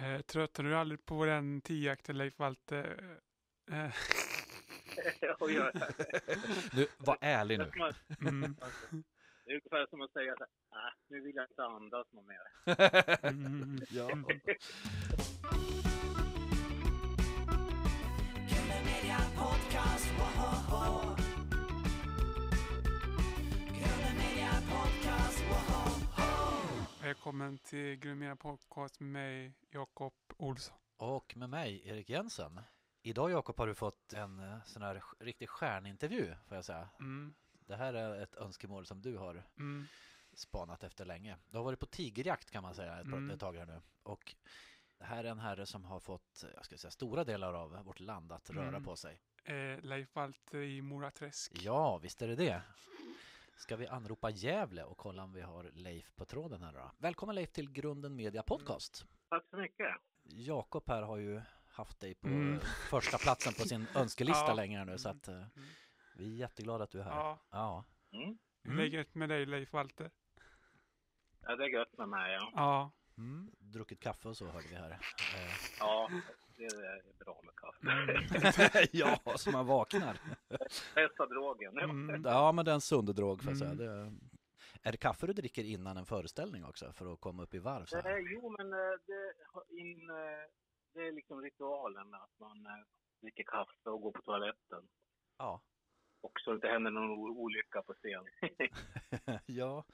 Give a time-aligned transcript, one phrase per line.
[0.00, 3.00] Eh, tröttnar du aldrig på den tioakten Leif Walter?
[3.70, 3.90] Eh,
[6.72, 7.70] Nu, var ärlig nu.
[8.28, 8.56] mm,
[9.44, 12.26] det är ungefär som att säga så här, äh, nu vill jag inte andas något
[12.26, 12.40] mer.
[13.28, 14.10] mm, ja.
[19.36, 20.06] Podcast,
[27.06, 30.76] välkommen till Grumera Podcast med mig, Jakob Olsson.
[30.96, 32.60] Och med mig, Erik Jensen.
[33.02, 36.88] Idag Jakob har du fått en eh, sån här riktig stjärnintervju får jag säga.
[37.00, 37.34] Mm,
[37.66, 39.86] Det här är ett önskemål som du har mm,
[40.32, 41.36] spanat efter länge.
[41.50, 43.30] Du har varit på tigerjakt kan man säga ett, Mm.
[43.30, 43.80] ett tag här nu.
[44.02, 44.34] Och
[44.98, 48.00] det här är en herre som har fått jag ska säga, stora delar av vårt
[48.00, 48.84] land att röra Mm.
[48.84, 49.20] på sig.
[49.44, 51.52] eh, Leif Walter i Moraträsk.
[51.62, 52.62] Ja, visst är det det.
[53.56, 56.90] Ska vi anropa Gävle och kolla om vi har Leif på tråden här då?
[56.98, 59.06] Välkommen Leif till Grunden Media Podcast.
[59.28, 59.96] Tack så mycket.
[60.22, 62.60] Jakob här har ju haft dig på Mm.
[62.90, 64.54] första platsen på sin önskelista Ja.
[64.54, 65.44] länge nu så att eh,
[66.16, 67.12] vi är jätteglada att du är här.
[67.16, 67.84] Ja, Ja.
[68.12, 68.38] Mm.
[68.62, 70.10] hur läget med dig Leif Walter?
[71.40, 72.32] Ja, det är gött med mig.
[72.34, 73.50] Ja, Ja, Mm.
[73.58, 74.90] Druckit kaffe och så hörde vi här.
[74.90, 74.98] Eh,
[75.78, 76.10] ja
[76.56, 77.90] det är bra med kaffe.
[77.92, 78.86] Mm.
[78.92, 80.20] ja, så man vaknar.
[80.94, 81.78] Bästa drogen.
[81.78, 83.70] mm, Ja, men det är en sund drog jag säga.
[83.70, 83.78] Mm.
[83.86, 84.12] Det,
[84.82, 87.84] är det kaffe du dricker innan en föreställning också för att komma upp i varv?
[87.84, 88.18] Så Eh, här?
[88.34, 89.34] jo, men eh, det,
[89.80, 90.16] in, eh,
[90.94, 92.84] det är liksom ritualen att man eh,
[93.20, 94.88] dricker kaffe och går på toaletten.
[95.38, 95.60] Ja.
[96.20, 98.24] Och så det inte händer någon olycka på scen.
[99.46, 99.84] ja,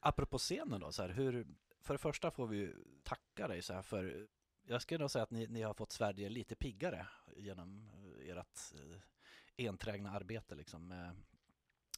[0.00, 1.46] apropå scenen då, så här, hur,
[1.82, 4.26] för det första får vi tacka dig så här för
[4.66, 8.58] jag skulle nog säga att ni, ni har fått Sverige lite piggare genom eh, ert
[8.74, 11.16] eh, enträgna arbete liksom med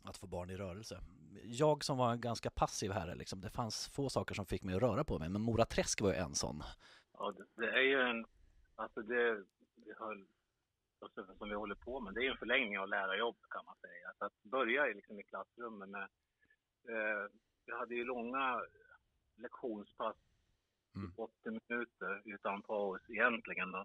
[0.05, 1.00] att få barn i rörelse.
[1.44, 4.83] Jag som var ganska passiv här, liksom, det fanns få saker som fick mig att
[4.83, 6.62] röra på mig, men Mora Träsk var ju en sån.
[7.12, 8.27] Ja, det, är ju en...
[8.75, 9.44] Alltså det,
[9.75, 10.27] vi höll,
[11.00, 13.77] alltså som vi håller på med, det är ju en förlängning av lärarjobb kan man
[13.81, 14.09] säga.
[14.09, 16.09] Alltså att börja i, liksom, i klassrummet med...
[16.88, 17.31] Eh,
[17.66, 18.62] vi hade ju långa
[19.37, 20.16] lektionspass,
[20.97, 21.12] Mm.
[21.17, 23.84] 80 minuter utan paus egentligen då.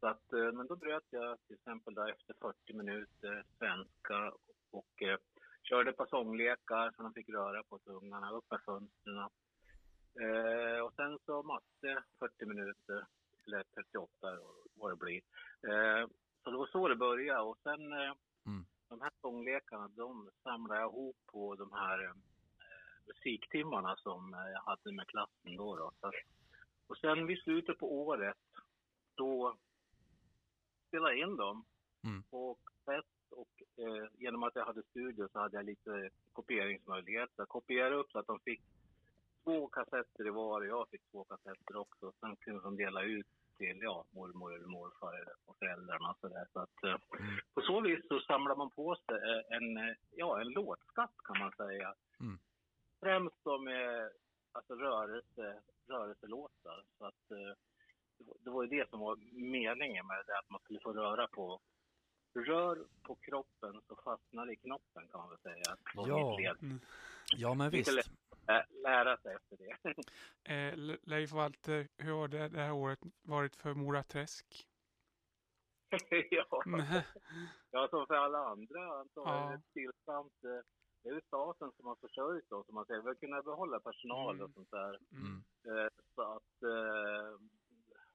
[0.00, 4.32] Så att, eh, men då bröt jag till exempel där efter 40 minuter svenska
[4.70, 5.18] och eh,
[5.62, 9.28] körde sånglekar så de fick röra på sig ungarna, upp med fönstren.
[10.20, 13.06] Eh, och sen så matte 40 minuter,
[13.46, 14.38] eller 38
[14.74, 15.22] vad det blir.
[15.68, 16.06] Eh,
[16.44, 18.12] så det var så det började och sen eh,
[18.46, 18.64] Mm.
[18.88, 22.12] de här sånglekarna de samlade jag ihop på de här eh,
[23.06, 25.76] musiktimmarna som eh, jag hade med klassen då.
[25.76, 25.92] då.
[26.86, 28.36] Och sen vid slutet på året
[29.14, 29.56] då
[30.88, 31.64] spelade jag in dem
[32.04, 32.22] Mm.
[32.22, 37.34] på kassett och eh, genom att jag hade studio så hade jag lite kopieringsmöjligheter.
[37.36, 38.62] Jag kopierade upp så att de fick
[39.44, 42.12] två kassetter i var och jag fick två kassetter också.
[42.20, 43.26] Sen kunde de dela ut
[43.58, 46.46] till ja, mormor eller morfar och föräldrarna och så där.
[46.52, 46.90] Så att, eh,
[47.20, 47.34] Mm.
[47.54, 51.38] på så vis så samlar man på sig eh, en, eh, ja, en låtskatt kan
[51.38, 51.94] man säga.
[52.20, 52.38] Mm.
[53.02, 54.10] Främst då med
[54.52, 56.84] alltså rörelse, rörelselåtar.
[56.98, 57.54] Så att, eh,
[58.38, 59.16] det var- ju det som var
[59.52, 61.60] meningen med det, att man skulle få röra på
[62.34, 65.76] Rör på kroppen så fastnar det i knoppen kan man väl säga.
[65.94, 66.56] Ja.
[66.62, 66.80] mm.
[67.36, 68.10] Ja, men Lite visst.
[68.46, 69.94] Ä- Lära sig efter det.
[70.54, 74.66] Eh, Le- Leif Walter, hur har det, det här året varit för Moraträsk?
[76.30, 76.62] ja.
[76.66, 77.06] Nej.
[77.70, 79.42] ja, som för alla andra antagligen.
[79.50, 79.54] Ja.
[79.54, 80.44] Ett stillsamt.
[81.02, 83.00] Det är ju staten som har försörjt oss, som man säger.
[83.00, 84.52] Vi har kunnat behålla personal och Mm.
[84.52, 84.98] sånt där.
[85.12, 85.42] Mm.
[85.64, 87.38] Eh, Så att, eh,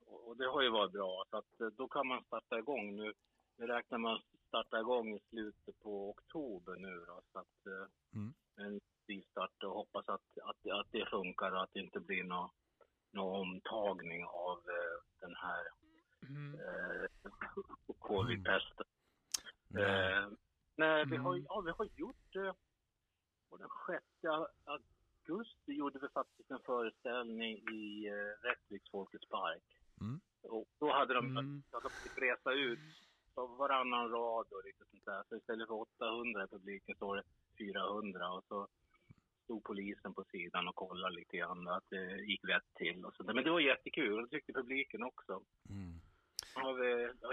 [0.06, 1.24] och det har ju varit bra.
[1.30, 3.14] Så att eh, då kan man starta igång nu.
[3.58, 7.22] Nu räknar man starta igång i slutet på oktober nu då.
[7.31, 7.66] Så att
[8.14, 8.34] Mm.
[8.56, 8.80] en
[9.31, 12.50] start och hoppas att, att, att det funkar och att det inte blir någon
[13.12, 14.62] nå omtagning av
[15.19, 15.68] den här
[16.30, 16.54] Mm.
[16.59, 17.31] eh,
[18.00, 18.86] covid-pesten.
[19.68, 20.14] Nej.
[20.14, 20.30] Eh,
[20.75, 21.46] nej, vi har, Mm.
[21.50, 22.36] ja, vi har gjort...
[23.47, 24.06] Eh, och den 6
[24.66, 29.63] augusti gjorde vi faktiskt en föreställning i eh, Rättviks Folkets park.
[30.01, 30.19] Mm.
[30.42, 31.63] Och då hade de, Mm.
[31.72, 32.80] de fick resa ut
[33.36, 35.24] på varannan rad och lite sånt där.
[35.30, 37.24] Så istället för 800 i publiken var det
[37.57, 38.68] 400 och så
[39.44, 43.33] stod polisen på sidan och kollade lite grann att det gick rätt till och sånt.
[43.33, 45.42] Men det var jättekul och det tyckte publiken också.
[45.69, 46.00] Mm.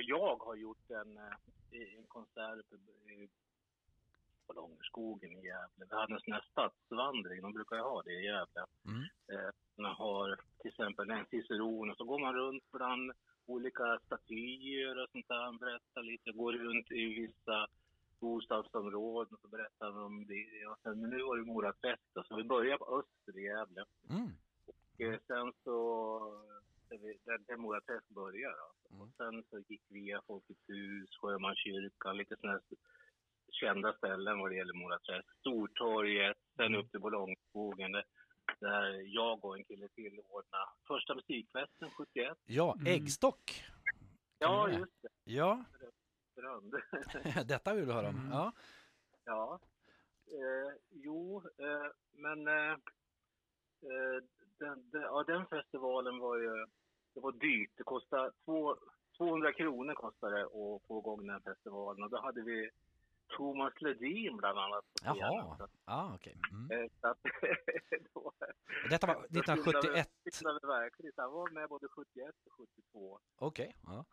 [0.06, 2.66] Jag har gjort en, eh, en konsert
[4.46, 5.86] på, Långerskogen i Gävle.
[5.88, 8.66] Sån här stadsvandring, de brukar ju ha det i Gävle.
[8.86, 9.02] Mm.
[9.32, 13.12] Eh, man har till exempel en ciceron och så går man runt bland
[13.46, 15.58] olika statyer och sånt där.
[15.58, 17.66] Berättar lite, går runt i vissa
[18.20, 20.66] bostadsområden och så berättar om det.
[20.66, 21.72] Och sen, men nu var det Mora
[22.12, 23.84] då, så vi börjar på Öster i Gävle.
[24.10, 24.30] Mm.
[24.66, 25.74] Och eh, sen så
[26.88, 28.56] där, där Mora Träsk började.
[28.56, 28.94] Då.
[28.94, 29.02] Mm.
[29.02, 32.60] Och sen så gick vi via Folkets hus, Sjömanskyrkan, lite sådana
[33.54, 35.28] kända ställen vad det gäller Mora Träsk.
[35.40, 36.80] Stortorget, sen Mm.
[36.80, 38.04] upp till Bollongskogen där,
[38.60, 42.38] där jag och en kille till ordnade första musikfesten 71.
[42.46, 42.86] Ja, Mm.
[42.94, 43.64] äggstock.
[44.38, 44.78] Ja, du det?
[44.78, 45.08] just det.
[45.24, 45.64] Ja,
[46.36, 46.74] Berömd.
[47.48, 48.16] detta vill du höra om.
[48.18, 48.30] Mm.
[48.32, 48.52] Ja.
[49.24, 49.60] Ja.
[50.26, 52.72] Eh, jo, eh, men eh,
[53.82, 54.22] eh,
[54.58, 56.66] den, den, ja, den festivalen var ju
[57.14, 57.70] det var dyrt.
[57.76, 58.76] Det kostade två,
[59.16, 62.02] 200 kronor kostade det att få igång den festivalen.
[62.02, 62.70] Och då hade vi
[63.28, 64.84] Thomas Ledin bland annat.
[65.02, 66.36] Jaha, ja, okej.
[66.52, 66.70] Mm.
[66.70, 67.18] eh, så att,
[68.14, 68.32] då,
[68.90, 70.08] Detta var då 1971.
[70.32, 71.12] syndade vi verkligen.
[71.16, 73.20] Han var med både 71 och 72.
[73.38, 74.04] Okej, ja.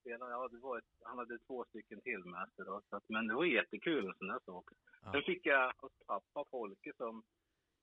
[0.00, 2.82] Spelade, ja, det var ett, han hade två stycken till med sig då.
[2.90, 4.68] Så att, men det var jättekul en sån där sak.
[5.04, 5.12] Ja.
[5.12, 7.22] Sen fick jag hos pappa Folke som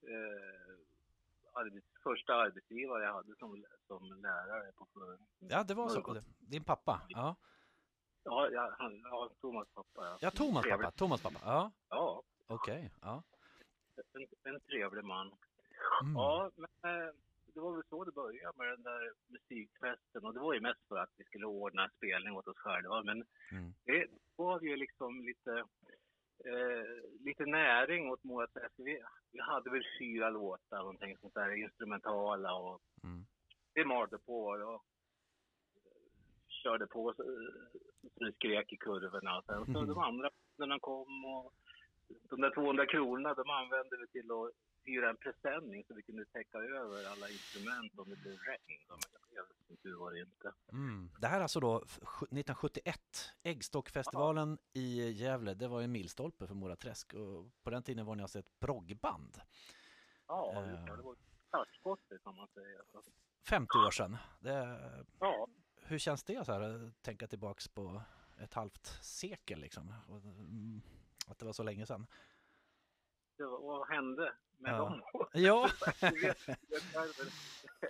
[0.07, 0.75] eh,
[1.53, 6.21] arbets, första arbetsgivare jag hade som, som lärare på för, Ja, det var så.
[6.39, 7.01] Din pappa.
[7.09, 7.35] Ja,
[8.23, 10.05] Ja, ja, han, ja Thomas pappa.
[10.05, 10.85] Ja, ja Thomas Trevlig.
[10.85, 10.97] pappa.
[10.97, 11.39] Thomas pappa.
[11.43, 12.89] Ja, Ja, okej.
[13.01, 13.23] Ja.
[14.13, 15.27] en, en trevlig man.
[16.03, 16.13] Mm.
[16.15, 17.13] Ja, men eh,
[17.53, 20.25] det var väl så det började med den där musikfesten.
[20.25, 23.03] Och det var ju mest för att vi skulle ordna spelning åt oss själva.
[23.03, 23.73] Men Mm.
[23.85, 24.07] det
[24.37, 25.51] gav ju liksom lite,
[26.45, 28.73] eh, lite näring åt Mora Träsk.
[28.77, 33.25] Vi, vi hade väl fyra låtar, någonting sånt där, instrumentala och Mm.
[33.73, 34.43] det malde på.
[34.45, 34.83] Och
[36.63, 37.23] körde på så,
[38.01, 39.41] så det skrek i kurvorna.
[39.45, 41.53] Sen så de andra när kom och
[42.29, 44.51] de där 200 kronorna de använde vi till att
[44.83, 48.81] hyra en presenning så vi kunde täcka över alla instrument om det blev regn.
[49.35, 50.53] Jag vet inte hur var det inte.
[50.71, 51.09] Mm.
[51.21, 52.99] Det här är alltså då f- sju- 1971,
[53.43, 55.53] Äggstockfestivalen i Gävle.
[55.53, 58.39] Det var ju en milstolpe för Mora Träsk och på den tiden var ni alltså
[58.39, 59.37] ett proggband.
[60.27, 60.85] Ja, Eh.
[60.95, 61.01] det.
[61.03, 61.15] var
[61.47, 62.79] startskottet kan man säga.
[62.91, 63.01] Så,
[63.49, 64.17] 50 år sedan.
[64.39, 64.79] Det,
[65.19, 65.47] ja,
[65.91, 68.01] hur känns det så här, att tänka tillbaks på
[68.43, 69.93] ett halvt sekel liksom?
[70.09, 70.81] Mm,
[71.27, 72.07] Att det var så länge sedan.
[73.37, 74.77] det var, vad hände med Ja.
[74.77, 75.01] dem?
[75.33, 75.69] Ja,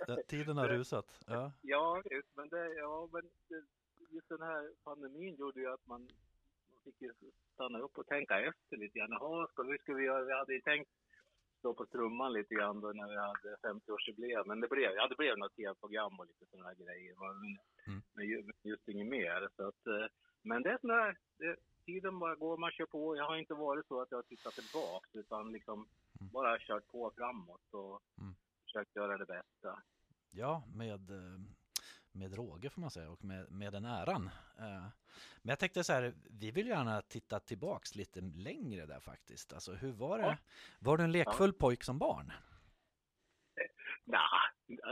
[0.06, 1.20] Ja, tiden har rusat.
[1.26, 1.52] Ja.
[1.62, 2.02] Ja,
[2.34, 3.30] men, det, ja, men
[4.10, 6.00] just den här pandemin gjorde ju att man,
[6.70, 6.96] man fick
[7.54, 9.10] stanna upp och tänka efter lite grann.
[9.10, 10.24] Jaha, ska vi, ska vi, göra?
[10.24, 10.90] vi hade ju tänkt
[11.58, 15.16] stå på trumman lite grann då när vi hade 50-årsjubileum, men det blev, ja, det
[15.16, 17.14] blev något tv-program och lite sådana här grejer.
[17.14, 18.02] Men, Mm.
[18.12, 19.48] men ju- men just inget mer.
[19.56, 20.06] Så att, eh,
[20.42, 21.16] men det är sådär,
[21.86, 23.16] tiden bara går, man kör på.
[23.16, 25.88] Jag har inte varit så att jag har tittat tillbaks, utan liksom
[26.20, 26.32] Mm.
[26.32, 28.34] bara kört på framåt och Mm.
[28.64, 29.82] försökt göra det bästa.
[30.30, 31.40] Ja, med, eh,
[32.12, 34.30] med råge får man säga och med, med den äran.
[34.58, 34.86] Eh,
[35.42, 39.52] Men jag tänkte så här, vi vill gärna titta tillbaks lite längre där faktiskt.
[39.52, 40.24] Alltså hur var det?
[40.24, 40.36] Ja.
[40.78, 42.32] Var du en lekfull pojk som barn?
[44.04, 44.20] Nej,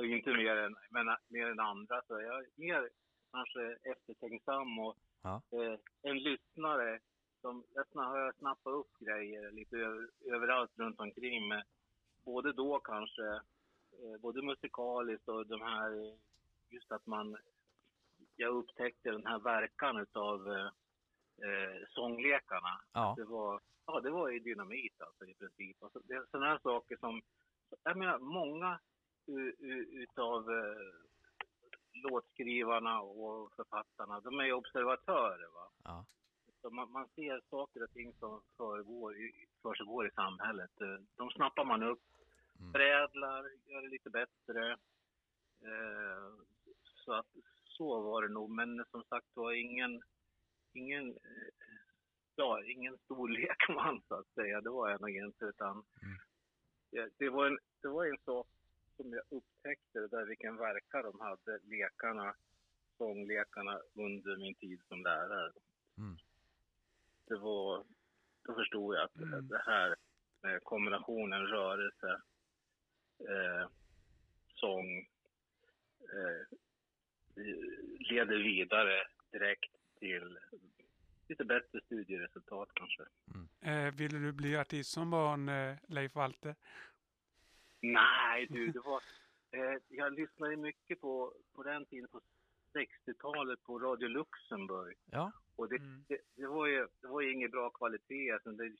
[0.05, 2.03] inte mer än, men, mer än andra.
[2.07, 2.89] Så jag är mer
[3.33, 5.43] kanske eftertänksam och Ja.
[5.53, 7.01] eh, en lyssnare
[7.41, 11.49] som jag har snappat upp grejer lite över, överallt runt omkring.
[11.49, 11.65] Med,
[12.25, 13.27] både då kanske,
[14.03, 16.17] eh, både musikaliskt och de här,
[16.71, 17.37] just att man,
[18.37, 20.67] jag upptäckte den här verkan utav eh,
[21.49, 22.81] eh, sånglekarna.
[22.93, 23.15] Ja.
[23.17, 25.83] Det var, ja, det var ju dynamit alltså i princip.
[25.83, 27.23] Alltså, det är sådana här saker som,
[27.83, 28.81] jag menar många
[29.39, 30.95] utav eh,
[31.93, 35.71] låtskrivarna och författarna, de är ju observatörer va.
[35.85, 36.05] Ja.
[36.61, 40.81] Så man, man ser saker och ting som förgår i, försiggår i samhället.
[40.81, 42.01] Eh, De snappar man upp,
[42.61, 42.73] Mm.
[42.73, 44.73] förädlar, gör det lite bättre.
[45.63, 46.33] Eh,
[47.05, 47.27] så att
[47.65, 48.51] så var det nog.
[48.51, 50.03] Men som sagt var ingen,
[50.73, 51.53] ingen, eh,
[52.37, 54.61] ja, ingen stor lekman så att säga.
[54.61, 55.45] Det var jag nog inte.
[55.45, 55.85] Utan Mm.
[56.91, 58.47] det, det, var en, det var en sak
[59.01, 62.35] som jag upptäckte där vilken verkan de hade, lekarna,
[62.99, 65.53] sånglekarna under min tid som lärare.
[65.99, 66.17] Mm.
[67.25, 67.85] Det var,
[68.43, 69.49] då förstod jag att Mm.
[69.49, 69.97] det här
[70.43, 72.21] med kombinationen rörelse,
[73.19, 73.69] eh,
[74.55, 75.09] sång,
[76.01, 76.59] eh,
[77.99, 80.39] leder vidare direkt till
[81.29, 83.03] lite bättre studieresultat kanske.
[83.61, 86.55] Eh, ville du bli artist som barn, eh, Leif Walter?
[87.81, 89.03] Nej du, det var,
[89.51, 92.21] eh, jag lyssnade mycket på, på den tiden på
[92.75, 94.97] 60-talet på Radio Luxemburg.
[95.11, 95.33] Ja.
[95.57, 96.05] Och det, Mm.
[96.09, 98.31] det, det, var ju, det var ju ingen bra kvalitet.
[98.31, 98.73] Alltså det,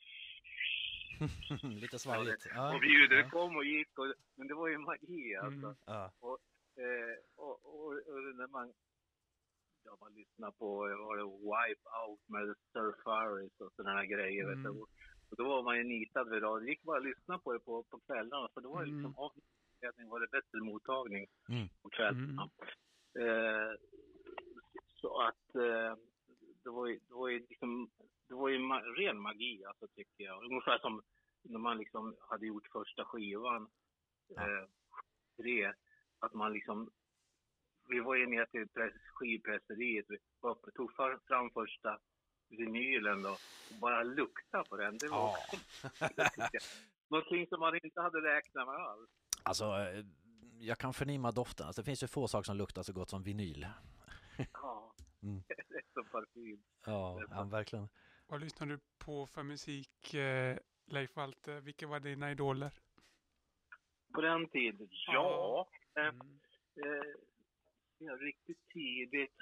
[1.81, 2.45] Lite svajigt.
[2.55, 2.75] Ja.
[2.75, 3.29] och ljudet Ja.
[3.29, 3.97] kom och gick.
[3.99, 5.65] Och, men det var ju magi alltså.
[5.67, 5.75] Mm.
[5.85, 6.11] Ja.
[6.77, 8.73] Eh, och, och, och när man,
[9.85, 14.45] ja, man lyssnar på var det, Wipe Out med Sir Faris och sådana grejer.
[14.45, 14.73] Vet Mm.
[14.73, 14.85] du.
[15.31, 16.65] Och då var man ju nitad vid radio.
[16.65, 18.49] Det gick bara att lyssna på det på, på kvällarna.
[18.53, 18.97] För då var det Mm.
[19.03, 19.31] liksom av
[20.09, 21.67] var det bättre mottagning Mm.
[21.81, 22.49] på kvällarna.
[23.19, 23.71] Eh,
[24.95, 25.95] så att eh,
[26.63, 27.89] det var ju, det var ju liksom,
[28.27, 30.43] det var ju ma- ren magi alltså tycker jag.
[30.43, 31.01] Ungefär som
[31.43, 33.69] när man liksom hade gjort första skivan,
[34.37, 34.67] eh,
[35.37, 35.73] tre,
[36.19, 36.91] att man liksom,
[37.87, 40.93] vi var ju ner till press, skivpresseriet, vi var tog
[41.27, 41.99] fram första
[42.51, 43.29] vinylen då
[43.69, 44.97] och bara lukta på den.
[44.97, 45.37] Det var Ja.
[45.37, 45.57] också
[47.09, 49.09] någonting som man inte hade räknat med alls.
[49.43, 50.05] Alltså, eh,
[50.59, 51.67] jag kan förnimma doften.
[51.67, 53.67] Alltså, det finns ju få saker som luktar så gott som vinyl.
[54.53, 54.93] Ja,
[55.23, 55.43] Mm.
[55.47, 56.63] det är som parfym.
[56.85, 57.89] Ja, ja verkligen.
[58.27, 61.61] Vad lyssnar du på för musik, eh, Leif Walter?
[61.61, 62.71] Vilka var dina idoler?
[64.13, 65.69] På den tiden, ja.
[65.95, 66.39] Eh, Mm.
[66.75, 67.13] eh,
[67.97, 69.35] ja, riktigt tidigt.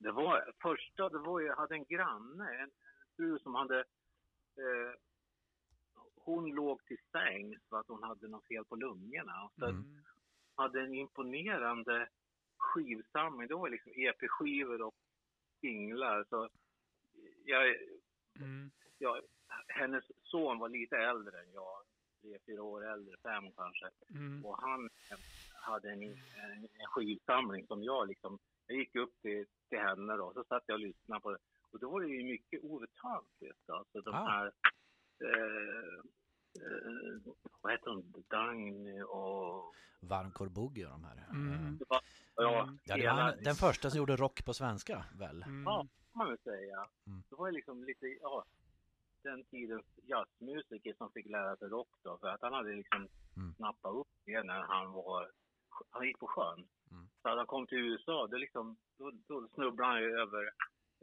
[0.00, 2.70] Det var första, det var jag hade en granne, en
[3.16, 3.78] fru som hade,
[4.56, 4.94] eh,
[6.14, 9.44] hon låg till sängs för att hon hade något fel på lungorna.
[9.44, 9.84] Och så Mm.
[10.54, 12.08] hade en imponerande
[12.58, 13.48] skivsamling.
[13.48, 14.94] Det var liksom EP-skivor och
[15.60, 16.24] singlar.
[16.28, 16.48] Så
[17.44, 17.76] jag,
[18.40, 18.70] Mm.
[18.98, 19.20] ja,
[19.68, 21.82] hennes son var lite äldre än jag,
[22.20, 23.90] tre, fyra år äldre, fem kanske.
[24.10, 24.44] Mm.
[24.44, 24.90] Och han
[25.48, 28.38] hade en, en, en skivsamling som jag liksom,
[28.70, 31.38] jag gick upp till, till henne då, så satt jag och lyssnade på det.
[31.72, 34.24] Och då var det ju mycket Ove Thörnqvist, alltså de Ah.
[34.28, 34.46] här,
[35.24, 35.98] eh,
[36.62, 41.24] eh, vad heter de, Dagny och, Varmkorv Boogie och de här.
[41.30, 41.52] Mm.
[41.74, 41.86] Eh,
[42.36, 42.78] ja, Mm.
[42.84, 45.42] Ja, det var den första som gjorde rock på svenska, väl?
[45.42, 45.62] Mm.
[45.64, 46.88] Ja, kan man väl säga.
[47.06, 47.22] Mm.
[47.30, 48.44] Det var ju liksom lite, ja,
[49.22, 53.54] den tidens jazzmusiker som fick lära sig rock då, för att han hade liksom Mm.
[53.54, 55.30] snappat upp det när han var,
[55.90, 56.68] han gick på sjön.
[56.90, 57.08] Mm.
[57.22, 60.44] Så han kom till USA, det liksom, då, då snubblade han ju över,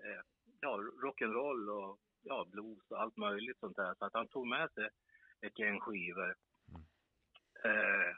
[0.03, 0.21] eh,
[0.61, 3.95] ja, rock'n'roll och ja, blues och allt möjligt sånt där.
[3.99, 4.89] Så att han tog med sig
[5.41, 6.35] ett gäng skivor.
[6.69, 6.81] Mm.
[7.63, 8.09] Eh,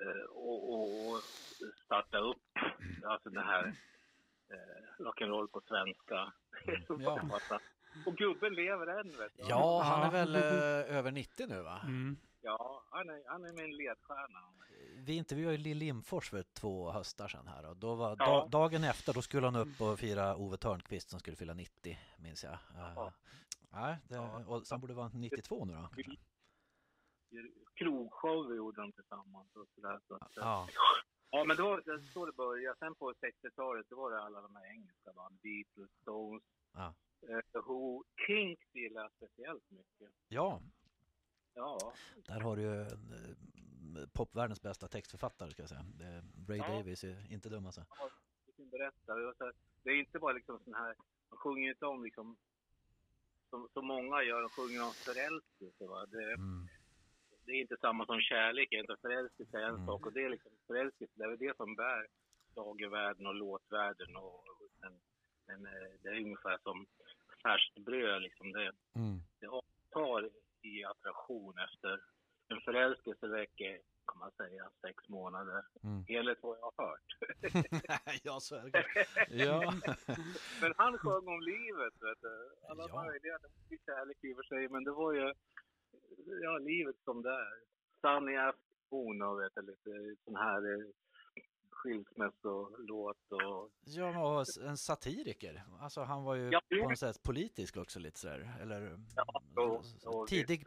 [0.00, 1.22] eh, och, och, och
[1.84, 2.42] starta upp
[3.04, 3.66] alltså den här
[4.50, 6.32] eh, rock'n'roll på svenska.
[6.98, 7.20] Ja.
[8.06, 9.42] Och gubben lever än vet du.
[9.48, 11.80] Ja, han är väl eh, över 90 nu va?
[11.84, 12.16] Mm.
[12.42, 14.40] Ja, han är, han är min ledstjärna.
[14.96, 18.26] Vi intervjuade ju Lill Lindfors för två höstar sedan här och då var Ja.
[18.26, 21.98] da, dagen efter då skulle han upp och fira Ove Thörnqvist som skulle fylla 90
[22.18, 22.52] minns jag.
[22.52, 22.58] Uh,
[22.96, 23.12] Ja.
[23.70, 24.44] Nej, det, Ja.
[24.46, 25.78] och sen borde det vara 92 nu då.
[25.78, 26.16] kanske.
[27.74, 30.00] Krogshow gjorde de tillsammans och sådär.
[30.08, 30.68] Så att, Ja,
[31.30, 31.80] Ja, men då,
[32.14, 32.78] så det började.
[32.78, 35.38] Sen på 60-talet, då var det alla de här engelska band.
[35.42, 36.42] Beatles, Stones,
[36.74, 36.94] ja.
[37.28, 38.04] Eh, Who.
[38.26, 40.10] Kinks gillar jag speciellt mycket.
[40.28, 40.60] ja,
[41.56, 41.92] Ja,
[42.26, 45.84] där har du ju eh, popvärldens bästa textförfattare ska jag säga.
[46.48, 46.68] Ray Ja.
[46.68, 47.84] Davies är inte dum alltså.
[48.46, 49.26] vilken berättare.
[49.26, 49.52] Och så,
[49.82, 50.94] det är inte bara liksom sån här,
[51.30, 52.36] man sjunger inte om liksom,
[53.50, 55.86] som, som många gör, de sjunger om förälskelse.
[55.86, 56.06] Va?
[56.06, 56.68] Det, Mm.
[57.44, 59.86] det är inte samma som kärlek, inte förälskelse är en Mm.
[59.86, 60.06] sak.
[60.06, 62.06] Och det är liksom förälskelse, det är det som bär
[62.54, 64.16] schlagervärlden och låtvärlden.
[64.16, 64.44] Och,
[64.80, 65.00] men,
[65.46, 66.86] men eh, det är ungefär som
[67.46, 68.52] färskt bröd liksom.
[68.52, 69.18] Det, Mm.
[69.40, 70.30] det avtar
[70.62, 72.00] i attraktion efter
[72.48, 75.62] en förälskelse räcker, kan man säga, sex månader.
[75.84, 76.04] Mm.
[76.08, 77.08] Enligt vad jag har hört.
[78.22, 78.84] ja, så är det.
[79.44, 79.72] Ja.
[80.60, 82.34] Men han sjöng om livet, vet du.
[82.70, 83.04] Alla Ja.
[83.04, 85.32] möjliga, det var kärlek i och för sig, men det var ju,
[86.42, 87.54] ja, livet som det är.
[88.00, 90.86] Sunny afternoon och vet du, lite sån här eh,
[91.84, 93.70] skilsmässolåt och...
[93.84, 95.62] Ja, och en satiriker.
[95.80, 98.56] Alltså han var ju Ja, på det- något sätt politisk också lite sådär.
[98.62, 99.84] Eller Ja, och,
[100.20, 100.64] och tidig...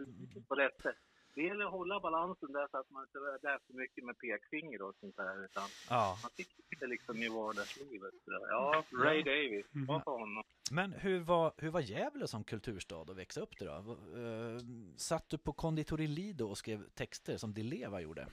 [0.48, 0.96] På rätt sätt.
[1.36, 4.82] Det gäller att hålla balansen där så att man inte är för mycket med pekfinger
[4.82, 6.18] och sånt där, utan Ja.
[6.24, 8.14] man sitter lite liksom i vardagslivet.
[8.50, 9.86] Ja, Ray Davis, Mhm.
[9.86, 10.44] var för honom.
[10.72, 13.72] Men hur var, hur var Gävle som kulturstad att växa upp det då?
[13.72, 14.60] Eh,
[14.98, 18.28] Satt du på konditori Lido och skrev texter som Di Leva gjorde?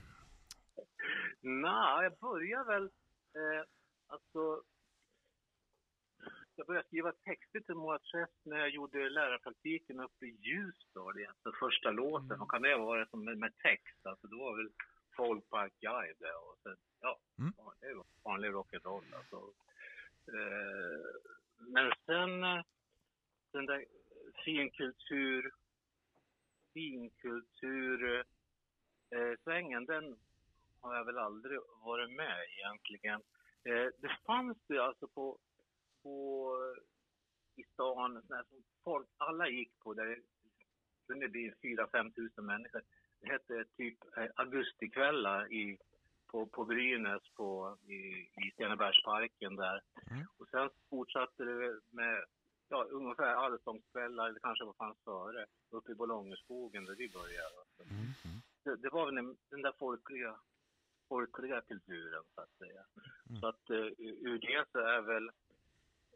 [1.47, 2.83] Nej, jag började väl...
[3.35, 3.63] Eh,
[4.07, 4.61] alltså...
[6.55, 11.15] Jag började skriva texter till Moa Träsk när jag gjorde lärarpraktiken uppe i Ljusdal.
[11.15, 12.31] det, Alltså första låten.
[12.31, 12.41] Mm.
[12.41, 14.05] Och kan det vara som med, med text?
[14.05, 14.69] Alltså det var väl
[15.15, 17.53] Folkpark Guide och sen, ja, Mm.
[17.57, 19.35] var vanlig rock'n'roll alltså.
[20.27, 21.05] Eh,
[21.59, 22.63] men sen eh,
[23.51, 23.85] den där
[24.45, 25.51] finkultur,
[26.73, 28.23] finkultur
[29.09, 30.17] eh, svängen, den
[30.85, 33.21] har jag väl aldrig varit med egentligen.
[33.63, 35.37] Eh, det fanns ju alltså på,
[36.03, 36.57] på
[37.55, 40.21] i stan, såna här som folk, alla gick på där det
[41.07, 42.81] kunde bli 4-5 tusen människor.
[43.21, 45.77] Det hette typ eh, augustikvällar i,
[46.27, 47.95] på, på Brynäs på, i,
[48.45, 49.81] i Stenebergsparken där.
[50.11, 50.25] Mm.
[50.37, 52.25] Och sen fortsatte det med
[52.69, 57.61] ja, ungefär allsångskvällar, eller kanske vad fanns före, uppe i Bolongerskogen där vi började.
[57.79, 57.95] Mm.
[58.25, 58.41] Mm.
[58.63, 60.35] Det, det var väl den, den där folkliga,
[61.07, 62.85] folkliga kulturen så att säga.
[63.29, 63.41] Mm.
[63.41, 65.27] Så att eh, ur det så är väl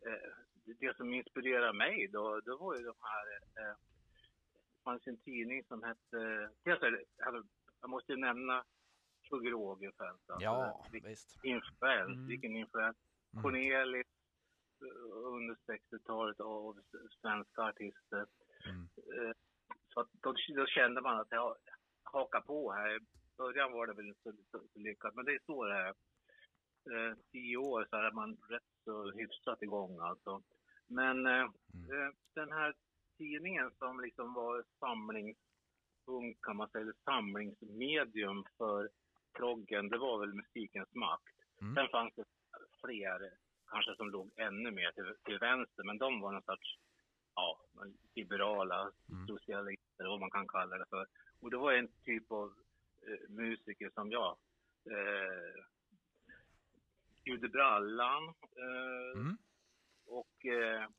[0.05, 0.29] eh,
[0.79, 3.25] det som inspirerar mig då, det var ju de här
[3.69, 3.75] eh,
[4.55, 7.03] det fanns en tidning som hette, eller,
[7.81, 8.63] jag måste ju nämna
[9.29, 10.29] Tugg Rogefeldt.
[10.29, 10.37] alltså.
[10.39, 11.39] Ja, visst.
[11.43, 12.27] influens, Mm.
[12.27, 12.97] vilken influens.
[13.33, 13.43] Mm.
[13.43, 14.07] Cornelis
[14.81, 16.79] eh, under 60-talet av
[17.21, 18.25] svenska artister.
[18.65, 18.89] Mm.
[19.27, 19.33] Eh,
[19.93, 21.55] Så att då, då kände man att jag
[22.03, 22.99] hakar på här.
[23.39, 25.93] Början var det väl inte så, så, så lyckat, men det är så det är.
[26.91, 30.43] Eh, tio år så är man rätt så hyfsat igång alltså.
[30.87, 31.91] Men eh, Mm.
[31.91, 32.73] eh, den här
[33.17, 38.89] tidningen som liksom var samlingspunkt kan man säga, eller samlingsmedium för
[39.33, 41.35] proggen, det var väl musikens makt.
[41.61, 41.75] Mm.
[41.75, 42.23] Sen fanns det
[42.81, 43.31] fler,
[43.67, 46.79] kanske som låg ännu mer till, till vänster, men de var någon sorts
[47.35, 47.59] ja,
[48.15, 49.27] liberala Mm.
[49.27, 51.07] socialister, vad man kan kalla det för.
[51.41, 52.53] Och det var en typ av
[53.29, 54.37] musiker som jag.
[54.91, 55.63] Eh,
[57.25, 59.37] Jude Brallan eh, Mm.
[60.05, 60.89] och eh,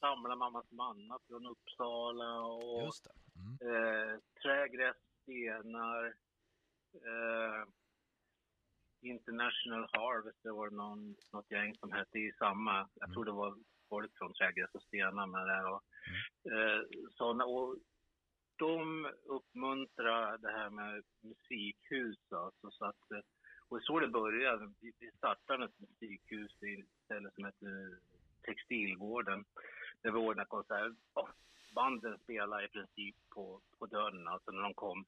[0.00, 3.12] Samla mammas manna från Uppsala och Just det.
[3.40, 3.74] Mm.
[4.12, 6.06] eh, Trägräs, stenar,
[6.94, 7.64] eh,
[9.00, 13.14] International Harvest, det var någon, något gäng som hette i samma, jag Mm.
[13.14, 15.82] tror det var folk från Trägräs och stenar med det och
[16.52, 17.44] eh, sådana.
[17.44, 17.76] Och
[18.58, 23.20] de uppmuntrar det här med musikhus alltså, så att eh,
[23.70, 24.72] och så det började.
[24.80, 27.98] Vi startade ett musikhus i ett ställe som heter
[28.42, 29.44] Textilgården.
[30.02, 30.94] Där vi ordnade konserter.
[31.74, 34.28] Banden spelade i princip på, på dörren.
[34.28, 35.04] Alltså när de kom,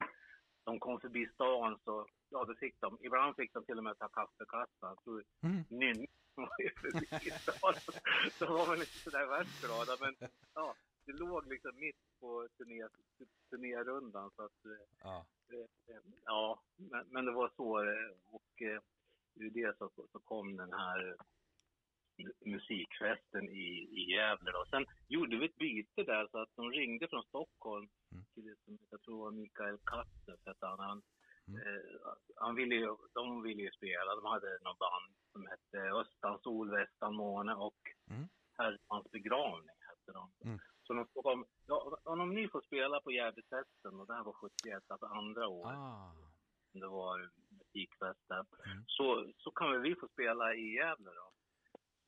[0.63, 3.97] de kom förbi stan så, ja då fick de, ibland fick de till och med
[3.99, 4.67] ta kaffekassa.
[4.81, 5.63] Jag tror Mm.
[5.69, 7.73] nynningen var ju förbi stan.
[8.31, 9.97] Så var man inte sådär värst glada.
[9.99, 10.15] Men
[10.53, 10.75] ja,
[11.11, 12.87] det låg liksom mitt på turné,
[13.49, 14.31] turnérundan.
[14.35, 15.25] Så att, eh, Ja.
[15.53, 18.81] Eh, Ja, men, men det var så eh, och eh,
[19.35, 21.15] ur det så, så kom den här
[22.45, 23.67] musikfesten i,
[23.99, 24.51] i Gävle.
[24.51, 24.65] Då.
[24.69, 28.25] Sen gjorde vi ett byte där så att de ringde från Stockholm Mm.
[28.33, 30.37] till det som jag tror var Mikael Kasse.
[30.43, 31.01] För att han, han,
[31.47, 31.61] Mm.
[31.61, 31.81] eh,
[32.35, 34.15] han ville ju, de ville ju spela.
[34.15, 38.27] De hade någon band som hette Östan sol, Västan måne och Mm.
[38.57, 40.31] Herrans begravning hette de.
[40.45, 40.59] Mm.
[40.83, 44.83] Så de kom, ja, om ni får spela på Gävlefesten och det här var 71,
[44.87, 46.11] alltså andra året Ah.
[46.73, 48.83] det var musikfesten, Mm.
[48.87, 51.31] så, så kan väl vi få spela i Gävle då.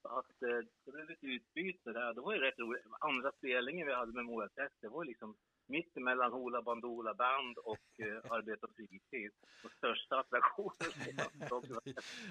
[0.01, 2.13] Så att eh, det blev ett utbyte där.
[2.13, 2.86] Det var ju rätt roligt.
[2.99, 7.58] Andra spelningen vi hade med Mora Test, det var liksom mitt emellan Hoola Bandoola Band
[7.58, 9.32] och eh, Arbete och fritid.
[9.63, 10.73] Och största attraktionen.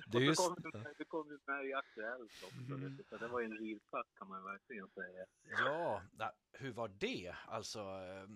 [0.06, 0.34] Det är och ju...
[0.34, 0.54] så
[1.08, 2.74] kom vi med, med i Aktuellt också.
[2.74, 2.96] Mm.
[2.96, 3.04] du.
[3.08, 5.26] Så det var en rivstart kan man verkligen säga.
[5.50, 6.02] Ja,
[6.52, 7.34] hur var det?
[7.46, 8.28] Alltså, eh,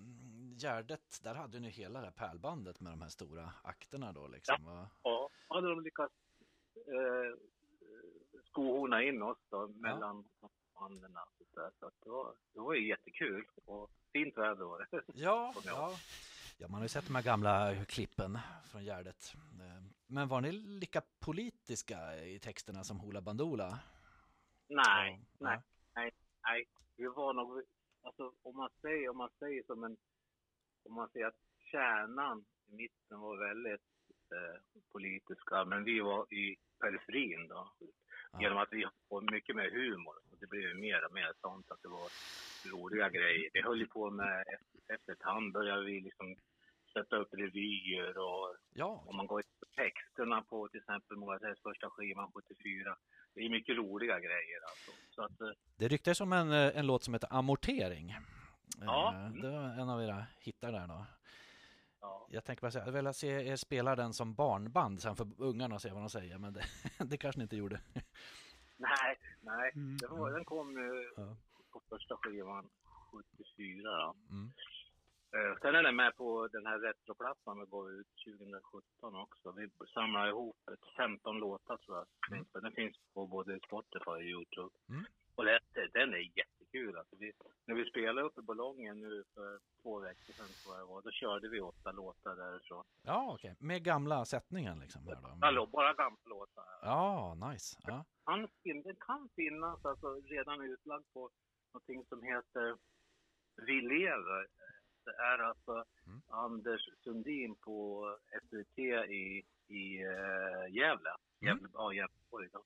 [0.59, 4.65] Gärdet, där hade ni hela det här pärlbandet med de här stora akterna då liksom.
[4.65, 4.91] va?
[5.03, 6.15] Ja, hade de lyckats
[6.75, 7.39] eh,
[8.45, 10.25] skohorna in oss då mellan
[10.75, 11.17] banden.
[11.57, 11.71] Där.
[11.81, 15.03] så det, var, det var ju jättekul och fint väder var det.
[15.15, 15.97] Ja, ja.
[16.59, 18.39] ja, man har ju sett de här gamla klippen
[18.71, 19.35] från Gärdet.
[19.61, 23.79] Eh, Men var ni lika politiska i texterna som Hoola Bandoola?
[24.69, 25.63] Nej, Ja,
[25.95, 26.69] nej, nej.
[26.97, 27.63] Vi var nog,
[28.03, 29.97] alltså om man säger, om man säger som en,
[30.89, 33.81] om man säger att kärnan i mitten var väldigt
[34.33, 34.61] eh,
[34.93, 37.73] politiska, men vi var i periferin då.
[38.33, 38.41] Ja.
[38.41, 40.17] Genom att vi har mycket mer humor.
[40.37, 42.09] Och det blev mer och mer sånt att det var
[42.73, 43.51] roliga grejer.
[43.53, 44.45] Vi höll ju på med,
[44.95, 46.37] efterhand började vi liksom
[46.93, 51.59] sätta upp revyer och Ja, om man går in på texterna på till exempel Morasäs
[51.63, 52.97] första skivan 74.
[53.35, 54.91] Det är mycket roliga grejer alltså.
[55.11, 58.17] Så att, eh, det ryktades om en, eh, en låt som heter Amortering.
[58.81, 59.15] Ja.
[59.15, 61.07] Eh, Det var en av era hittar där då.
[62.01, 62.27] ja.
[62.31, 65.75] Jag tänker bara säga, jag vill se er spela den som barnband sen för ungarna
[65.75, 66.65] och se vad de säger, men det,
[67.11, 67.81] det kanske ni inte gjorde.
[68.89, 69.73] Nej, nej.
[69.75, 69.97] Mm.
[69.97, 71.37] Det var, den kom ju Ja.
[71.73, 72.69] på första skivan
[73.11, 74.15] 74 då.
[74.31, 74.51] Mm.
[75.35, 79.53] Eh, Sen är den med på den här retroplattan vi gav ut 2017 också.
[79.53, 82.07] Vi samlade ihop ett 15 låtar tror jag.
[82.53, 82.61] det.
[82.61, 84.75] Den finns på både Spotify och Youtube.
[84.89, 85.05] Mm.
[85.35, 85.59] Och det,
[85.93, 86.19] den är
[86.77, 86.99] jättekul.
[86.99, 87.33] Alltså vi,
[87.67, 91.11] när vi spelade uppe i Bologna nu för två veckor sedan tror jag var, då
[91.11, 92.85] körde vi åtta låtar därifrån.
[93.03, 93.57] Ja, okej.
[93.59, 95.07] Med gamla sättningen liksom.
[95.07, 95.39] Här då.
[95.41, 96.65] Hallå, bara gamla låtar.
[96.83, 97.77] Ja, nice.
[97.87, 98.05] Ja.
[98.65, 101.31] Den kan finnas alltså redan utlagd på
[101.73, 102.77] någonting som heter
[103.67, 104.47] Vi lever.
[105.05, 106.23] Det är alltså Mm.
[106.29, 108.09] Anders Sundin på
[108.43, 111.11] SVT i, i uh, Gävle.
[111.41, 112.65] Gävle ja, Gävleborg då.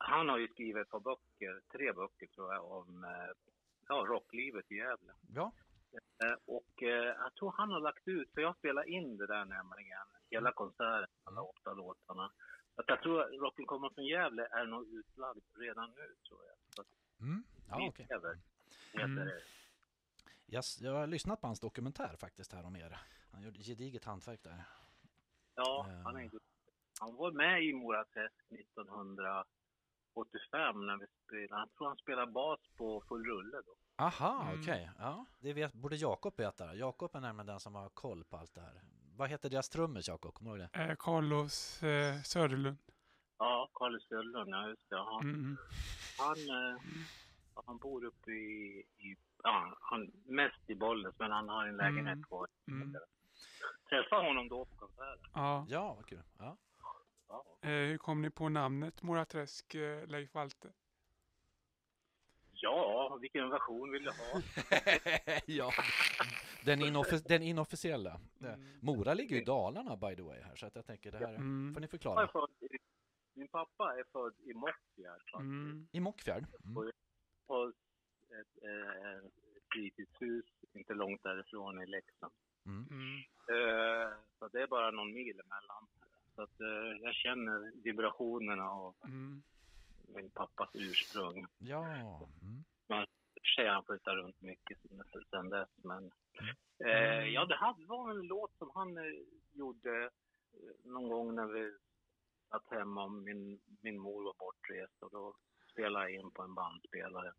[0.00, 0.12] Mm.
[0.18, 3.30] Han har ju skrivit ett par böcker, tre böcker tror jag, om eh,
[3.88, 5.12] ja, rocklivet i Gävle.
[5.34, 5.52] ja.
[6.24, 6.88] Eh, Och eh,
[7.22, 11.08] jag tror han har lagt ut, för jag spelade in det där nämligen, hela konserten,
[11.24, 12.32] alla åtta låtarna.
[12.74, 16.56] Att jag tror att Rocken kommer från Gävle är nog utlagd redan nu, tror jag.
[16.74, 16.84] Så
[17.20, 17.44] Mm.
[17.68, 18.06] Ja, okej.
[18.10, 18.38] heter
[18.92, 19.28] Mm.
[20.46, 22.98] Jag, har lyssnat på hans dokumentär faktiskt här om er.
[23.32, 24.64] Han gjorde gediget hantverk där.
[25.54, 26.30] Ja, han, är,
[27.00, 28.34] han var med i Mora Träsk
[30.14, 31.62] 1985 när vi spelade.
[31.62, 33.74] Jag tror han spelade bas på full rulle då.
[34.04, 34.60] Aha, Mm.
[34.60, 34.90] okej.
[34.98, 36.74] Ja, det vet, borde Jakob veta.
[36.74, 38.80] Jakob är nämligen den som har koll på allt det här.
[39.16, 40.34] Vad heter deras trummis, Jakob?
[40.34, 40.80] Kommer du ihåg det?
[40.82, 42.78] Eh, Carlos eh, Söderlund.
[43.38, 44.96] Ja, Carl Söderlund, ja just det.
[44.96, 45.56] Han, Mm.
[46.18, 46.80] han, eh,
[47.66, 52.12] han bor uppe i, i ja, han, mest i Bollnäs, men han har en lägenhet
[52.12, 52.22] Mm.
[52.24, 52.46] kvar.
[52.68, 52.96] Mm.
[53.88, 55.30] Träffade honom då på konserten.
[55.34, 55.66] Ja.
[55.68, 56.22] Ja, vad kul.
[56.38, 56.56] Ja.
[57.62, 60.72] Eh, hur kom ni på namnet Moraträsk, eh, Leif Walte?
[62.62, 64.42] ja, vilken version vill du ha?
[65.46, 65.72] ja,
[66.64, 68.20] den, inoffi- den inofficiella.
[68.40, 68.60] Mm.
[68.80, 71.34] Mora ligger ju i Dalarna by the way här, så att jag tänker det här
[71.34, 71.74] Mm.
[71.74, 72.28] får ni förklara.
[72.28, 72.50] född
[73.34, 75.22] min pappa är född i Mockfjärd.
[75.34, 75.88] Mm.
[75.92, 76.46] I Mockfjärd.
[76.64, 76.74] Mm.
[77.46, 77.68] på
[78.28, 79.16] ett, eh,
[79.56, 82.32] ett fritidshus inte långt därifrån i Leksand.
[82.66, 82.86] Mm.
[82.90, 83.16] Mm.
[83.48, 85.86] Eh, så det är bara någon mil emellan.
[86.40, 89.42] Så att, eh, jag känner vibrationerna av Mm.
[90.06, 91.46] min pappas ursprung.
[91.58, 91.84] Ja.
[92.42, 92.64] Mm.
[92.86, 93.06] För
[93.56, 94.78] sig har han flyttat runt mycket
[95.30, 95.68] sen dess.
[95.84, 96.10] Men,
[96.84, 99.04] eh, ja, det hade- var en låt som han eh,
[99.52, 100.10] gjorde eh,
[100.84, 101.76] någon gång när vi
[102.50, 105.34] satt hemma och min, min mor var bortrest och då
[105.72, 107.32] spelade jag in på en bandspelare.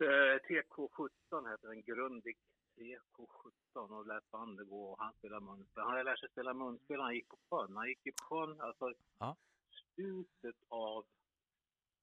[0.00, 2.36] Eh, TK17 heter den, Grundig
[2.76, 5.82] TK17 och lät bandet gå och han spelade munspel.
[5.82, 7.76] Han hade lärt sig spela munspel han gick på sjön.
[7.76, 9.36] Han gick ju på sjön, alltså Ja.
[9.94, 11.04] slutet av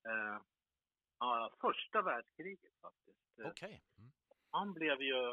[0.06, 0.42] eh,
[1.20, 3.40] ja, första världskriget faktiskt.
[3.40, 3.84] Eh, Okej.
[3.98, 4.12] Mm.
[4.52, 5.28] han blev ju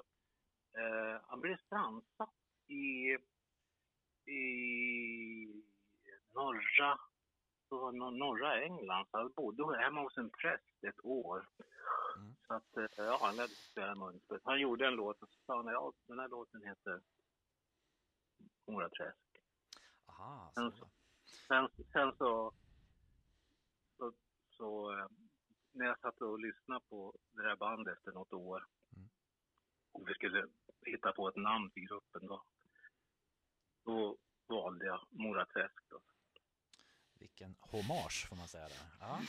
[0.79, 2.35] eh, han blev strandsatt
[2.67, 3.17] i,
[4.33, 5.63] i
[6.35, 6.99] norra,
[8.11, 9.07] norra England.
[9.11, 11.49] Så han bodde hemma hos en präst ett år.
[12.49, 14.41] Så att, eh, ja, han lärde sig spela munspel.
[14.45, 17.01] Han gjorde en låt och så sa han, ja, den här låten heter
[18.67, 19.19] Mora Träsk.
[20.07, 20.89] Aha, så.
[21.49, 22.53] Sen, sen så,
[23.97, 24.13] så,
[24.51, 25.07] så eh,
[25.73, 29.09] när jag satt och lyssnade på det där bandet efter något år Mm.
[29.93, 30.49] och vi skulle
[30.87, 32.45] hitta på ett namn till gruppen då,
[33.85, 36.01] då valde jag Mora Träsk då.
[37.19, 38.87] Vilken hommage får man säga där.
[39.01, 39.21] Ja,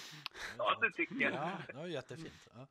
[0.58, 1.34] Ja, det tycker jag.
[1.34, 2.48] Ja, det var jättefint.
[2.56, 2.68] Ja.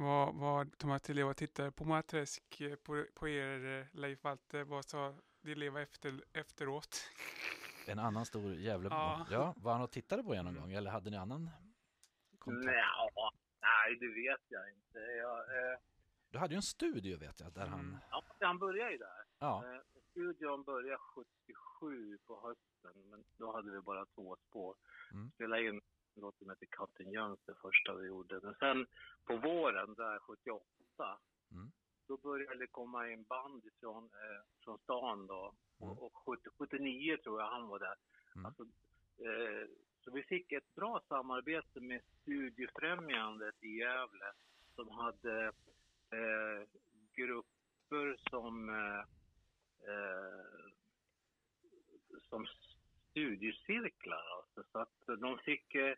[0.00, 4.24] Vad, vad de här till elever tittade på Moraträsk, eh, på, på er eh, Leif
[4.24, 7.10] Walte, vad sa de elever efter, efteråt?
[7.86, 8.94] En annan stor Gävlebo.
[8.94, 9.26] Ja.
[9.30, 11.50] Ja, var han och tittade på er någon gång eller hade ni annan
[12.38, 12.66] kontakt?
[12.66, 14.98] Nja, nej, det vet jag inte.
[14.98, 15.78] Jag, eh,
[16.30, 17.98] Du hade ju en studio vet jag, där han...
[18.10, 19.24] Ja, han började ju där.
[19.38, 24.76] Ja, Eh, studion började 77 på hösten, men då hade vi bara två spår.
[25.12, 25.30] Mm.
[25.30, 25.80] Spelade in
[26.14, 28.40] låt som heter Kapten Jöns, det första vi gjorde.
[28.42, 28.86] Men sen
[29.24, 31.18] på våren, där 78,
[31.52, 31.70] Mm.
[32.06, 35.54] då började det komma in band ifrån, eh, från stan då.
[35.80, 35.90] Mm.
[35.90, 37.94] Och, och 70, 79 tror jag han var där.
[38.34, 38.46] Mm.
[38.46, 38.62] Alltså,
[39.18, 39.68] eh,
[40.04, 44.32] så vi fick ett bra samarbete med Studiefrämjandet i Gävle
[44.74, 45.46] som hade
[46.10, 46.68] eh,
[47.14, 49.00] grupper som eh,
[49.94, 50.70] eh,
[52.28, 52.46] som
[53.10, 54.24] studiecirklar.
[54.36, 55.96] Alltså, så att de fick, eh,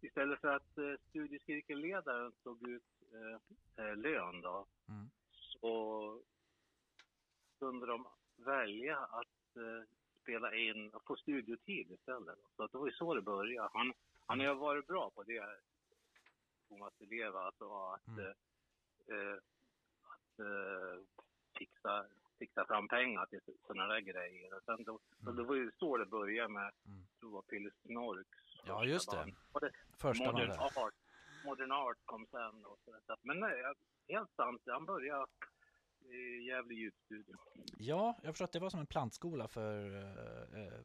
[0.00, 5.10] istället för att eh, studiecirkelledaren tog ut eh, eh, lön då, Mm.
[5.32, 6.22] så
[7.58, 9.88] kunde de välja att eh,
[10.22, 12.38] spela in få studiotid istället.
[12.56, 13.70] Så att det var ju så det började.
[13.72, 13.92] Han,
[14.26, 15.44] han har varit bra på det,
[16.68, 18.18] Thomas Elev, alltså att, Mm.
[18.20, 19.36] eh, eh,
[20.02, 21.02] att eh,
[21.58, 22.06] fixa,
[22.40, 24.54] fixa fram pengar till sådana där grejer.
[24.56, 25.36] Och sen då, Mm.
[25.36, 27.00] det var ju så det började med, Mm.
[27.10, 29.24] jag tror var Pille Snorks Ja, just det.
[29.60, 30.58] det Första Modern där.
[30.86, 30.94] Art,
[31.44, 32.64] Modern Art kom sen.
[32.64, 33.62] Och så, men nej,
[34.08, 35.26] helt sant, han började
[36.04, 37.36] i Gävle ljudstudio.
[37.78, 40.80] Ja, jag förstår att det var som en plantskola för eh, eh,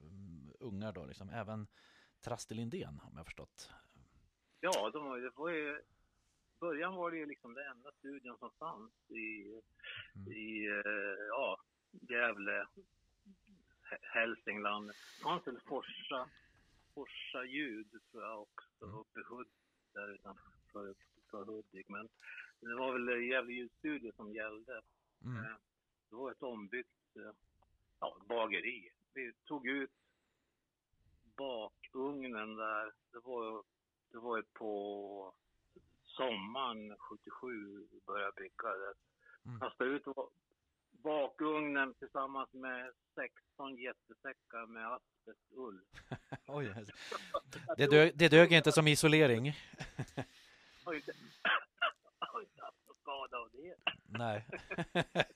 [0.59, 1.29] ungar då, liksom.
[1.29, 1.67] Även
[2.21, 3.69] Traste Lindén, om jag förstått.
[4.59, 5.81] Ja, de, det var ju,
[6.65, 9.62] början var det ju liksom den enda studion som fanns i,
[10.15, 10.32] Mm.
[10.34, 11.58] i eh, ja,
[11.91, 12.67] Gävle,
[14.01, 14.88] Hälsingland.
[14.88, 16.30] Det fanns väl Forsa,
[16.93, 18.95] Forsa ljud tror jag också, Mm.
[18.97, 19.54] uppe i Hudik,
[19.93, 20.95] där utanför
[21.32, 21.89] för Hudik.
[21.89, 22.10] Men
[22.60, 24.82] det var väl Gävle ljudstudio som gällde.
[25.25, 25.38] Mm.
[25.45, 25.58] Eh,
[26.10, 27.32] Det var ett ombyggt eh,
[27.99, 28.91] ja, bageri.
[29.13, 29.91] Vi tog ut
[31.38, 32.93] bakugnen där.
[33.12, 33.63] Det var,
[34.12, 35.34] det var på
[36.15, 38.93] sommaren 77 vi började bygga det.
[39.45, 39.60] Mm.
[39.60, 40.30] Kastade ut ba-
[40.91, 45.82] bakugnen tillsammans med 16 jättesäckar med asbestull.
[46.47, 46.73] Oj,
[47.78, 49.54] det, dö, det dög inte som isolering.
[50.86, 51.13] Har inte,
[52.19, 53.75] har inte haft någon skada av det.
[54.06, 54.45] Nej.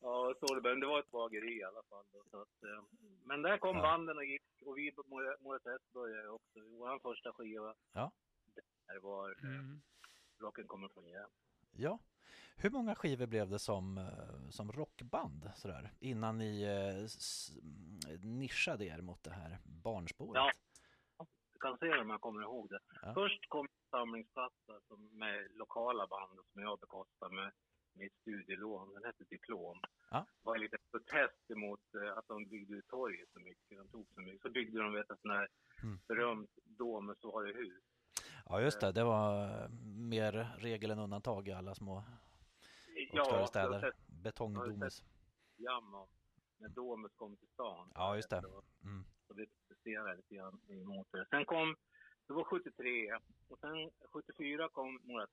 [0.00, 2.04] Ja, så det, var ett bageri i alla fall.
[2.12, 2.82] Då, så att, eh,
[3.24, 3.82] men där kom Ja.
[3.82, 5.02] banden och gick och vi på
[5.40, 6.60] Moret S började också.
[6.60, 7.74] Vår första skiva.
[7.92, 8.12] Ja.
[8.86, 9.80] Där var eh, Mm.
[10.40, 11.28] Rocken kommer från Gävle.
[11.72, 11.98] Ja.
[12.56, 19.00] Hur många skivor blev det som, eh, som rockband sådär, innan ni eh, nischade er
[19.00, 20.34] mot det här barnspåret?
[20.34, 20.52] Ja.
[21.52, 22.80] Du kan se det om jag kommer ihåg det.
[23.02, 23.14] Ja.
[23.14, 27.52] Först kom samlingsplatta som med lokala band som jag bekostade med
[27.94, 28.94] mitt studielån.
[28.94, 29.80] Den hette Diplom.
[30.10, 30.18] Ja.
[30.18, 33.78] Det var en liten protest emot eh, att de byggde ut torget så mycket.
[33.78, 34.42] De tog så mycket.
[34.42, 35.48] Så byggde de vet, ett sånt här
[35.82, 35.98] Mm.
[36.08, 37.84] berömt Domusvaruhus.
[38.48, 38.92] Ja, just det.
[38.92, 39.68] Det var eh,
[40.10, 41.96] mer regel än undantag i alla små
[43.12, 43.92] och större städer.
[44.06, 45.02] Betongdomus.
[45.56, 46.08] program om
[46.58, 47.90] när Domus kom till stan.
[47.94, 48.42] Ja, just det.
[48.42, 49.04] Så, Mm.
[49.26, 51.26] så vi protesterade lite grann emot det.
[51.30, 51.76] Sen kom,
[52.26, 55.26] det var 73 och sen 74 kom Mora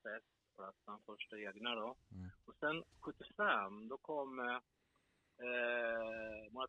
[0.55, 1.95] plattan, första egna då.
[2.11, 2.29] Mm.
[2.45, 4.59] Och sen 75 då kom eh,
[6.51, 6.67] Mora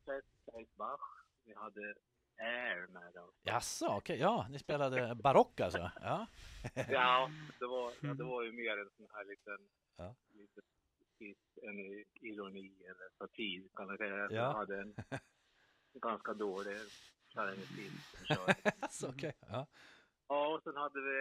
[0.55, 1.01] Eric Bach.
[1.45, 1.95] Vi hade
[2.39, 3.31] Air med dem.
[3.43, 4.19] Jaså, okej.
[4.19, 5.91] Ja, ni spelade barock alltså?
[6.01, 6.27] Ja.
[6.89, 10.15] Ja, det var, ja, det var ju mer en sån här liten, Ja.
[10.33, 10.63] liten
[11.63, 11.79] en
[12.15, 14.17] ironi eller satir kan man säga.
[14.17, 14.29] Ja.
[14.31, 14.95] Jag hade en
[15.93, 16.77] ganska dålig
[17.33, 18.17] klarinettist.
[18.81, 19.33] Alltså, okej.
[19.41, 19.67] Ja.
[20.29, 21.17] Ja, och sen hade vi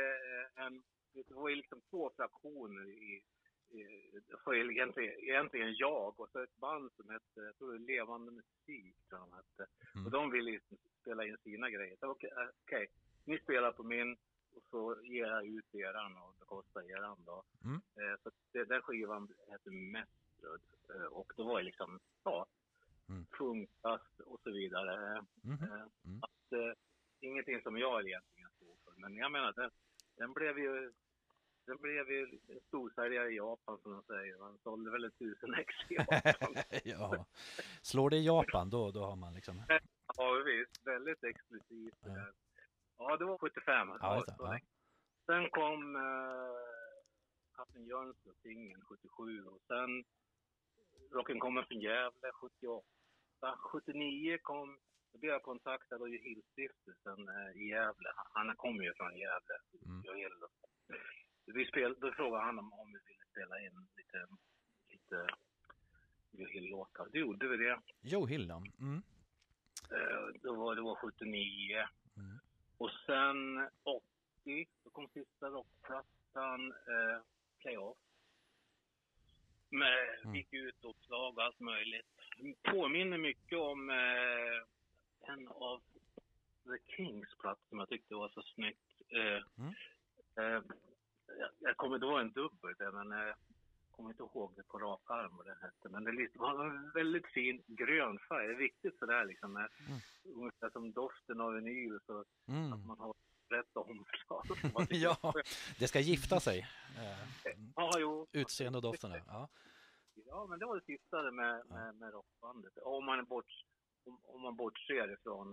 [0.55, 3.23] en, det var ju liksom två fraktioner i,
[3.77, 7.79] det var ju egentligen, egentligen jag och så ett band som hette, jag tror det
[7.93, 9.65] Levande Musik, tror de hette.
[9.95, 10.05] Mm.
[10.05, 10.59] Och de ville ju
[11.01, 11.95] spela in sina grejer.
[11.99, 12.87] Så Okej, eh, okej,
[13.25, 14.17] ni spelar på min
[14.55, 17.43] och så ger jag ut eran och bekostar eran då.
[17.63, 17.75] Mm.
[17.75, 20.61] Eh, så det, den skivan hette Mästrud
[20.95, 22.45] eh, och det var ju liksom, ja,
[23.09, 23.25] Mm.
[23.37, 25.25] funkast och så vidare.
[25.41, 25.63] Mhm.
[25.63, 26.19] Eh, Mm.
[26.21, 26.73] Att, eh,
[27.19, 28.93] ingenting som jag egentligen stod för.
[29.01, 29.71] Men jag menar, den,
[30.17, 30.91] den blev ju
[31.65, 34.37] den blev ju en storsäljare i Japan som de säger.
[34.37, 36.55] Man sålde väl ett tusen ex i Japan.
[36.83, 37.25] ja.
[37.81, 39.63] Slår det i Japan, då, då har man liksom...
[40.17, 41.95] ja visst, väldigt exklusivt.
[42.03, 42.15] det Ja.
[42.15, 42.33] där.
[42.97, 43.87] Ja, det var 75.
[44.01, 44.33] Ja, det.
[44.39, 44.59] Ja.
[45.25, 46.57] Sen kom eh,
[47.55, 50.03] Kapten Jönsson, singeln 77 och sen
[51.11, 52.85] Rocken kommer från Gävle 78.
[53.71, 54.79] 79 kom,
[55.13, 58.09] då blev jag kontaktad av Johillstiftelsen eh, i Gävle.
[58.33, 60.01] Han, kommer ju från Gävle, Mm.
[60.05, 60.31] Johill.
[61.45, 64.27] Vi spel, då frågade han om, om vi ville spela in lite,
[64.89, 65.27] lite
[66.31, 67.07] Johill-låtar.
[67.13, 67.79] Då gjorde vi det.
[68.01, 68.63] Joe Hill då.
[68.79, 69.01] Mm.
[69.91, 71.77] Eh, då var, det var 79.
[72.17, 72.39] Mm.
[72.77, 77.21] Och sen 80, då kom sista rockplattan, eh,
[77.59, 77.97] Playoff.
[79.69, 80.35] Med Mm.
[80.35, 82.05] gick ut uppslag och allt möjligt.
[82.63, 85.81] Påminner mycket om eh, en av
[86.63, 89.01] The Kings plattor som jag tyckte var så snyggt.
[89.09, 89.73] Eh, Mm.
[90.37, 90.61] eh,
[91.59, 93.35] jag, kommer, det var en dubbel där, men eh, jag
[93.91, 95.89] kommer inte ihåg det på rak arm vad den hette.
[95.89, 98.47] Men det lite- var en väldigt fin grön färg.
[98.47, 99.53] Det är viktigt sådär liksom.
[99.53, 99.69] Med,
[100.35, 102.73] Ungefär som doften av vinyl så Mm.
[102.73, 103.13] att man har
[103.49, 104.43] rätt omslag.
[104.89, 105.33] Ja,
[105.79, 106.59] det ska gifta sig.
[106.97, 108.27] Eh, ja, jo.
[108.31, 109.11] utseende och doften.
[109.27, 109.49] Ja.
[110.25, 112.77] Ja, men det var det sista med, med, med rockbandet.
[112.77, 113.45] Om man, bort,
[114.05, 115.51] om, om man bortser ifrån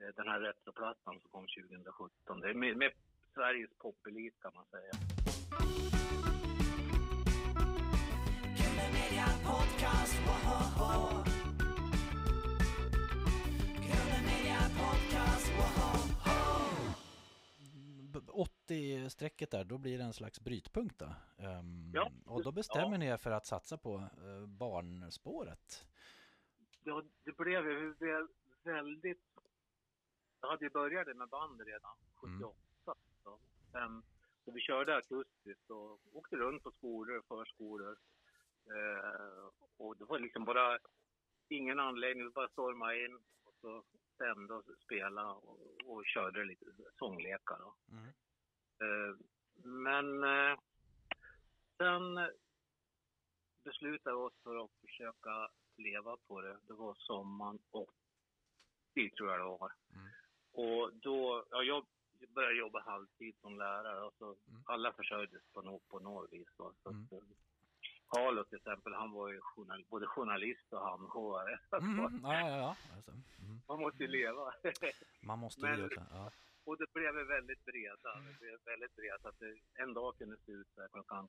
[0.00, 2.40] eh, den här retroplattan som kom 2017.
[2.40, 2.92] Det är med, med
[3.34, 4.92] Sveriges popelit kan man säga.
[18.12, 18.20] B-
[18.68, 21.14] 80-strecket där, då blir det en slags brytpunkt då.
[21.38, 25.86] Ehm, Ja, och då bestämmer ni er för att satsa på eh, barnspåret.
[26.84, 28.28] Ja, det blev ju vä-
[28.64, 29.22] väldigt...
[30.40, 32.40] Jag hade ju börjat med band redan 78.
[32.40, 32.54] Så,
[33.74, 34.02] Sen,
[34.44, 37.96] så vi körde akustiskt och åkte runt på skolor, förskolor.
[38.66, 40.78] Eh, och det var liksom bara
[41.48, 43.84] ingen anläggning, vi bara stormade in och så
[44.14, 46.66] stämde och spelade och, och körde lite
[46.98, 47.58] sånglekar.
[47.90, 48.06] Mm.
[48.80, 49.16] Eh,
[49.64, 50.58] men eh,
[51.76, 52.30] sen
[53.64, 56.58] beslutade vi oss för att försöka leva på det.
[56.66, 59.72] Det var sommaren 80 tror jag det var.
[59.94, 60.08] Mm.
[60.52, 61.86] Och då, ja, jag
[62.26, 64.62] började jobba halvtid som lärare och så Mm.
[64.66, 66.48] alla försörjdes på, no, på något vis.
[66.56, 67.04] Så Mm.
[67.04, 67.18] att, eh,
[68.08, 71.58] Carlo till exempel, han var ju journal, både journalist och hamnhovare.
[71.80, 72.76] Mm, ja, ja, ja.
[72.96, 73.60] Alltså, mm.
[73.68, 74.52] Man måste ju leva.
[75.22, 76.02] Man måste ju också.
[76.10, 76.30] Ja.
[76.64, 78.10] Och det blev väldigt breda.
[78.26, 79.18] Det blev väldigt breda.
[79.22, 81.28] Så att det en dag kunde se ut så här klockan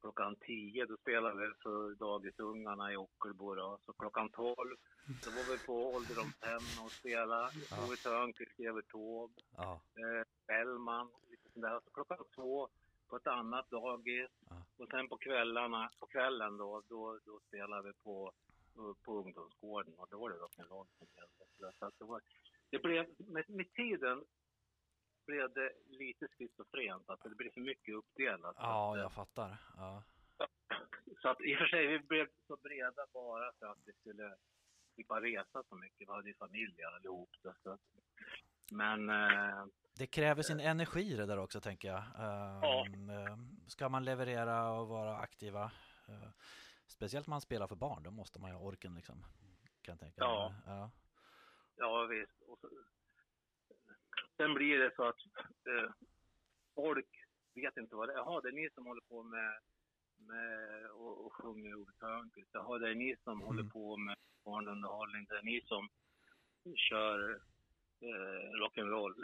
[0.00, 3.78] klockan 10 då spelade vi för dagisungarna i Ockelbo då.
[3.86, 4.56] Så klockan 12
[5.24, 7.50] då var vi på ålderdomshem och spelade.
[7.70, 7.84] Ja.
[7.84, 11.10] Ove Thörnqvist, Evert Taube, Ja, eh, Bellman,
[11.54, 11.80] där.
[11.84, 12.68] Så klockan två
[13.08, 14.30] på ett annat dagis.
[14.48, 14.56] Ja.
[14.78, 18.32] Och sen på kvällarna, på kvällen då, då, då spelade vi på,
[19.04, 21.72] på ungdomsgården och då var det rock'n'roll som gällde.
[21.78, 22.20] Så det, var,
[22.70, 24.24] det blev, med, med tiden
[25.28, 28.56] blev det lite schizofrent, att det blev för mycket uppdelat.
[28.58, 29.56] Ja att, jag fattar.
[29.76, 30.02] Ja.
[31.22, 34.36] så att i och för sig, vi blev så breda bara för att vi skulle
[34.94, 36.08] slippa resa så mycket.
[36.08, 37.30] Vi hade ju familj allihop.
[37.42, 37.80] Så att,
[38.70, 39.66] men eh,
[39.98, 42.02] Det kräver sin energi det där också tänker jag.
[42.18, 45.64] Ehm, ehm, Ska man leverera och vara aktiva,
[46.08, 46.30] eh,
[46.86, 49.24] speciellt när man spelar för barn, då måste man ju ha orken liksom.
[49.82, 50.54] Kan jag tänka Ja.
[50.66, 50.90] ja.
[51.76, 52.42] Ja, visst.
[52.48, 52.68] Och så,
[54.38, 55.16] sen blir det så att
[55.66, 55.90] eh,
[56.74, 57.08] folk
[57.54, 58.16] vet inte vad det är.
[58.16, 59.52] Jaha, det är ni som håller på med,
[60.16, 62.50] med och, och sjunger Ove Thörnqvist.
[62.52, 65.26] Jaha, det är ni som håller på med barnunderhållning.
[65.28, 65.88] Det är ni som
[66.76, 67.40] kör
[68.00, 69.14] eh, rock'n'roll.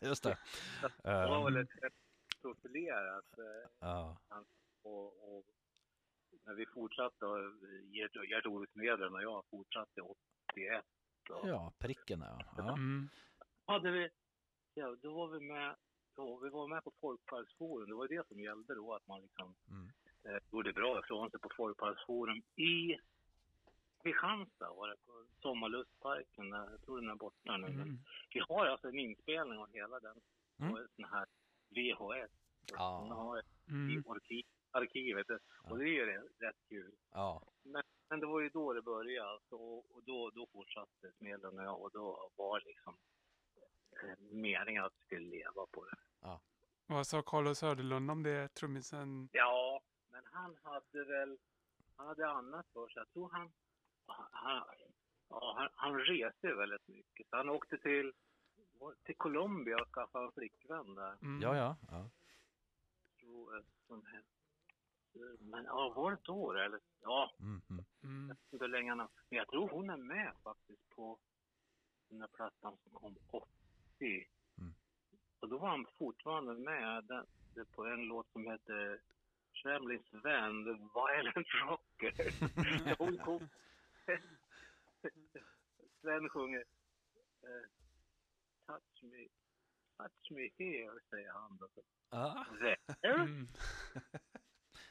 [0.08, 0.38] Just det.
[1.02, 1.94] det var väl ett
[2.42, 3.38] profilerat.
[3.38, 4.18] Eh, ja.
[4.82, 5.44] och, och
[6.44, 7.26] när vi fortsatte,
[8.26, 10.84] Gert-Ove Smedren och jag fortsatte 81.
[11.30, 12.40] Och, ja, pricken ja.
[12.56, 12.72] ja.
[12.72, 13.08] Mm.
[13.68, 14.08] Hade vi,
[14.74, 15.76] ja, då var vi med,
[16.16, 17.88] då, vi var med på Folkparksforum.
[17.88, 19.88] Det var det som gällde då, att man liksom Mm.
[20.24, 22.98] eh, gjorde bra ifrån sig på Folkparksforum i
[24.02, 26.50] Kristianstad var det, på Sommarlustparken.
[26.50, 27.66] Där, jag tror den är borta nu.
[27.68, 27.98] Men Mm.
[28.34, 30.20] vi har alltså en inspelning av hela den
[30.58, 30.70] Mm.
[30.72, 31.26] på en sån här
[31.70, 32.30] VHS.
[32.72, 33.00] Ja.
[33.02, 34.04] Den har i Mm.
[34.06, 35.26] arkiv, arkivet.
[35.70, 36.92] Och det är ju rätt- kul.
[37.12, 37.42] ja.
[38.10, 41.64] Men det var ju då det började alltså, och och då, då fortsatte Smedlen och
[41.64, 42.96] jag och då var liksom
[44.30, 45.96] meningen att vi skulle leva på det.
[46.90, 49.28] Vad sa Carlos Söderlund om det, trummisen?
[49.32, 49.80] Ja,
[50.10, 51.38] men han hade väl,
[51.96, 53.00] han hade annat för sig.
[53.00, 53.52] Jag tror han,
[54.06, 54.64] han,
[55.28, 57.28] ja, han, han reste väldigt mycket.
[57.30, 58.12] Så han åkte till,
[59.02, 61.16] till Colombia och skaffade en flickvän där.
[61.22, 61.42] Mm.
[61.42, 61.76] Ja, ja.
[61.90, 62.10] ja.
[63.16, 64.28] jag, som hette.
[65.38, 66.80] Men ja, var det då eller?
[67.02, 67.84] Ja, Mm, mm.
[68.02, 68.30] Mm.
[68.30, 71.18] inte hur länge Men jag tror hon är med faktiskt på
[72.08, 73.57] den där plattan som kom 80.
[74.00, 74.74] Mm.
[75.40, 77.26] Och då var han fortfarande med
[77.74, 79.00] på en låt som heter
[79.62, 82.34] Tremlings vän, The Violent Rocker.
[82.98, 83.48] hon kom...
[86.00, 86.64] Sven sjunger
[87.42, 87.68] eh,
[88.66, 89.28] Touch me,
[89.96, 91.68] touch me here, säger han då.
[93.00, 93.14] There?
[93.22, 93.46] Mm.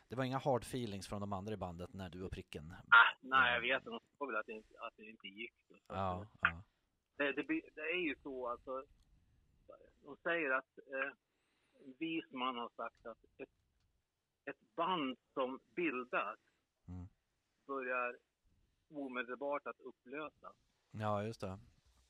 [0.09, 2.75] Det var inga hard feelings från de andra i bandet när du och pricken.
[2.89, 3.85] Ah, nej, jag vet.
[3.85, 5.53] De sa väl att det inte, att det inte gick.
[5.87, 6.63] Ja, ja.
[7.17, 7.43] Det, det,
[7.75, 8.83] det är ju så alltså.
[10.03, 11.11] De säger att eh,
[11.85, 13.49] en vis man har sagt att ett,
[14.45, 16.39] ett band som bildas
[16.89, 17.07] Mm.
[17.65, 18.17] börjar
[18.89, 20.55] omedelbart att upplösas.
[20.91, 21.59] ja just det.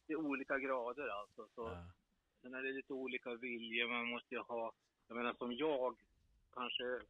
[0.07, 1.47] Det är olika grader alltså.
[1.55, 1.83] Så Ja.
[2.41, 3.87] Sen är det lite olika viljor.
[3.89, 4.71] Man måste ju ha,
[5.07, 5.97] jag menar som jag,
[6.53, 7.01] kanske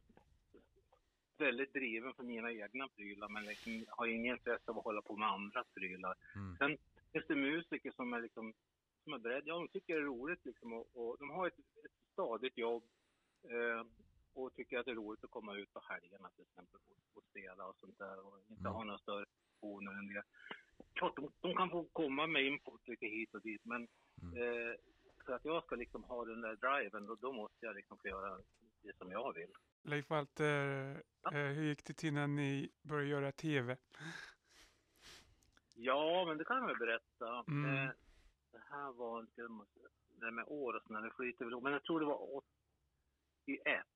[1.38, 5.16] väldigt driven för mina egna prylar men liksom har ingen intresse av att hålla på
[5.16, 6.14] med andras prylar.
[6.34, 6.56] Mm.
[6.56, 6.78] Sen
[7.12, 8.54] finns det musiker som är liksom
[9.04, 11.58] som är beredda, ja de tycker det är roligt liksom och, och de har ett,
[11.58, 12.84] ett stadigt jobb
[13.44, 13.86] eh,
[14.34, 17.24] och tycker att det är roligt att komma ut på helgerna till exempel och, och
[17.30, 18.72] spela och sånt där och inte Mm.
[18.72, 19.24] ha några större
[19.62, 20.22] ambitioner än det.
[20.94, 23.88] Klart, de, de kan få komma med input lite hit och dit men
[24.22, 24.36] Mm.
[24.42, 24.74] eh,
[25.26, 28.08] för att jag ska liksom ha den där driven då, då måste jag liksom få
[28.08, 28.40] göra
[28.82, 29.50] det som jag vill.
[29.82, 31.30] Leif Walter, Ja.
[31.32, 33.76] eh, hur gick det till när ni började göra tv?
[35.80, 37.44] Ja, men det kan jag väl berätta.
[37.48, 37.74] Mm.
[37.74, 37.90] Eh,
[38.52, 39.40] det här var inte,
[40.18, 42.36] det här med år och sådär, det flyter väl men jag tror det var
[43.44, 43.86] 81.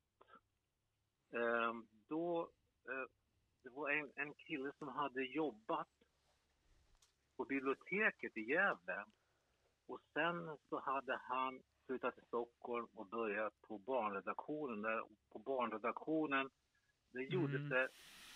[1.33, 1.75] Eh,
[2.09, 2.51] då,
[2.88, 3.09] eh,
[3.62, 5.88] det var en, en kille som hade jobbat
[7.37, 9.05] på biblioteket i Gävle.
[9.87, 15.05] Och sen så hade han flyttat till Stockholm och börjat på barnredaktionen där.
[15.33, 16.51] På barnredaktionen,
[17.12, 17.69] det gjordes Mm.
[17.69, 17.88] det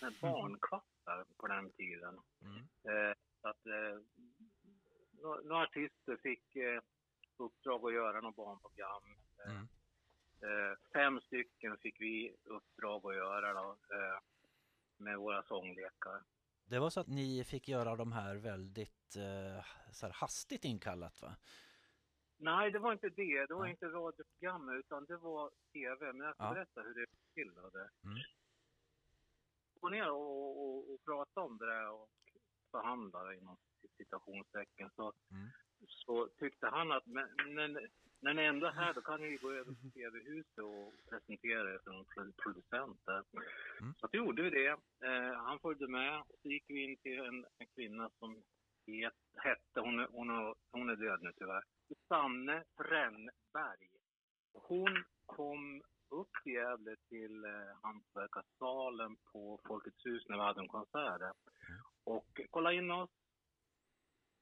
[0.03, 2.20] med barnkvastar på den tiden.
[2.43, 2.59] Mm.
[2.85, 3.14] Eh,
[3.47, 4.01] så att eh,
[5.22, 6.80] några, några artister fick eh,
[7.36, 9.03] uppdrag att göra något barnprogram.
[9.47, 9.68] Eh, Mm.
[10.42, 14.18] eh, fem stycken fick vi uppdrag att göra då, eh,
[14.97, 16.22] med våra sånglekar.
[16.64, 21.22] Det var så att ni fick göra de här väldigt eh, så här hastigt inkallat
[21.22, 21.36] va?
[22.38, 23.47] Nej, det var inte det.
[23.47, 23.70] Det var Nej.
[23.70, 26.12] inte radioprogram utan det var tv.
[26.12, 26.55] Men jag ska Ja.
[26.55, 27.51] berätta hur det gick till.
[28.05, 28.18] Mm.
[29.80, 32.11] Gå ner och, och, och prata om det där och
[32.71, 33.57] förhandla inom
[33.97, 34.91] citationstecken.
[34.97, 35.49] Så, Mm.
[35.89, 37.79] så tyckte han att men, men
[38.21, 41.81] när ni ändå är här, då kan ni gå över till TV-huset och presentera er
[41.85, 43.25] som pro- producent där.
[43.81, 43.95] Mm.
[44.01, 44.69] Så då gjorde vi det.
[45.09, 46.21] Eh, han följde med.
[46.21, 48.43] Och så gick vi in till en, en kvinna som
[48.87, 51.64] het, hette, hon är, hon, är, hon är död nu tyvärr,
[52.09, 53.89] Sanne Brännberg.
[54.53, 57.51] Hon kom upp till Gävle till eh,
[57.83, 61.33] Hantverkarsalen på Folkets hus när vi hade en konsert där.
[62.07, 63.11] Och kollade in oss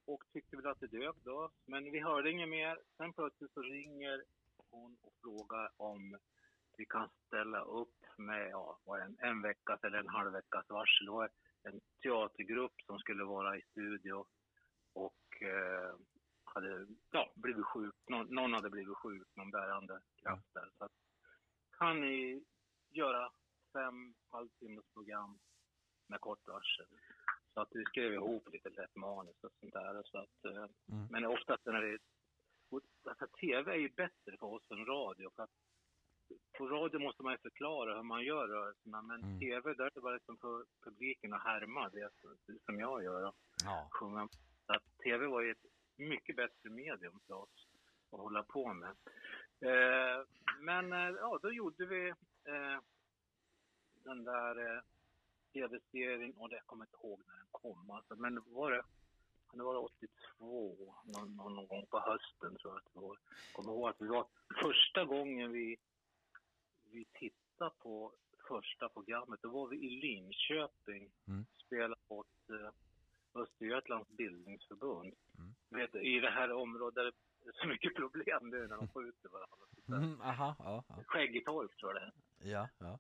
[0.07, 1.51] och tyckte väl att det dög då.
[1.67, 2.79] Men vi hörde inget mer.
[2.97, 4.25] Sen plötsligt så ringer
[4.71, 6.19] hon och frågar om
[6.77, 11.07] vi kan ställa upp med ja, en, en veckas eller en halv veckas varsel.
[11.07, 11.31] Det var
[11.63, 14.27] en teatergrupp som skulle vara i studio
[14.93, 15.95] och eh,
[16.45, 17.95] hade ja, blivit sjuk.
[18.09, 20.71] Någon, någon hade blivit sjuk, någon bärande kraft där.
[20.79, 20.93] Så att,
[21.79, 22.45] kan ni
[22.91, 23.33] göra
[23.73, 25.39] fem halvtimmes program
[26.09, 26.87] med kort varsel?
[27.55, 30.03] Så att vi skrev ihop lite lätt manus och sånt där.
[30.05, 31.07] Så att, eh, Mm.
[31.11, 31.99] Men oftast när det är...
[33.09, 35.31] Alltså, TV är ju bättre för oss än radio.
[35.37, 35.51] För att
[36.59, 39.03] på radio måste man ju förklara hur man gör rörelserna.
[39.03, 39.41] Men Mm.
[39.41, 42.11] TV, där är det bara liksom för publiken att härma det
[42.65, 43.27] som jag gör.
[43.29, 43.35] Och
[43.65, 43.89] Ja.
[43.91, 44.29] sjunga.
[44.67, 47.67] Så att TV var ju ett mycket bättre medium för oss
[48.13, 48.91] att hålla på med.
[49.61, 50.25] Eh,
[50.61, 52.09] men eh, ja, då gjorde vi
[52.45, 52.79] eh,
[54.05, 54.83] den där eh,
[55.53, 57.91] tv-serien och det jag kommer inte ihåg när kom.
[57.91, 58.83] Alltså, men var det,
[59.53, 63.19] det vara 82, någon, någon gång på hösten tror jag att det var.
[63.53, 64.27] Kommer ihåg att det var
[64.63, 65.77] första gången vi,
[66.93, 68.13] vi tittade på
[68.49, 69.43] första programmet.
[69.43, 71.45] Då var vi i Linköping, Mm.
[71.67, 72.71] spelade åt eh,
[73.43, 75.15] Östergötlands bildningsförbund.
[75.39, 75.55] Mm.
[75.69, 79.29] Vet, I det här området där det är så mycket problem nu när de skjuter
[79.29, 79.67] varandra.
[79.89, 80.95] Mm, aha, ja, ja.
[81.07, 82.51] Skäggetorp tror jag det är.
[82.53, 82.99] Ja, ja.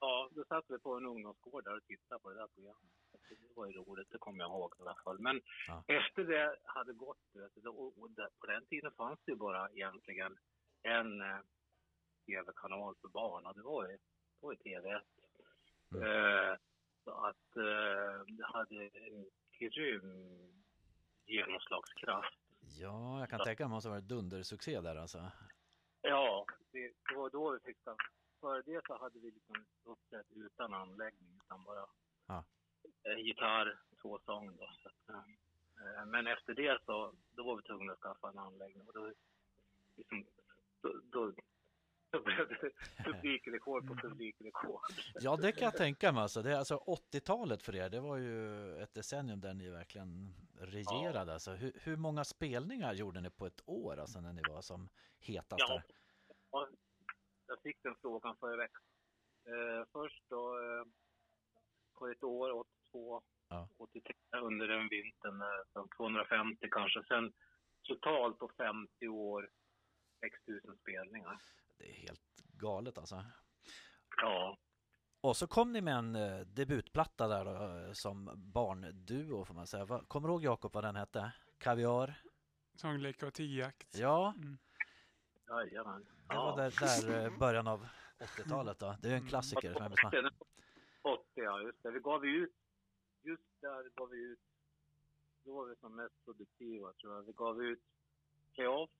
[0.00, 2.92] Ja, då satt vi på en ungdomsgård där och tittade på det där programmet.
[3.28, 5.18] Så Det var ju roligt, det kommer jag ihåg i alla fall.
[5.18, 5.84] Men Ja.
[5.86, 7.18] efter det hade gått,
[7.54, 10.38] du, och, och där, på den tiden fanns det ju bara egentligen
[10.82, 11.38] en eh,
[12.26, 15.02] tv-kanal för barn och det var ju, det var ju TV1.
[15.94, 16.02] Mm.
[16.02, 16.56] Eh,
[17.04, 20.52] så att eh, det hade en grym
[21.26, 22.38] genomslagskraft.
[22.78, 25.30] Ja, jag kan tänka mig att det måste ha varit dundersuccé där alltså.
[26.02, 27.96] Ja, det, det var då vi fick den.
[28.40, 31.86] Före det så hade vi liksom uppträtt utan anläggning, utan bara
[32.26, 32.44] Ja.
[33.02, 34.70] Eh, gitarr, två sång då.
[34.82, 38.86] Så att, eh, men efter det så, då var vi tvungna att skaffa en anläggning
[38.86, 39.12] och då,
[39.96, 40.26] liksom,
[40.82, 41.32] då, då,
[42.24, 42.70] blev det
[43.04, 44.80] publikrekord på publikrekord.
[45.14, 46.22] Ja, det kan jag tänka mig.
[46.22, 50.34] Alltså, det är alltså 80-talet för er, det var ju ett decennium där ni verkligen
[50.60, 51.32] regerade.
[51.32, 54.88] Alltså, hur, hur många spelningar gjorde ni på ett år alltså, när ni var som
[55.20, 55.64] hetast?
[55.68, 55.82] Ja.
[56.50, 56.68] Ja,
[57.46, 58.82] jag fick den frågan förra veckan.
[59.46, 60.84] Eh, först då, eh,
[61.98, 62.50] på ett år,
[62.92, 63.68] 82, Ja.
[63.78, 67.02] 83, under den vintern, eh, så 250 kanske.
[67.08, 67.32] Sen
[67.82, 69.50] totalt på 50 år,
[70.20, 71.38] 6000 spelningar.
[71.78, 72.20] Det är helt
[72.52, 73.24] galet alltså.
[74.16, 74.58] Ja,
[75.20, 79.66] Och så kom ni med en eh, debutplatta där då, eh, som barnduo får man
[79.66, 79.84] säga.
[79.84, 81.32] Vad- Kommer du ihåg Jakob vad den hette?
[81.58, 82.14] Kaviar?
[82.74, 83.88] Sångleka och tiljakt.
[83.98, 84.58] Ja, Mm.
[85.48, 86.06] jajamän.
[86.28, 87.86] det var där, där eh, början av
[88.18, 88.96] 80-talet då.
[89.00, 89.72] Det är ju en klassiker.
[89.72, 90.30] Som jag vet, man-
[91.06, 91.90] 80, ja just det.
[91.90, 92.52] Vi gav ut,
[93.22, 94.38] just där gav vi ut,
[95.44, 97.22] då var vi som mest produktiva tror jag.
[97.22, 97.80] Vi gav ut
[98.54, 98.90] Playoff,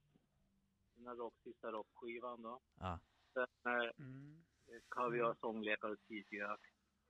[0.96, 2.60] den här rock, sista rockskivan då.
[2.80, 2.98] Ja.
[3.34, 4.42] Sen eh, Mm.
[4.88, 6.56] Kaviar, sånglekar och tidigare.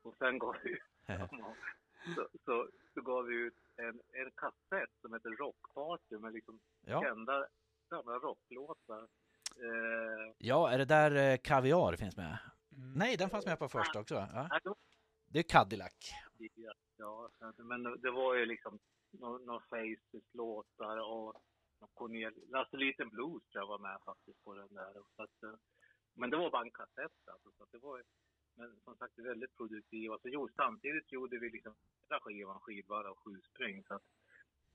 [0.02, 0.82] Och sen gav vi ut,
[2.14, 7.00] så, så, så gav vi ut en, en kassett som heter Rockparty med liksom Ja.
[7.02, 7.46] kända
[7.90, 9.02] gamla rocklåtar.
[9.56, 12.38] Eh, ja, är det där eh, Kaviar finns med?
[12.76, 12.92] Mm.
[12.98, 14.14] Nej, den fanns med på första också.
[14.14, 14.60] Ja.
[14.64, 14.76] då-
[15.28, 16.12] Det är Cadillac.
[16.96, 18.78] Ja, men det var ju liksom
[19.20, 21.42] några Faces-låtar och
[21.94, 24.92] Cornel, Lasse Liten Blues tror jag var med faktiskt på den där.
[25.16, 25.54] Så att, eh,
[26.14, 28.02] men det var bara en kassett alltså, så att det var
[28.58, 30.18] men som sagt väldigt produktiva.
[30.18, 31.74] Så jo, samtidigt gjorde vi liksom
[32.08, 33.84] hela skivan skivbara och sju spring.
[33.84, 34.02] Så att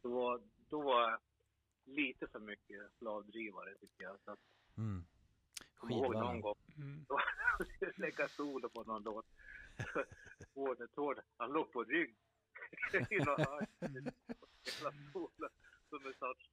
[0.02, 1.20] det var, då var
[1.86, 4.18] lite för mycket slavdrivare tycker jag.
[4.26, 4.40] Så att,
[4.78, 5.04] Mm.
[6.14, 6.34] kom
[6.82, 7.06] Mm.
[7.96, 9.26] lägga solo på någon låt.
[10.54, 12.16] Vården Tord, han låg på rygg
[13.10, 13.68] i någon hörn.
[14.64, 15.50] Hela solen
[15.90, 16.50] som en sorts,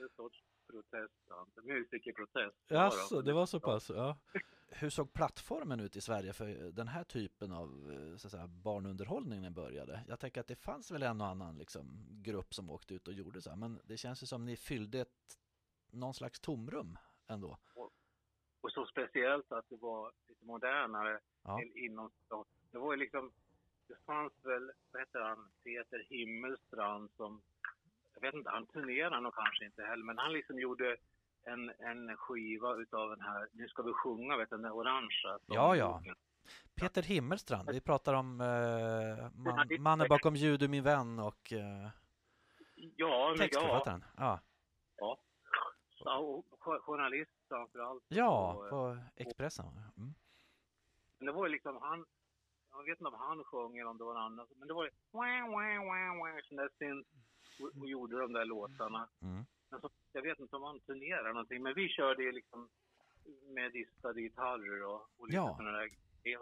[0.00, 1.14] en sorts protest,
[1.62, 2.56] musikerprotest.
[2.68, 3.90] Jaså, det var så pass?
[3.90, 4.18] Ja.
[4.74, 8.46] Hur såg plattformen ut i Sverige för den här typen av eh, så att säga,
[8.46, 10.04] barnunderhållning när den började?
[10.08, 13.14] Jag tänker att det fanns väl en och annan liksom, grupp som åkte ut och
[13.14, 15.38] gjorde så här, men det känns ju som ni fyllde ett,
[15.90, 17.58] någon slags tomrum ändå.
[17.74, 17.90] Och
[18.70, 21.60] så speciellt att det var lite modernare Ja.
[21.74, 22.10] inom
[22.70, 23.32] Det var ju liksom,
[23.88, 27.42] det fanns väl, vad heter han, Peter Himmelstrand som,
[28.14, 30.96] jag vet inte, han turnerade nog kanske inte heller, men han liksom gjorde
[31.44, 35.38] en, en skiva utav den här, nu ska vi sjunga, vet du, den orangea.
[35.46, 36.02] Ja, ja.
[36.74, 41.88] Peter Himmelstrand, vi pratar om Ja, man, mannen bakom Ljud min vän och eh,
[42.76, 44.04] Ja, ja, textförfattaren.
[44.16, 44.40] Ja.
[44.96, 45.18] ja,
[46.18, 48.04] och jo- journalist framförallt.
[48.08, 49.66] ja, Och, eh, på Expressen.
[49.96, 50.14] Mm.
[51.18, 52.04] Men det var ju liksom han,
[52.70, 54.84] jag vet inte om han sjöng eller om det var någon annan, men det var
[54.84, 54.90] ju
[56.48, 57.06] sån där synt
[57.60, 59.08] och, och gjorde de där låtarna.
[59.22, 59.44] Mm.
[59.70, 62.68] Men så, jag vet inte om han turnerar någonting, men vi körde ju liksom
[63.54, 65.54] med distade gitarrer och, och lite Ja.
[65.56, 65.90] sådana där.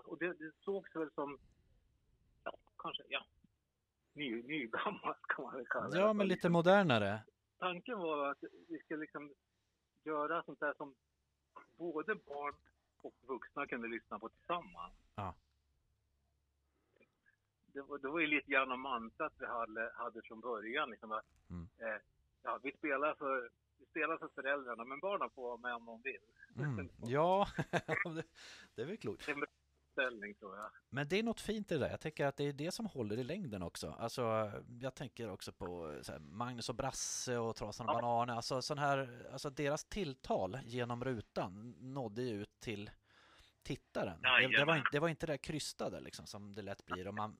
[0.05, 1.39] Och det, det sågs väl som,
[2.45, 3.25] ja, kanske, ja,
[4.13, 5.99] ny, nygammalt kan man väl kalla det.
[5.99, 7.23] Ja, men lite modernare.
[7.59, 9.35] Tanken var att vi skulle liksom
[10.05, 10.95] göra sånt där som
[11.77, 12.55] både barn
[13.03, 14.95] och vuxna kunde lyssna på tillsammans.
[15.15, 15.35] Ja.
[17.73, 20.91] Det var, det var ju lite grann om mantrat vi hade, hade från början.
[20.91, 21.69] Liksom att, Mm.
[21.79, 22.01] eh,
[22.43, 26.03] ja, vi, spelar för, vi spelar för föräldrarna, men barnen får vara med om de
[26.03, 26.21] vill.
[26.57, 26.89] Mm.
[27.03, 27.49] Ja,
[28.05, 28.25] det,
[28.75, 29.27] det är väl klokt.
[29.27, 29.35] Det
[29.93, 30.71] ställning tror jag.
[30.91, 31.91] Men det är något fint i det där.
[31.91, 33.91] Jag tänker att det är det som håller i längden också.
[33.99, 38.01] Alltså, jag tänker också på här, Magnus och Brasse och Trasan och Ja.
[38.01, 38.35] Bananer.
[38.35, 42.91] Alltså, sån här, alltså deras tilltal genom rutan nådde ju ut till
[43.63, 44.23] tittaren.
[44.23, 47.15] Det, det, var, det var inte det där krystade liksom som det lätt blir om
[47.15, 47.37] man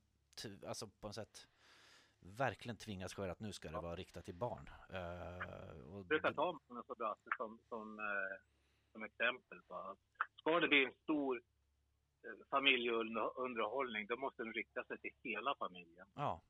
[0.67, 1.49] alltså på något sätt
[2.21, 4.71] verkligen tvingas sköra att nu ska det vara riktat till barn.
[4.89, 8.37] Eh, och brukar ta Magnus och Brasse som, som, eh,
[8.93, 9.63] som exempel.
[9.69, 9.97] På.
[10.41, 11.43] Ska det bli en stor
[12.51, 16.07] familjeunderhållning, då måste den rikta sig till hela familjen.
[16.15, 16.43] Ja.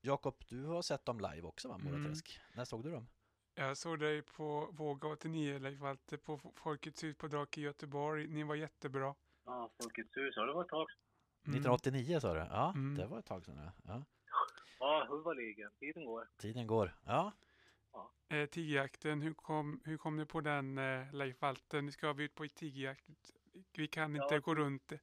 [0.00, 2.12] Jakob, du har sett dem live också va, Mm.
[2.54, 3.06] När såg du dem?
[3.54, 8.26] Jag såg dig på Våga 89, Leif Walter, på Folkets hus på Drake i Göteborg.
[8.28, 9.14] Ni var jättebra.
[9.44, 10.86] Ja, Folkets hus, ja det var ett tag.
[11.46, 11.60] Mm.
[11.60, 12.40] 1989 sa du?
[12.40, 12.96] Ja, Mm.
[12.96, 13.56] det var ett tag sedan.
[13.56, 13.72] ja.
[13.84, 14.04] Ja.
[14.78, 15.70] Ja, huvudligen.
[15.80, 16.28] Tiden går.
[16.36, 16.94] Tiden går.
[17.04, 17.32] Ja,
[18.28, 21.82] Eh, tigerjakten, hur kom, hur kom du på den eh, Leif Walter?
[21.82, 23.32] Nu ska vi ut på tigerjakt.
[23.76, 24.38] Vi kan inte Ja.
[24.40, 25.00] gå runt det.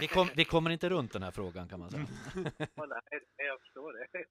[0.00, 2.06] Vi, kom, vi kommer inte runt den här frågan kan man säga.
[2.74, 4.24] Ja, nej, jag förstår det.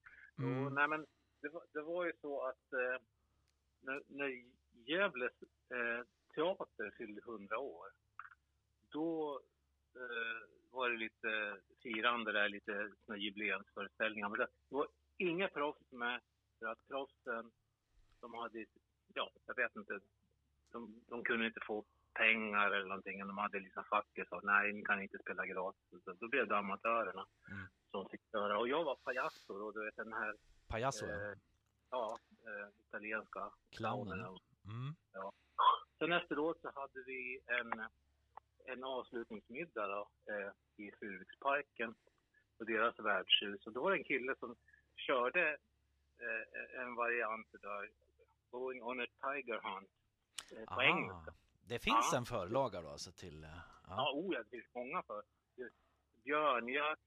[0.44, 0.74] Mm.
[0.74, 1.06] nej, men
[1.42, 3.02] det, var, det var ju så att eh,
[3.82, 5.34] när, när Gävles
[5.70, 6.06] eh,
[6.36, 7.88] teater fyllde 100 år,
[8.90, 9.42] då
[9.96, 14.30] eh, var det lite firande där, lite jubileumsföreställningar.
[14.30, 14.88] Men det var
[15.18, 16.22] inga proffs med,
[16.60, 17.52] för att proffsen,
[18.22, 18.66] de hade,
[19.14, 20.00] ja, jag vet inte,
[20.72, 21.86] de, de kunde inte få
[22.18, 23.20] pengar eller någonting.
[23.20, 26.04] De hade liksom facket sa nej, ni kan inte spela gratis.
[26.04, 27.68] Så Då blev det amatörerna Mm.
[27.92, 28.58] som fick göra.
[28.60, 30.36] Och jag var pajasso och du vet den här,
[30.68, 31.14] Pajasso, ja.
[31.32, 31.38] eh,
[31.92, 34.20] ja, eh, italienska clownen.
[34.20, 34.96] Mm.
[36.00, 37.72] Sen efteråt så hade vi en,
[38.66, 40.52] en avslutningsmiddag då, eh,
[40.86, 41.96] i Furuviksparken
[42.58, 43.68] på deras värdshus.
[43.68, 44.56] Och då var det en kille som
[44.96, 45.50] körde
[46.20, 47.90] eh, en variant där,
[48.52, 49.90] Going on a Tiger Hunt
[50.56, 51.34] eh, på engelska.
[51.68, 52.18] Det finns Ja.
[52.18, 53.44] en förlaga då alltså till...
[53.44, 54.12] eh, Ja, Ja.
[54.14, 55.24] oh, ja, det finns många för.
[56.24, 57.02] Björnjakt,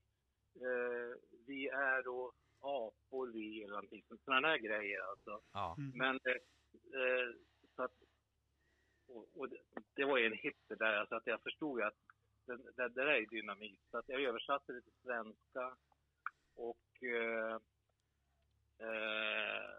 [0.54, 4.02] eh, vi är och apor vi eller någonting.
[4.24, 5.40] Sådana där grejer alltså.
[5.52, 5.76] ja.
[5.78, 5.98] Mm.
[5.98, 6.32] Men eh,
[7.00, 7.34] eh,
[7.76, 7.92] så att,
[9.08, 9.58] och, och det,
[9.94, 11.94] det var ju en hit det där, så att jag förstod att
[12.46, 13.80] det, det, det där är dynamit.
[13.90, 15.76] Så att jag översatte det till svenska
[16.54, 17.54] och eh,
[18.78, 19.70] eh,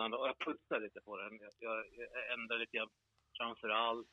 [0.00, 1.38] och jag putsade lite på den.
[1.40, 2.90] Jag, jag, jag ändrade lite grann,
[3.38, 4.08] framför allt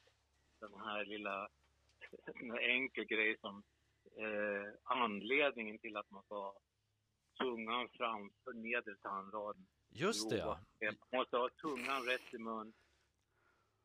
[0.59, 1.47] den här lilla,
[2.35, 3.63] en enkel grej som
[4.17, 6.53] eh, anledningen till att man ska
[7.39, 9.67] tungan framför nedre tandraden.
[9.89, 10.59] Just det ja.
[10.81, 12.73] Man måste ha tungan rätt i mun.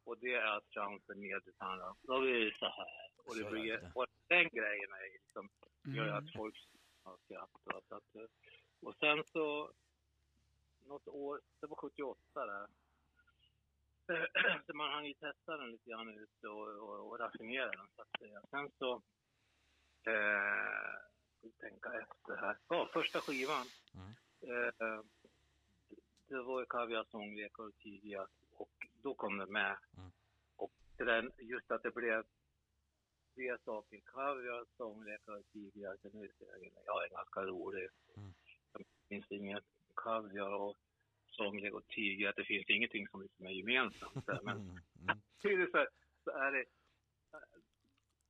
[0.04, 1.96] Och det är att framför nedre tandraden.
[2.02, 3.10] Då blir det så här.
[3.24, 3.92] Och, det blir, det.
[3.94, 5.50] och den grejen är liksom,
[5.96, 6.14] gör Mm.
[6.14, 6.54] att folk
[7.02, 7.50] har skratt.
[7.92, 8.26] att, eh,
[8.82, 9.72] och sen så,
[10.84, 12.66] något år, det var 78 där.
[14.66, 17.88] Så man hann ju testa den lite grann ut och, och, och raffinera den.
[17.96, 18.42] Så att säga.
[18.50, 18.94] Sen så,
[20.02, 20.94] eh,
[21.38, 22.58] ska vi tänka efter här.
[22.68, 23.66] Ja, första skivan.
[23.94, 24.14] Mm.
[24.40, 25.04] Eh,
[26.28, 29.76] det var ju Kaviar, sånglekar och tidigare och då kom det med.
[29.96, 30.10] Mm.
[30.56, 32.24] Och där, just att det blev
[33.34, 34.00] tre saker.
[34.04, 35.96] Kaviar, sånglekar och tidigare.
[36.02, 37.88] Sen är det, jag är ganska rolig.
[38.16, 38.34] Mm.
[38.72, 39.64] Det finns inget
[40.04, 40.76] kaviar och
[41.26, 42.32] sånglek och tiger.
[42.36, 44.26] Det finns ingenting som liksom är gemensamt.
[44.26, 44.40] där.
[44.42, 44.78] Men Mm.
[45.02, 45.70] Mm.
[45.72, 45.86] så,
[46.24, 47.38] så är det eh,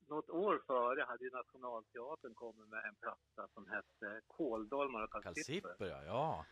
[0.09, 5.69] något år före hade ju Nationalteatern kommit med en platta som hette Kåldolmar och kalsipper.
[5.69, 6.03] Kalsipper ja.
[6.05, 6.47] ja.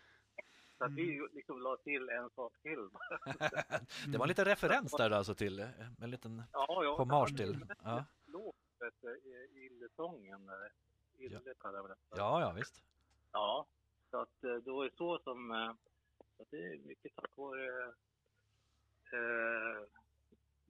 [0.79, 2.89] Så att vi ju liksom la till en sak till.
[4.13, 5.69] Det var en liten referens där alltså till, eh,
[5.99, 6.97] en liten Ja, ja.
[6.97, 7.67] hommage till.
[7.85, 10.51] Ja, Låt, vet du, i Illesången.
[11.19, 11.95] Ille kallar vi det.
[12.17, 12.83] ja, ja visst.
[13.33, 13.67] Ja,
[14.13, 15.73] så att eh, det var ju så som, eh,
[16.37, 17.95] så att det är mycket tack vare
[19.13, 19.87] eh,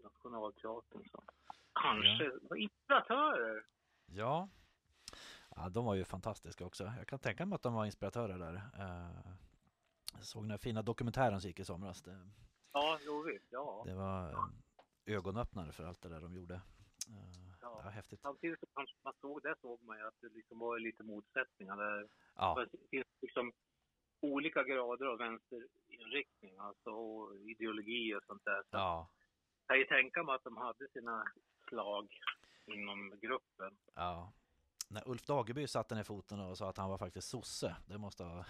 [0.02, 1.08] Nationalteatern.
[1.10, 1.22] Så.
[1.72, 2.56] Kanske ja.
[2.56, 3.64] inspiratörer.
[4.06, 4.48] Ja.
[5.56, 6.92] ja, de var ju fantastiska också.
[6.98, 8.54] Jag kan tänka mig att de var inspiratörer där.
[8.54, 9.32] Eh,
[10.14, 12.02] jag såg den här fina dokumentären som gick i somras.
[12.02, 12.30] Det,
[12.72, 13.46] Ja, jo visst.
[13.50, 13.82] Ja.
[13.86, 14.36] det var
[15.06, 16.60] ögonöppnare för allt det där de gjorde.
[17.62, 17.80] Ja.
[17.84, 18.20] ja, häftigt.
[18.20, 21.76] Samtidigt så kanske man såg, där såg man ju att det liksom var lite motsättningar.
[21.76, 22.08] Där.
[22.36, 23.52] Ja, Det finns liksom
[24.20, 28.62] olika grader av vänsterinriktning, alltså och ideologi och sånt där.
[28.62, 29.08] Så ja,
[29.60, 31.24] Jag kan ju tänka mig att de hade sina
[31.68, 32.18] slag
[32.66, 33.76] inom gruppen.
[33.94, 34.32] ja.
[34.88, 38.24] När Ulf Dageby satte ner foten och sa att han var faktiskt sosse, det måste
[38.24, 38.44] ha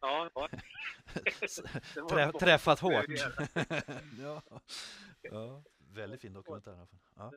[0.00, 0.48] Ja, ja.
[2.10, 3.04] Trä, träffat hårt.
[4.20, 4.42] ja.
[5.22, 6.86] ja, väldigt fin dokumentär.
[7.16, 7.32] Ja,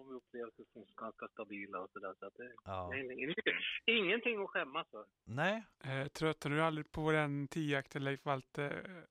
[0.00, 2.14] De upplevs som ganska stabila och sådär.
[2.18, 2.88] Så att det, ja.
[2.92, 3.54] det är ingenting,
[3.86, 5.06] ingenting att skämmas för.
[5.24, 9.04] Nej, Eh, tröttnar du aldrig på den tioakten Leif Walter?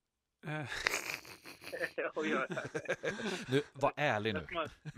[0.48, 0.52] Eh,
[2.26, 2.48] göra.
[3.50, 4.40] nu, var ärlig nu.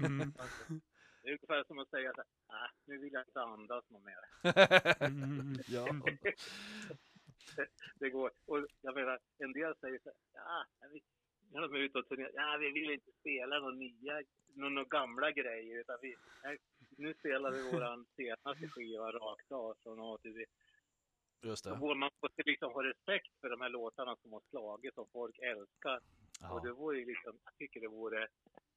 [0.05, 0.33] Mm,
[1.21, 2.27] det är ungefär som att säga så här,
[2.65, 4.19] "Ah, nu vill jag inte andas något mer.
[5.05, 5.87] mm, ja.
[7.95, 8.31] Det går.
[8.45, 10.09] Och jag menar, en del säger så
[10.79, 11.03] här, vill-
[11.53, 14.21] när de är ute och turnerar, ja, vi vill inte spela några nya,
[14.55, 16.57] några gamla grejer, utan vi, nej,
[16.97, 20.45] nu spelar vi våran senaste skiva rakt av från A till B.
[21.43, 21.75] Just det.
[21.75, 25.39] borde man måste liksom ha respekt för de här låtarna som har slagit, som folk
[25.39, 25.99] älskar.
[26.51, 28.23] Och det Ja, vore ju liksom, jag tycker det vore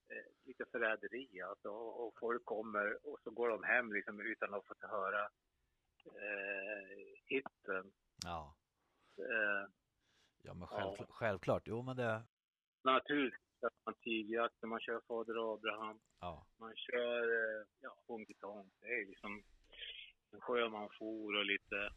[0.08, 1.68] eh, lite förräderi alltså.
[1.68, 5.22] Och, och folk kommer och så går de hem liksom utan att få höra
[6.06, 7.92] eh, hitten.
[8.24, 8.54] ja.
[9.18, 9.68] Eh,
[10.42, 11.62] ja men självklart, självklart.
[11.66, 12.22] Jo, men det...
[12.84, 18.34] naturligtvis att man tigjakt, man kör Fader Abraham, Ja, man kör eh, ja, Honky.
[18.80, 19.42] Det är liksom
[20.30, 21.90] en sjöman for och lite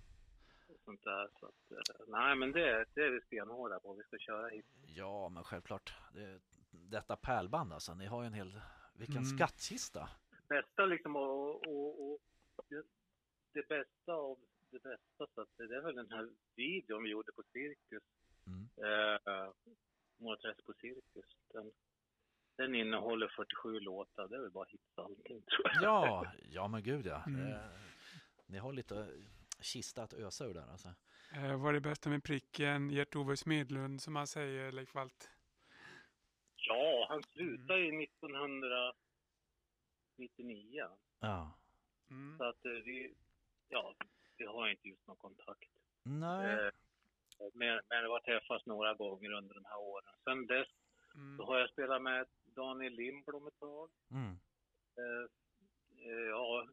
[0.86, 1.30] sånt där.
[1.40, 3.94] Så att, eh, nej, men det, det är vi stenhårda på.
[3.94, 4.66] Vi ska köra hit.
[4.96, 5.94] ja men självklart.
[6.14, 6.40] Det,
[6.72, 8.62] detta pärlband alltså, ni har ju en hel...
[9.00, 9.26] Vilken Mm.
[9.38, 10.10] skattkista.
[10.50, 12.20] bästa liksom och, och, och
[12.70, 12.84] det,
[13.54, 14.38] det bästa av
[14.72, 18.04] det bästa så att det är väl den här videon vi gjorde på Cirkus.
[18.48, 18.70] Mm.
[18.78, 19.50] Eh,
[20.18, 21.36] Målträsk på Cirkus.
[21.54, 21.72] Den,
[22.56, 24.28] den innehåller 47 låtar.
[24.28, 25.84] Det är väl bara hits allting tror jag.
[25.84, 27.24] Ja, ja men gud ja.
[27.28, 27.52] Mm.
[27.52, 27.58] Eh,
[28.46, 29.08] ni har lite
[29.62, 30.88] kista att ösa ur där alltså.
[31.36, 35.30] eh, vad är det bästa med pricken Gert-Ove Smedlund som han säger Leif Walt?
[36.56, 40.86] Ja, han slutade ju 1999.
[41.20, 41.52] Ja.
[42.10, 42.38] Mm.
[42.38, 43.16] Så att eh, vi,
[43.70, 43.96] ja,
[44.38, 45.70] vi har inte just någon kontakt.
[46.04, 46.66] Nej.
[46.66, 46.72] Eh,
[47.54, 50.14] men, men det har träffats några gånger under de här åren.
[50.24, 50.68] Sen dess
[51.16, 51.38] Mm.
[51.38, 53.90] Då har jag spelat med Daniel Lindblom ett tag.
[54.12, 54.32] Mm.
[54.98, 55.26] Eh,
[56.06, 56.68] eh, ja,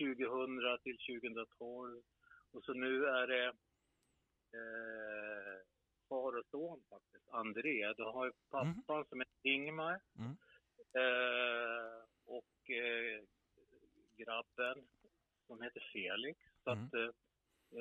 [0.00, 2.02] 2000 till 2012.
[2.52, 3.46] Och så nu är det
[4.58, 5.58] eh,
[6.08, 7.92] far och son faktiskt, André.
[7.92, 10.00] Då har jag pappan som är Ingmar.
[10.18, 10.36] Mm.
[10.94, 13.22] Eh, och eh,
[14.16, 14.88] grabben
[15.46, 16.40] som heter Felix.
[16.64, 16.84] Så Mm.
[16.84, 17.10] att, eh,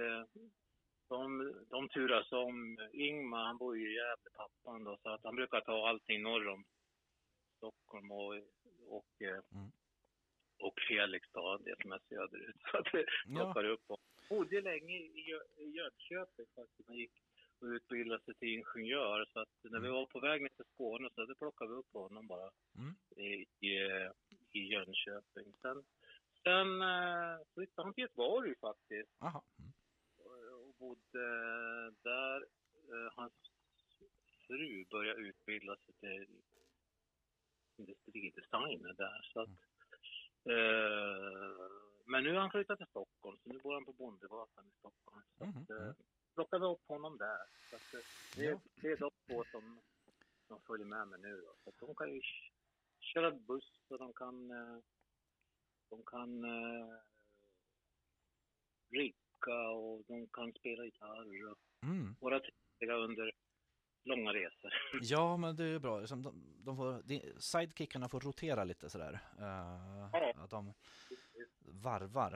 [0.01, 0.25] eh,
[1.09, 2.77] de, de turas om.
[2.93, 6.47] Ingmar, han bor ju i Gävle, pappan då, så att han brukar ta allting norr
[6.47, 6.63] om
[7.57, 8.33] Stockholm och,
[8.87, 9.71] och, eh, Mm.
[10.59, 12.55] och Felix då, det som är söderut.
[12.71, 13.35] Så att det Ja.
[13.43, 13.99] plockar upp och
[14.29, 16.87] bodde länge i, i Jönköping faktiskt.
[16.87, 17.11] Han gick
[17.61, 19.25] och utbildade sig till ingenjör.
[19.33, 19.91] Så att när vi Mm.
[19.93, 22.95] var på väg ner till Skåne så plockade vi upp honom bara Mm.
[23.15, 23.77] i, i,
[24.51, 25.53] i Jönköping.
[25.61, 25.83] Sen,
[26.43, 29.43] sen eh, flyttade han till Göteborg faktiskt Aha.
[29.59, 29.72] Mm.
[30.83, 31.25] Bodde
[32.09, 32.39] där.
[32.91, 33.33] Eh, Hans
[34.47, 36.41] fru började utbilda sig till
[37.77, 39.29] industridesigner där.
[39.33, 39.49] Så att,
[40.53, 41.67] eh,
[42.05, 45.25] men nu har han flyttat till Stockholm, så nu bor han på Bondegatan i Stockholm.
[45.37, 45.93] Så att, mm.
[46.33, 47.43] plockade upp honom där.
[47.69, 48.05] Så att,
[48.35, 48.59] det, Ja.
[48.81, 49.81] det är de två som,
[50.47, 51.41] som följer med mig nu.
[51.41, 51.55] Då.
[51.63, 52.21] Så att de kan ju
[52.99, 54.47] köra buss och de kan,
[55.89, 56.97] de kan eh,
[59.47, 62.15] rigga och de kan spela gitarr och Mm.
[62.19, 63.31] vara trevliga under
[64.03, 64.73] långa resor.
[65.01, 66.01] Ja, men det är bra.
[66.01, 66.23] De,
[66.65, 69.13] de får, de, sidekickarna får rotera lite sådär.
[69.39, 70.33] Uh, Ja.
[70.37, 70.73] att de
[71.59, 72.33] varvar.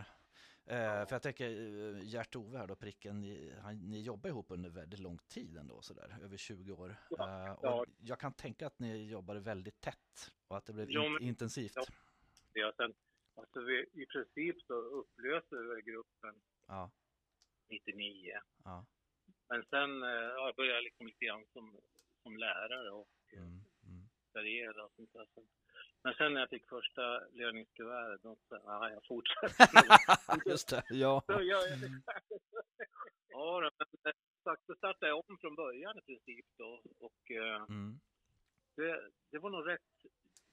[0.65, 4.69] Eh, För jag tänker, uh, Gert-Ove här då, pricken, ni, han, ni jobbar ihop under
[4.69, 6.95] väldigt lång tid ändå sådär, över 20 år.
[7.09, 7.85] Ja, Eh, och ja.
[7.99, 11.23] Jag kan tänka att ni jobbade väldigt tätt och att det blev Ja, in, men-
[11.23, 11.71] intensivt.
[11.75, 11.83] ja.
[12.53, 12.93] Ja, sen,
[13.35, 15.55] alltså vi, I princip så upplöste
[15.85, 16.91] gruppen Ja,
[17.69, 18.39] 99.
[18.63, 18.85] ja.
[19.49, 21.77] Men sen eh, ja, jag började jag liksom lite grann som,
[22.23, 24.85] som lärare och eh, Mm, mm.
[24.85, 25.27] och sånt där.
[26.03, 30.49] Men sen när jag fick första löningskuvertet, då sa jag, ja, jag fortsätter.
[30.49, 31.23] Just det, ja.
[31.25, 32.01] Så gör jag det.
[33.29, 36.81] Ja, men eh, sagt, så startade jag om från början i princip då.
[36.99, 37.99] Och Mm.
[38.75, 39.81] det, det var nog rätt,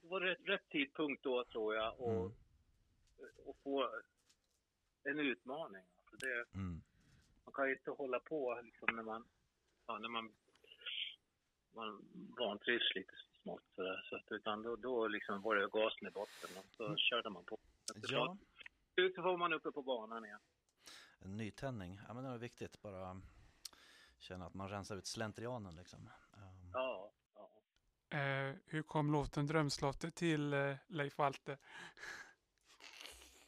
[0.01, 2.01] det var rätt, rätt tidpunkt då tror jag.
[2.01, 2.33] Och, Mm.
[3.45, 3.91] och få
[5.05, 5.85] en utmaning.
[6.15, 6.83] Alltså det, Mm.
[7.45, 9.25] man kan ju inte hålla på liksom när man,
[9.87, 10.33] ja, när man,
[11.75, 12.05] man
[12.39, 14.07] vantrivs lite smått sådär.
[14.11, 16.97] Så att, utan då, då liksom var det gasen i botten och så Mm.
[16.99, 17.59] körde man på.
[18.09, 18.37] Ja,
[18.95, 20.41] slut så var man uppe på banan igen.
[21.19, 22.01] en nytändning.
[22.09, 22.83] Ja, men det är viktigt.
[22.83, 23.21] Bara
[24.19, 26.11] känna att man rensar ut slentrianen liksom.
[26.33, 27.51] Um, Ja, ja.
[28.19, 31.59] Eh, hur kom låten Drömslottet till eh, Leif Walter?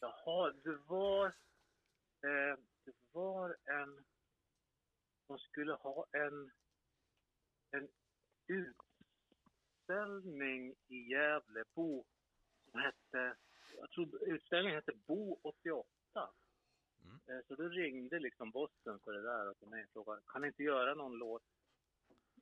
[0.00, 1.32] Jaha, det var,
[2.26, 4.04] eh, det var en,
[5.26, 6.50] de skulle ha en,
[7.70, 7.88] en
[9.86, 12.04] utställning i Gävle, Bo,
[12.70, 13.36] som hette,
[13.76, 15.86] jag tror utställningen hette Bo 88.
[17.04, 17.20] Mm.
[17.26, 20.62] Eh, Så då ringde liksom bossen för det där och mig frågade, kan ni inte
[20.62, 21.42] göra någon låt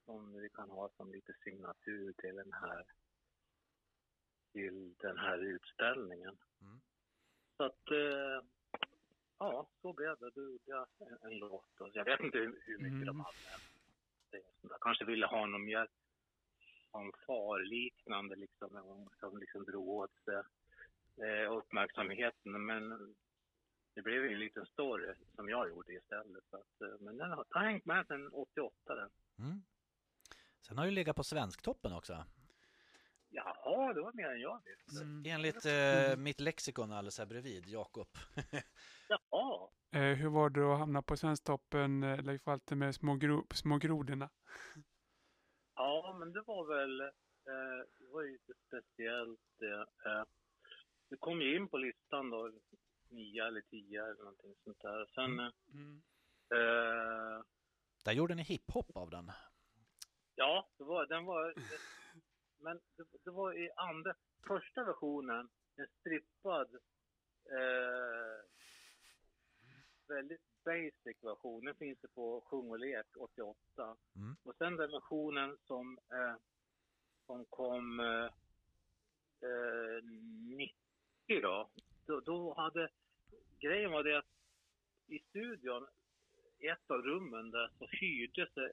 [0.05, 2.85] som vi kan ha som lite signatur till den här,
[4.53, 6.39] till den här utställningen?
[6.61, 6.81] Mm.
[7.57, 8.43] Så att, eh,
[9.39, 10.31] ja, så blev det.
[10.31, 11.81] Då gjorde jag en, en låt.
[11.81, 13.07] Och jag vet inte hur, hur mycket Mm.
[13.07, 13.37] de hade.
[14.31, 14.79] Där.
[14.81, 15.89] Kanske ville ha någon mer
[16.93, 18.69] fanfarliknande liksom,
[19.21, 20.43] som liksom drog åt sig
[21.29, 22.67] eh, uppmärksamheten.
[22.67, 23.15] Men
[23.95, 26.45] det blev ju en liten story som jag gjorde istället.
[26.51, 29.11] Så att, eh, men den har, har hängt med sedan 88 den.
[29.39, 29.63] Mm.
[30.67, 32.25] Sen har du legat på Svensktoppen också.
[33.37, 35.05] Jaha, det var mer än jag visste.
[35.05, 35.25] Mm.
[35.27, 38.09] Enligt eh, mitt lexikon alldeles här bredvid, Jakob.
[39.09, 43.47] Jaha, Eh, hur var det att hamna på Svensktoppen, eh, Leif Walter, med små, gro
[43.55, 44.31] små grodorna?
[45.75, 49.81] Ja, men det var väl, eh, det var ju lite speciellt det.
[50.11, 50.25] Eh,
[51.09, 52.53] vi kom ju in på listan då,
[53.09, 55.07] nio eller tio eller någonting sånt där.
[55.15, 55.31] Sen,
[55.75, 56.03] Mm.
[56.55, 57.45] eh,
[58.05, 59.33] Där gjorde ni hiphop av den.
[60.35, 61.55] ja, det var, den var,
[62.65, 64.15] men det, det var i andra,
[64.47, 66.75] första versionen, en strippad,
[67.51, 68.37] eh,
[70.09, 71.65] väldigt basic version.
[71.65, 73.97] Den finns det på Sjung och lek 88.
[74.17, 74.37] Mm.
[74.45, 76.37] Och sen den versionen som, eh,
[77.27, 78.31] som kom eh,
[79.49, 80.05] eh,
[80.57, 80.75] 90
[81.43, 81.71] då,
[82.07, 82.89] då, då hade,
[83.61, 84.35] grejen var det att
[85.07, 85.87] i studion,
[86.59, 88.73] i ett av rummen där, så hyrdes det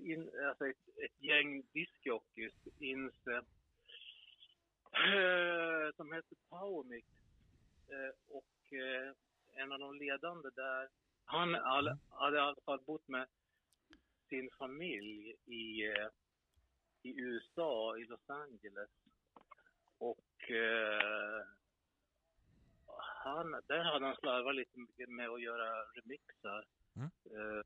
[0.00, 3.40] in, alltså ett, ett gäng discjockeys in sig,
[4.92, 7.06] eh, som hette Powermix.
[7.88, 9.12] Eh, och eh,
[9.54, 10.88] en av de ledande där,
[11.24, 13.26] han all, hade i alla fall bott med
[14.28, 15.84] sin familj i,
[17.02, 18.90] i USA, i Los Angeles.
[19.98, 21.44] Och eh,
[23.24, 26.64] han, där hade han slarvat lite med att göra remixar.
[26.96, 27.10] Mm.
[27.24, 27.64] Eh,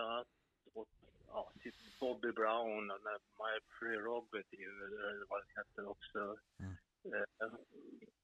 [0.00, 0.28] att,
[0.72, 0.88] och,
[1.28, 3.00] ja, typ Bobby Brown och
[3.38, 6.36] My Prerogative, eller vad det heter också.
[6.58, 6.74] Mm.
[7.04, 7.52] Eh,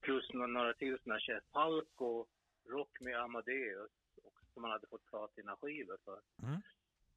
[0.00, 1.42] plus några, några till sådana här tjejer.
[1.52, 2.26] Falco,
[2.66, 3.90] Rock med Amadeus,
[4.22, 6.20] och, som han hade fått platinaskivor för.
[6.42, 6.60] Mm.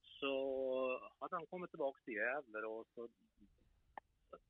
[0.01, 3.09] Så hade han kommit tillbaka till Gävle då, så,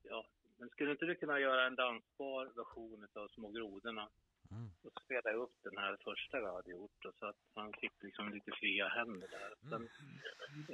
[0.04, 0.26] ja,
[0.58, 4.10] men skulle inte du kunna göra en dansbar version av Små grodorna?
[4.54, 4.70] Mm.
[4.84, 8.30] och spela upp den här första vi hade gjort och så att han fick liksom
[8.34, 9.54] lite fria händer där.
[9.70, 9.90] Sen,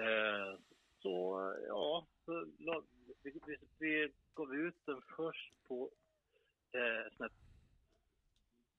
[0.01, 0.59] eh,
[1.01, 1.13] så
[1.67, 2.45] ja, så,
[3.23, 5.91] vi, vi, vi gav ut den först på
[6.71, 7.31] eh, sån här,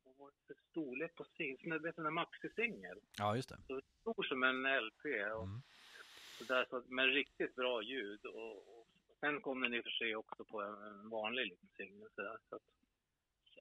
[0.04, 1.78] vad var det för storlek på singel?
[1.80, 2.98] Vet du, en maxisingel.
[3.18, 3.58] Ja, just det.
[3.66, 5.62] Så stor som en LP och Mm.
[6.38, 8.26] så där, så, med riktigt bra ljud.
[8.26, 8.86] Och, och
[9.20, 12.08] sen kom den i och för sig också på en, en vanlig liten singel.
[12.14, 12.62] Så där, så att,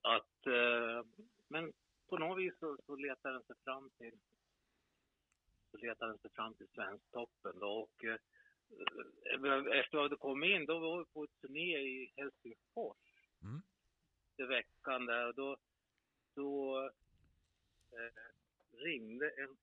[0.02, 1.06] att, eh,
[1.48, 1.74] men
[2.10, 4.18] på något vis så, så letar den sig fram till
[5.72, 7.68] så letar den sig fram till Svensktoppen då.
[7.68, 8.20] Och eh,
[9.80, 12.98] efter att hade kommit in, då var vi på ett turné i Helsingfors.
[13.44, 13.62] Mm.
[14.38, 15.58] I veckan där och då,
[16.36, 16.84] då
[17.92, 18.14] eh,
[18.72, 19.58] ringde en,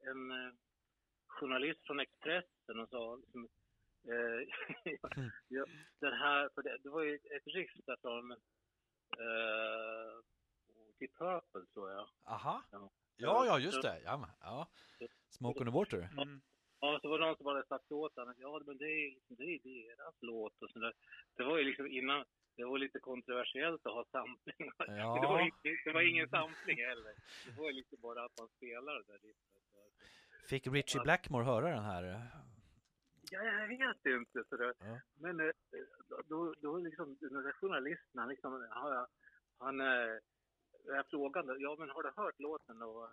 [0.00, 0.52] en eh,
[1.26, 3.48] journalist från Expressen och sa liksom,
[4.04, 4.48] eh,
[5.48, 5.64] ja,
[5.98, 7.46] den här, för det, det var ju ett
[7.86, 8.36] där från
[9.12, 10.22] eh,
[10.98, 12.08] Deep Purple tror jag.
[12.24, 12.62] Aha.
[12.70, 12.90] Ja.
[13.16, 14.00] Ja, ja, just det.
[14.04, 14.68] Ja, ja.
[15.30, 16.08] Smoke on the water.
[16.22, 16.40] Mm.
[16.80, 19.10] Ja, så var det någon som hade sagt åt honom att ja, men det är,
[19.14, 20.92] liksom, det är deras låt och sådär.
[21.36, 22.24] Det var ju liksom innan,
[22.56, 24.70] det var lite kontroversiellt att ha sampling.
[24.78, 25.18] Ja.
[25.22, 27.14] Det, var, inte- det var ingen sampling heller.
[27.46, 29.44] Det var ju liksom bara att man spelade det där riffet.
[30.48, 32.26] Fick Richie Blackmore höra den här?
[33.30, 34.44] Ja, jag vet inte.
[34.48, 35.00] Så det, Ja.
[35.14, 35.50] Men eh,
[36.28, 39.06] då, då liksom, den där journalisten, han liksom, han,
[39.58, 40.18] han eh,
[40.86, 42.82] jag frågade, ja men har du hört låten?
[42.82, 43.08] Och,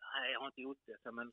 [0.00, 0.98] nej, jag har inte gjort det.
[1.02, 1.32] Så, men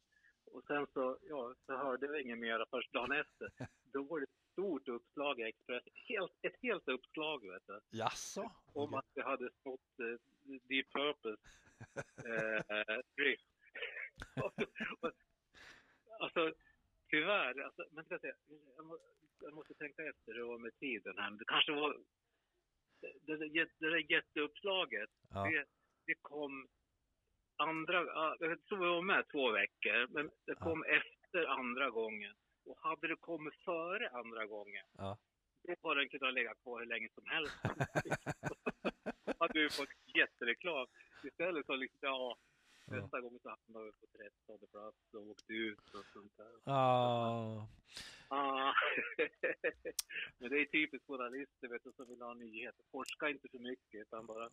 [0.51, 3.49] Och sen så, ja, så hörde vi inget mer först dagen efter.
[3.93, 5.93] Då var det ett stort uppslag i Expressen.
[5.93, 7.79] Helt, ett helt uppslag vet du.
[7.89, 8.51] Jaså?
[8.73, 11.39] Om att det hade stått eh, Deep Purples
[12.25, 13.45] eh, drift.
[16.19, 16.53] alltså,
[17.09, 17.61] tyvärr.
[17.61, 18.35] Alltså, men ska jag, säga,
[18.77, 18.97] jag, må,
[19.41, 21.31] jag måste tänka efter hur det var med tiden här.
[21.31, 21.97] Det kanske var...
[23.01, 25.43] Det, det, det, där jätteuppslaget, Ja.
[25.49, 25.65] det,
[26.05, 26.67] det kom
[27.57, 27.93] andra...
[28.05, 30.63] ja, Jag tror jag var med två veckor, men det Ja.
[30.63, 32.35] kom efter andra gången.
[32.65, 35.17] Och hade det kommit före andra gången, Ja.
[35.63, 37.55] då hade den kunnat ligga kvar hur länge som helst.
[39.39, 40.87] hade du fått jättereklam.
[41.23, 42.37] Istället så liksom, ja,
[42.95, 43.01] Ja.
[43.01, 46.51] nästa gång så hamnade vi på 13 plats och åkte ut och sånt där.
[46.63, 47.67] Ja.
[48.31, 48.73] Ah.
[50.37, 52.85] men det är typiskt journalister vet du, som vill ha nyheter.
[52.91, 54.49] Forska inte för mycket utan bara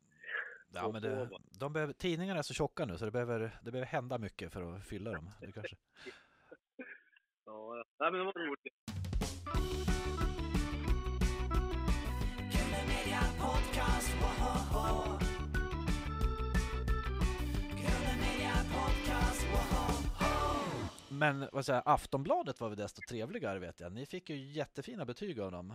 [0.68, 1.28] Ja, men det,
[1.60, 4.76] de behöver, tidningarna är så tjocka nu så det behöver, det behöver hända mycket för
[4.76, 5.30] att fylla dem.
[5.40, 5.76] Det kanske.
[7.48, 8.74] Ja, nej, men det var roligt.
[12.52, 15.05] Kule Media Podcast, woho!
[21.18, 23.92] Men vad säger, Aftonbladet var väl desto trevligare vet jag.
[23.92, 25.74] Ni fick ju jättefina betyg av dem,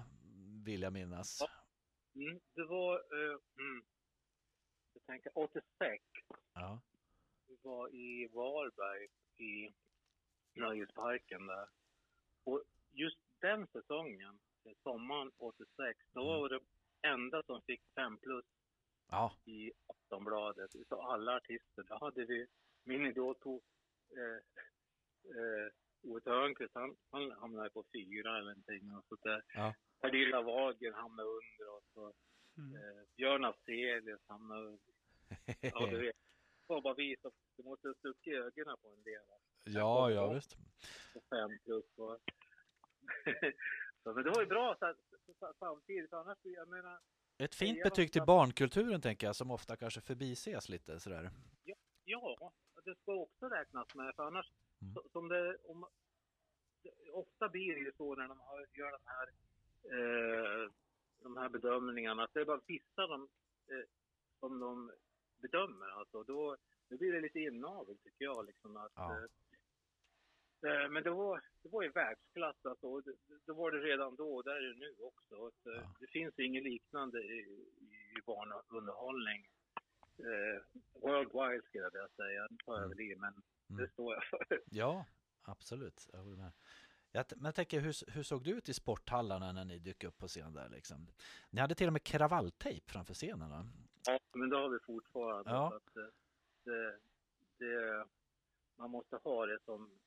[0.66, 1.42] vill jag minnas.
[2.16, 3.84] Mm, det var, eh, mm,
[4.94, 6.04] jag tänker 86.
[6.54, 6.80] Ja.
[7.48, 9.74] Vi var i Varberg i
[10.54, 11.68] nöjesparken där.
[12.44, 16.42] Och just den säsongen, eh, sommaren 86, då Mm.
[16.42, 16.60] var det
[17.02, 18.46] enda som fick 5 plus
[19.12, 19.34] Ja.
[19.46, 20.76] i Aftonbladet.
[20.76, 21.84] Utav alla artister.
[21.84, 22.48] Då hade vi,
[22.84, 23.64] min idol tog
[24.12, 24.44] eh,
[25.26, 28.96] eh, Ove Thörnqvist, han, han hamnade på fyra eller någonting.
[28.96, 29.44] Och så där.
[29.54, 29.74] Ja.
[30.02, 31.84] Pernilla Wahlgren hamnade under oss.
[31.94, 32.14] Och,
[32.58, 32.76] Mm.
[32.76, 34.78] eh, Björn Afzelius hamnade
[35.62, 36.16] Ja, du vet.
[36.68, 39.22] Det var bara vi som, du måste ha stuckit ögonen på en del.
[39.64, 40.58] ja, ja visst.
[41.14, 41.86] På fem plus.
[41.98, 42.20] Och...
[44.04, 44.96] så, men det var ju bra så,
[45.26, 46.14] så, så, samtidigt.
[46.14, 47.00] Annars, jag menar,
[47.38, 48.26] Ett fint Ja, betyg till ja.
[48.26, 51.30] barnkulturen tänker jag, som ofta kanske förbises lite sådär.
[52.06, 52.52] ja,
[52.86, 54.16] det ska också räknas med.
[54.16, 54.52] För annars,
[54.82, 54.94] Mm.
[54.94, 55.86] så, som det, om,
[57.12, 59.28] ofta blir det ju så när de har, gör de här,
[59.94, 60.72] eh,
[61.24, 63.22] de här bedömningarna, att det är bara vissa de,
[63.68, 63.86] eh,
[64.40, 64.92] som de
[65.42, 65.88] bedömer.
[65.88, 66.58] Alltså, då,
[66.90, 68.46] då blir det lite inavel tycker jag.
[68.46, 69.18] Liksom, att, Ja.
[69.18, 69.26] eh,
[70.64, 73.02] Eh, Men det var, det var i världsklass alltså.
[73.02, 73.14] Det,
[73.46, 75.48] det var det redan då och det är det nu också.
[75.48, 75.94] Att, eh, Ja.
[76.00, 77.40] Det finns inget liknande i,
[78.18, 79.48] i barnunderhållning.
[80.18, 80.62] Eh,
[81.02, 82.48] worldwide skulle jag vilja säga.
[82.50, 83.34] Nu tar jag väl i, men
[83.72, 83.84] Mm.
[83.84, 84.62] det står jag för.
[84.66, 85.06] Ja,
[85.42, 86.10] absolut.
[86.12, 86.52] Jag håller med.
[87.12, 90.18] Jag, men jag tänker, hur, hur såg det ut i sporthallarna när ni dök upp
[90.18, 91.08] på scen där liksom?
[91.50, 93.66] Ni hade till och med kravalltejp framför scenen va?
[94.06, 95.52] Ja, men det har vi fortfarande.
[95.52, 95.76] Ja.
[95.76, 96.04] Att, eh,
[96.64, 97.00] det,
[97.58, 98.06] det,
[98.76, 100.00] man måste ha det som...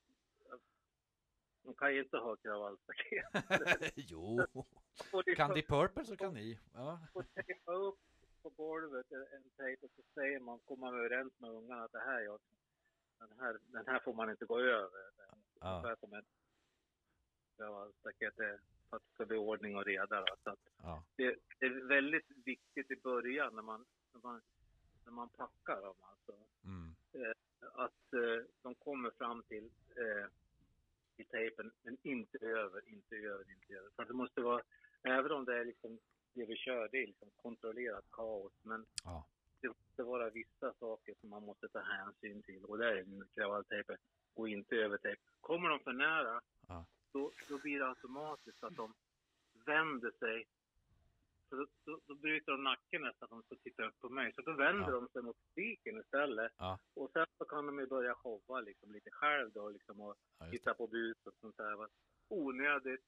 [1.64, 3.92] Man kan ju inte ha kravallstaket.
[3.94, 4.40] jo,
[5.36, 6.58] kan Deep Purple så kan ni.
[6.74, 7.00] Ja.
[7.12, 7.98] och tejpa upp
[8.42, 11.98] på golvet en tejp och så säger man, kommer man överens med ungarna att det
[11.98, 12.38] här, är,
[13.18, 15.00] den här, den här får man inte gå över.
[15.60, 15.92] Ja.
[15.92, 16.24] Ett
[17.56, 18.60] kravallstaket är
[18.90, 20.20] för att det ska bli ordning och reda.
[20.20, 20.36] Då.
[20.44, 21.04] Så att Ja.
[21.16, 24.40] det, det är väldigt viktigt i början när man, när man,
[25.04, 25.94] när man packar dem.
[26.00, 26.32] Alltså,
[26.64, 26.94] Mm.
[27.74, 30.26] att eh, de kommer fram till eh,
[31.16, 33.90] i tejpen, men inte över, inte över, inte över.
[33.96, 34.62] För att det måste vara,
[35.02, 35.98] även om det är liksom
[36.32, 39.26] det vi kör, det är liksom kontrollerat kaos, men Ja.
[39.68, 43.04] Det måste vara vissa saker som man måste ta hänsyn till och det är
[43.34, 43.96] kravalltejpen
[44.34, 45.20] och inte över tejp.
[45.40, 46.84] Kommer de för nära, Ja.
[47.12, 48.94] då, då blir det automatiskt att de
[49.66, 50.44] vänder sig
[51.48, 54.32] så då, då, då bryter de nacken nästan om de ska titta upp på mig.
[54.32, 55.00] Så då vänder Ja.
[55.00, 56.52] de sig mot publiken istället.
[56.58, 56.78] Ja.
[56.94, 60.16] Och sen så kan de ju börja showa liksom lite själv då liksom och
[60.50, 61.88] titta på bus och sånt där.
[62.28, 63.04] Onödigt.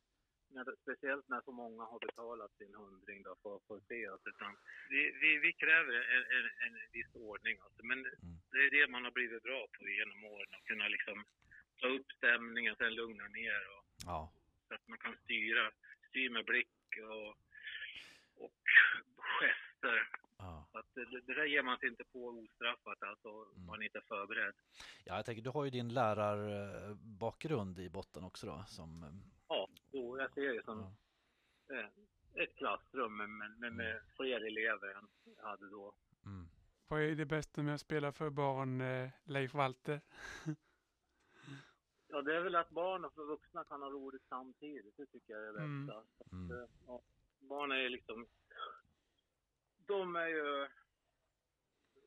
[0.49, 4.21] När, speciellt när så många har betalat sin hundring då för att få se oss.
[4.25, 4.57] Utan
[4.91, 7.83] vi, vi, vi kräver en, en, en viss ordning alltså.
[7.87, 8.39] Men Mm.
[8.53, 10.47] det är det man har blivit bra på genom åren.
[10.55, 11.25] Att kunna liksom
[11.81, 14.33] ta upp stämningen, sen lugna ner och Ja.
[14.69, 15.71] så att man kan styra,
[16.09, 16.77] styra med blick
[17.11, 17.29] och,
[18.45, 18.61] och
[19.39, 20.09] gester.
[20.39, 20.69] Ja.
[20.73, 23.67] Att det, det där ger man sig inte på ostraffat, alltså Mm.
[23.67, 24.55] man inte är förberedd.
[25.05, 29.05] ja, jag tänker, du har ju din lärarbakgrund i botten också då, som...
[29.97, 30.95] jo, jag ser det som
[31.69, 31.75] Ja.
[31.77, 31.89] eh,
[32.43, 35.95] ett klassrum med, med, med, med fler elever än jag hade då.
[36.25, 36.49] Mm.
[36.89, 40.01] Vad är det bästa med att spela för barn, eh, Leif Walter?
[42.09, 44.97] Ja, det är väl att barn och vuxna kan ha roligt samtidigt.
[44.97, 45.87] Det tycker jag är det Mm.
[45.87, 46.03] bästa.
[46.17, 46.51] Så att, Mm.
[46.63, 47.03] eh, ja,
[47.39, 48.27] barn är ju liksom...
[49.87, 50.69] De är ju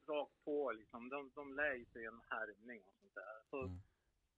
[0.07, 1.09] rakt på liksom.
[1.09, 3.41] De, de lär sig en härmning och sånt där.
[3.49, 3.81] Så Mm.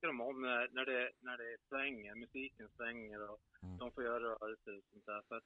[0.01, 3.77] Tycker de om när, när, det, när det svänger, musiken svänger och Mm.
[3.77, 5.21] de får göra rörelser och sånt där.
[5.27, 5.43] För att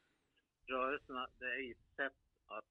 [0.65, 2.13] rörelserna, det är ju ett sätt
[2.47, 2.65] att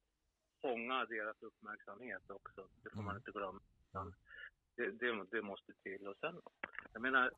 [0.61, 2.69] fånga deras uppmärksamhet också.
[2.83, 3.17] Det får man Mm.
[3.17, 3.61] inte glömma.
[4.77, 6.09] Det, det, det måste till.
[6.09, 6.41] Och sen,
[6.93, 7.31] jag menar,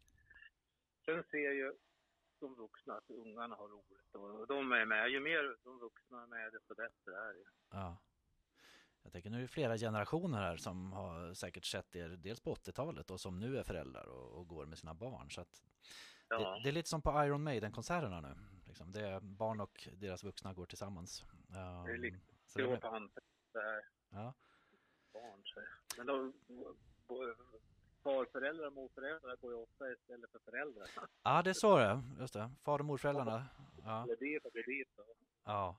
[1.05, 1.75] sen ser ju
[2.41, 5.09] de vuxna att ungarna har roligt och de är med.
[5.11, 7.45] Ju mer de vuxna är med, desto bättre är det.
[7.71, 7.97] Ja.
[9.07, 12.55] Jag tänker nu är det flera generationer här som har säkert sett er dels på
[12.55, 15.31] 80-talet och som nu är föräldrar och, och går med sina barn.
[15.31, 15.45] Så
[16.29, 16.39] Ja.
[16.39, 18.35] det, det är lite som på Iron Maiden-konserterna nu.
[18.67, 18.93] Liksom.
[18.93, 21.25] Det är barn och deras vuxna går tillsammans.
[21.49, 23.11] Ja, Det är lite så det på hand
[24.11, 24.35] ja.
[25.13, 25.41] barn.
[25.45, 25.61] Så.
[25.97, 27.35] Men då, bo-
[28.03, 30.87] farföräldrar och morföräldrar går ju ofta istället för föräldrar.
[31.23, 32.03] ja, det är så det är.
[32.21, 32.51] Just det.
[32.65, 33.47] Far och morföräldrarna.
[33.85, 34.03] Ja.
[34.05, 34.99] Eller dit och dit.
[34.99, 35.17] Och.
[35.45, 35.77] Ja.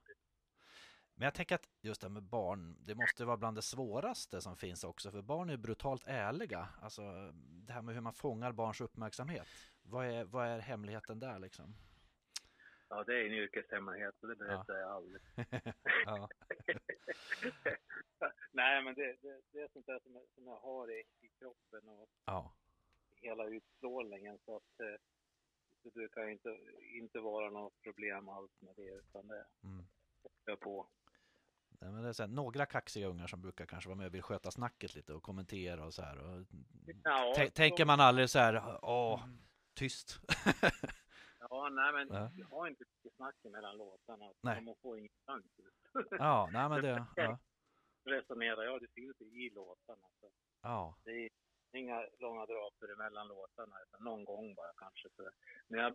[1.20, 4.58] Men jag tänker att just det med barn, det måste vara bland det svåraste som
[4.58, 6.70] finns också, för barn är brutalt ärliga.
[6.82, 7.02] Alltså
[7.68, 9.48] det här med hur man fångar barns uppmärksamhet.
[9.82, 11.76] Vad är, vad är hemligheten där liksom?
[12.90, 15.22] Ja, det är en yrkeshemlighet och det berättar jag aldrig.
[16.06, 16.30] ja.
[18.52, 21.30] Nej, men det, det, det är sånt där som jag, som jag har i, i
[21.40, 22.54] kroppen och ja.
[23.16, 24.38] hela utstrålningen.
[24.46, 25.00] Så att eh,
[25.84, 29.86] det brukar inte, inte vara något problem alls med det, utan det Mm.
[30.46, 30.88] kör på.
[31.80, 34.22] Men det är så här, några kaxiga ungar som brukar kanske vara med och vill
[34.22, 36.18] sköta snacket lite och kommentera och så här.
[36.18, 36.46] Och,
[37.04, 39.24] Ja, tänker man aldrig så här, åh,
[39.76, 40.20] tyst.
[41.50, 42.32] Ja, nej men Ja.
[42.38, 44.34] jag har inte mycket snack mellan låtarna.
[44.42, 44.62] Nej.
[44.62, 45.46] Man får ingen chans.
[46.12, 47.38] ja, nej men det, ja,
[48.04, 50.08] Resonerar jag, det finns i låtarna.
[50.20, 50.30] Så
[50.62, 51.30] ja, det är
[51.74, 55.10] inga långa draper emellan låtarna, utan någon gång bara kanske.
[55.16, 55.30] Så.
[55.68, 55.94] Men jag,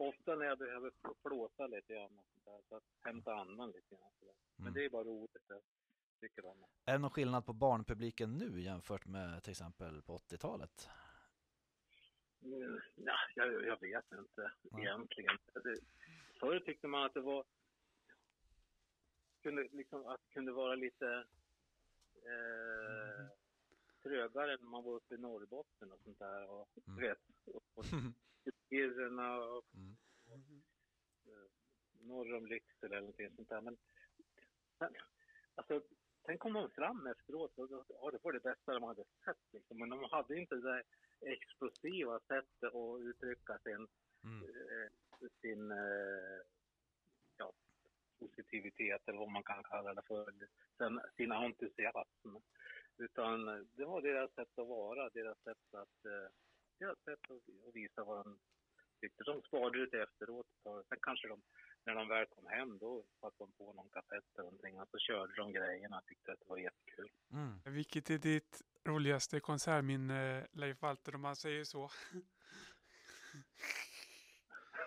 [0.00, 0.92] ofta när jag behöver
[1.22, 4.10] flåsa lite grann och sånt där, så att hämta andan lite grann.
[4.20, 4.34] Så där.
[4.56, 4.74] Men Mm.
[4.74, 5.42] det är bara roligt.
[5.48, 5.60] Jag
[6.20, 6.90] tycker om det.
[6.90, 10.88] Är det någon skillnad på barnpubliken nu jämfört med till exempel på 80-talet?
[12.42, 14.82] Mm, ja, jag, jag vet inte Nej.
[14.84, 15.38] egentligen.
[15.54, 15.76] Det,
[16.40, 17.44] förr tyckte man att det var
[19.42, 21.24] kunde, liksom, att det kunde vara lite
[22.14, 23.26] eh,
[24.02, 26.50] trögare när man var uppe i Norrbotten och sånt där.
[26.50, 27.00] Och, Mm.
[27.00, 27.18] vet,
[27.74, 27.84] och
[28.68, 29.96] Kiruna och Mm.
[31.26, 31.50] eh,
[32.00, 33.60] norr om Lycksele eller någonting sånt där.
[33.60, 33.78] Men,
[34.78, 34.94] men
[35.54, 35.82] alltså,
[36.26, 39.36] sen kom de fram efteråt och ja, det var det bästa de hade sett.
[39.52, 39.78] Liksom.
[39.78, 40.84] Men de hade inte det där
[41.20, 43.88] explosiva sättet att uttrycka sin,
[44.24, 44.42] Mm.
[44.44, 46.40] eh, sin eh,
[47.36, 47.52] ja,
[48.18, 50.32] positivitet eller vad man kan kalla det för.
[50.78, 52.36] Sen, sin entusiasm.
[53.00, 56.28] Utan eh, det var deras sätt att vara, deras sätt att, eh,
[56.78, 58.38] deras sätt att, visa vad de
[59.00, 59.24] tyckte.
[59.24, 60.46] De sparade det efteråt.
[60.88, 61.42] Sen kanske de,
[61.84, 64.98] när de väl kom hem, då satte de på någon kassett eller någonting och så
[64.98, 67.10] körde de grejerna och tyckte att det var jättekul.
[67.32, 67.60] Mm.
[67.64, 71.90] Vilket är ditt roligaste konsertminne, Leif Walter, om man säger så?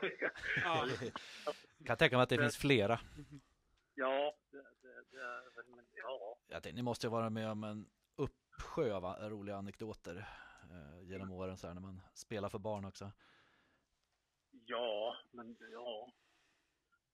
[0.63, 0.87] ja.
[1.85, 2.99] Kan tänka mig att det finns flera.
[3.95, 6.37] ja, det, det, det men ja.
[6.47, 7.89] Jag tänkte, ni måste vara med om en
[8.57, 10.27] uppsjö av roliga anekdoter
[10.71, 13.11] eh, genom åren så här när man spelar för barn också.
[14.65, 16.11] Ja, men ja.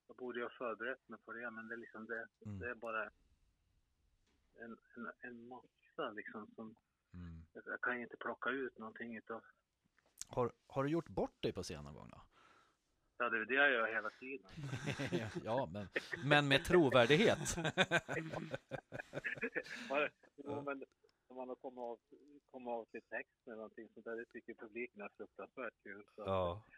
[0.06, 2.58] Jag borde ju ha förberett mig på det, men det är liksom det, Mm.
[2.58, 3.04] det är bara
[4.54, 6.74] en, en, en massa liksom som
[7.14, 7.42] Mm.
[7.52, 9.42] jag kan inte plocka ut någonting utav.
[10.28, 12.22] Har, har du gjort bort dig på scen någon gång då?
[13.18, 14.46] Ja, det är det jag gör hela tiden.
[15.44, 15.88] ja, men,
[16.24, 17.38] men med trovärdighet.
[20.44, 20.84] Ja, men
[21.30, 21.98] när man har kommit av,
[22.50, 26.04] kommit av till text eller någonting sånt där, det tycker publiken är fruktansvärt kul.
[26.14, 26.22] Så.
[26.26, 26.62] ja.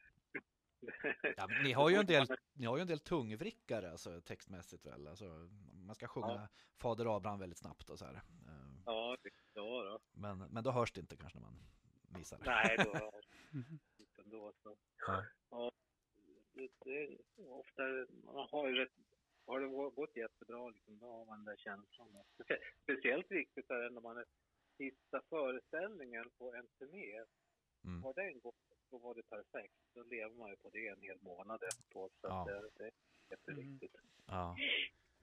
[1.36, 5.06] Ja, ni har ju en del, ni har ju en del tungvrickare alltså, textmässigt väl?
[5.06, 5.24] Alltså,
[5.86, 6.48] man ska sjunga Ja.
[6.80, 8.14] Fader Abraham väldigt snabbt och så här.
[8.14, 9.98] Eh, Ja, det- ja då.
[10.12, 11.58] Men, men då hörs det inte kanske när man
[12.18, 12.44] visar det.
[12.46, 13.10] Nej, då.
[13.52, 13.78] Mhm.
[13.98, 14.76] Utan då så.
[15.06, 15.24] Ja.
[15.50, 15.72] Ja,
[16.52, 17.82] det, det ofta,
[18.24, 18.92] man har ju rätt,
[19.46, 22.08] har det gått jättebra liksom, då har man den där känslan.
[22.38, 24.24] Specie- Speciellt viktigt är det när man
[24.76, 27.24] sista föreställningen på en turné.
[27.84, 28.02] Mm.
[28.02, 28.54] Har den gått,
[28.90, 29.74] då var det perfekt.
[29.94, 32.12] Då lever man ju på det en hel månad efteråt.
[32.20, 32.44] Så Ja.
[32.48, 32.92] det, det är
[33.30, 33.96] jätteviktigt.
[34.26, 34.56] Ja.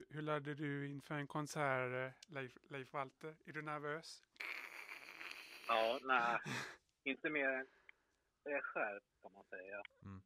[0.08, 3.36] Hur laddar du inför en konsert, eh, Leif, Leif Walter?
[3.46, 4.22] Är du nervös?
[5.68, 6.38] Ja, nej,
[7.04, 7.66] inte mer än
[8.44, 9.82] det är skärpt kan man säga.
[10.02, 10.22] Mm.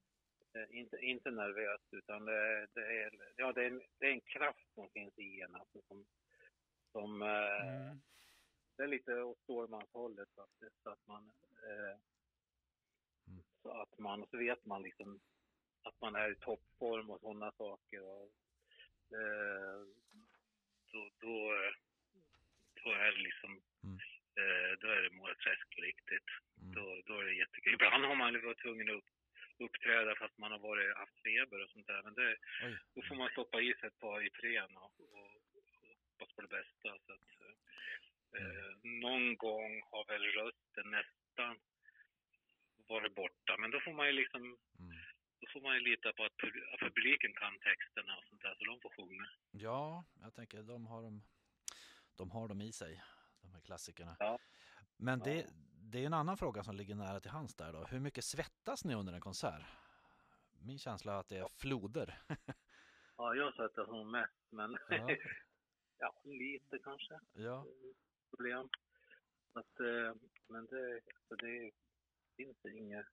[0.55, 4.21] Eh, Inte, inte nervöst utan det, det, är, ja, det, är en, det är en
[4.21, 6.07] kraft som finns i en alltså, som,
[6.93, 8.01] som eh, Mm.
[8.77, 10.83] det är lite åt Stålmanshållet faktiskt.
[10.83, 11.33] Så att man,
[11.69, 11.97] eh,
[13.29, 13.43] Mm.
[13.63, 15.21] så att man, så vet man liksom
[15.83, 18.03] att man är i toppform och sådana saker.
[18.03, 18.31] Och,
[19.19, 19.81] eh,
[20.93, 21.73] då, då, eh,
[22.85, 23.97] då är det liksom, Mm.
[24.37, 26.29] eh, då är det Mora Träsk på riktigt.
[26.63, 26.75] Mm.
[26.75, 27.75] Då, då är det jättekul.
[27.75, 29.05] Ibland har man varit tvungen att upp,
[29.59, 32.03] uppträda fast man har varit, haft feber och sånt där.
[32.03, 32.79] Men det, Oj.
[32.95, 35.65] då får man stoppa i sig ett par Ipren och, och, och
[36.09, 36.89] hoppas på det bästa.
[37.07, 37.29] Så att,
[38.39, 41.61] eh, någon gång har väl rösten nästan
[42.89, 43.57] varit borta.
[43.59, 44.43] Men då får man ju liksom
[44.79, 44.97] Mm.
[45.41, 46.33] då får man ju lita på att
[46.73, 49.27] att publiken kan texterna och sånt där, så de får sjunga.
[49.51, 51.23] Ja, jag tänker de har dem,
[52.17, 53.03] de har dem i sig,
[53.43, 54.17] de här klassikerna.
[54.19, 54.39] Ja.
[54.97, 55.43] Men det, Ja.
[55.91, 57.85] Det är en annan fråga som ligger nära till hands där då.
[57.85, 59.63] Hur mycket svettas ni under en konsert?
[60.59, 62.19] Min känsla är att det är floder.
[63.17, 65.17] Ja, jag svettas som mest, men Ja.
[65.99, 67.67] ja, lite kanske Ja,
[68.31, 68.69] problem.
[69.53, 70.15] Att, eh,
[70.49, 71.73] men det, så det
[72.37, 73.07] finns inget,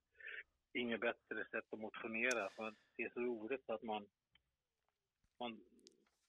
[0.73, 2.49] inget bättre sätt att motionera.
[2.49, 4.07] För det är så roligt att man,
[5.39, 5.63] man,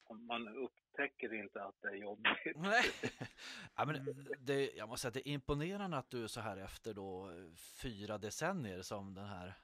[0.09, 0.49] man
[0.93, 2.57] upptäcker inte att det är jobbigt.
[2.57, 2.85] Nej.
[3.77, 6.95] ja, men det, jag måste säga att det är imponerande att du så här efter
[6.95, 7.31] då
[7.83, 9.55] fyra decennier som den här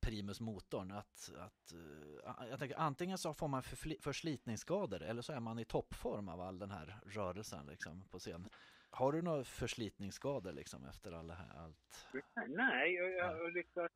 [0.00, 3.62] primus motorn att, att eh, jag tänker antingen så får man
[4.00, 8.48] förslitningsskador eller så är man i toppform av all den här rörelsen liksom på scen.
[8.90, 12.06] Har du några förslitningsskador liksom efter all här, allt?
[12.48, 13.94] Nej, jag, jag har lyckats.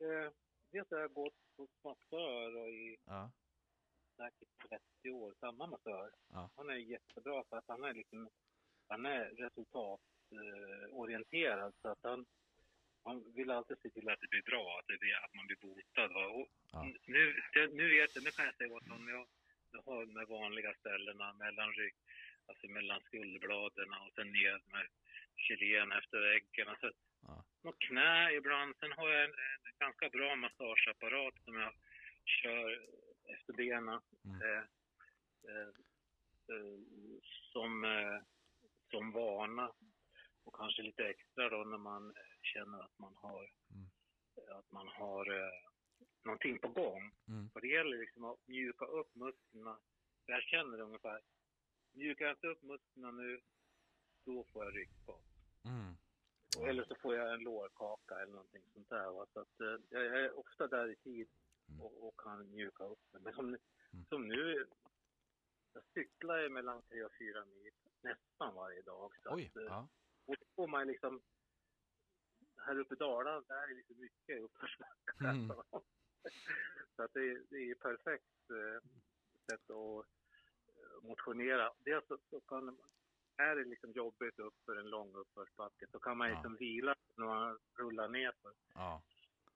[0.00, 0.32] Eh,
[0.72, 3.30] dels har jag gått hos massör och i Ja,
[4.18, 4.48] säkert
[5.02, 6.10] 30 år, samma massör.
[6.32, 6.50] Ja.
[6.56, 8.28] Han är jättebra för att han är liksom,
[8.88, 12.26] han är resultatorienterad så att han,
[13.04, 15.56] han vill alltid se till att det blir bra, att, det blir, att man blir
[15.56, 16.10] botad.
[16.72, 16.92] Ja.
[17.06, 19.26] nu, det, nu vet jag, nu kan jag säga åt honom, jag,
[19.72, 21.94] jag har de vanliga ställena mellan rygg,
[22.46, 24.86] alltså mellan skulderbladen och sen ner med
[25.48, 26.68] filen efter väggen.
[26.68, 26.90] Alltså,
[27.22, 27.44] Ja.
[27.62, 28.74] något knä ibland.
[28.80, 31.72] Sen har jag en, en ganska bra massageapparat som jag
[32.24, 32.86] kör
[33.28, 34.00] efter benen.
[34.24, 34.42] Mm.
[34.42, 34.64] Eh,
[35.48, 35.68] eh,
[36.54, 36.78] eh,
[37.52, 38.20] som, eh,
[38.90, 39.72] som vana.
[40.44, 43.88] Och kanske lite extra då när man eh, känner att man har, Mm.
[44.58, 45.50] att man har eh,
[46.24, 47.14] någonting på gång.
[47.28, 47.50] Mm.
[47.50, 49.78] För det gäller liksom att mjuka upp musklerna.
[50.26, 51.20] Jag känner det ungefär.
[51.92, 53.40] Mjukar jag inte upp musklerna nu,
[54.24, 55.24] då får jag ryggskott.
[55.64, 55.94] Mm.
[56.68, 59.10] Eller så får jag en lårkaka eller någonting sånt där.
[59.12, 59.26] Va?
[59.32, 61.28] Så att, eh, jag är ofta där i tid
[61.68, 61.80] Mm.
[61.80, 63.18] och, och kan mjuka upp det.
[63.20, 63.56] Men som,
[63.92, 64.04] Mm.
[64.08, 64.66] som nu,
[65.72, 67.70] jag cyklar ju mellan tre och fyra mil
[68.02, 69.12] nästan varje dag.
[69.22, 69.88] Så Oj, att, eh, ja.
[70.26, 71.22] och då får man liksom,
[72.56, 75.12] här uppe i Dalarna, där är liksom mycket uppförsbacke.
[75.20, 75.48] Mm.
[76.96, 78.82] så att det, det är ju perfekt eh,
[79.50, 80.06] sätt att
[80.76, 81.72] eh, motionera.
[81.78, 82.78] Dels så, så kan
[83.36, 86.34] är det liksom jobbigt upp för en lång uppförsbacke så kan man Ja.
[86.34, 88.52] liksom vila när man rullar ner för.
[88.74, 89.02] ja.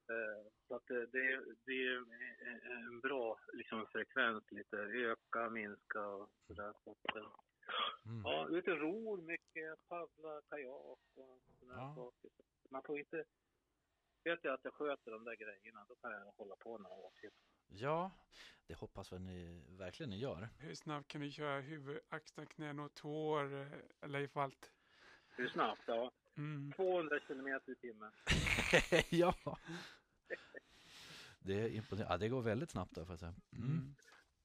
[0.09, 6.31] Eh, Så att det, det, det är en- bra liksom, frekvens lite, öka, minska och
[6.47, 6.73] sådär.
[6.85, 7.27] Så eh,
[8.07, 8.23] Mm.
[8.25, 11.95] ja, ute och ror mycket, paddla, kajak och sådana Ja.
[11.97, 12.31] saker.
[12.71, 13.25] Man får inte,
[14.25, 17.11] vet jag att jag sköter de där grejerna, då kan jag hålla på några år
[17.21, 17.31] till.
[17.69, 18.11] ja,
[18.67, 20.49] det hoppas väl ni verkligen ni gör.
[20.59, 24.73] Hur snabbt kan du köra huvud, axlar, knän och tår, eh, Leif Walt?
[25.37, 25.83] Hur snabbt?
[25.87, 26.72] Ja, Mm.
[26.72, 28.12] 200 kilometer i timmen.
[29.11, 29.35] ja.
[31.41, 32.14] Det är imponerande.
[32.14, 33.35] Ja, det går väldigt snabbt där får jag säga.
[33.53, 33.95] Mm.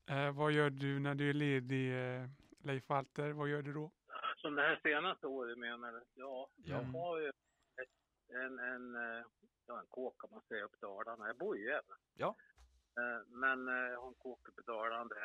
[0.07, 0.27] Mm.
[0.27, 2.29] Eh, vad gör du när du är ledig, eh,
[2.63, 3.31] Leif Walter?
[3.31, 3.91] Vad gör du då?
[4.37, 6.03] Som det här senaste året menar du?
[6.13, 6.93] Ja, jag Mm.
[6.95, 7.35] har ju ett,
[8.29, 9.25] en, en, eh,
[9.67, 11.27] ja, en kåk kan man säga upp i Dalarna.
[11.27, 11.95] Jag bor ju Gävle.
[12.13, 12.35] Ja.
[12.97, 14.03] Eh, Men eh, jag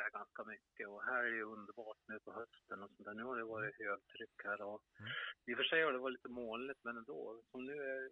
[0.05, 3.13] är ganska mycket och här är det ju underbart nu på hösten och sånt där.
[3.13, 5.11] Nu har det varit högtryck här och Mm.
[5.45, 7.41] i och för sig har det varit lite molnigt men ändå.
[7.51, 8.11] Som nu är,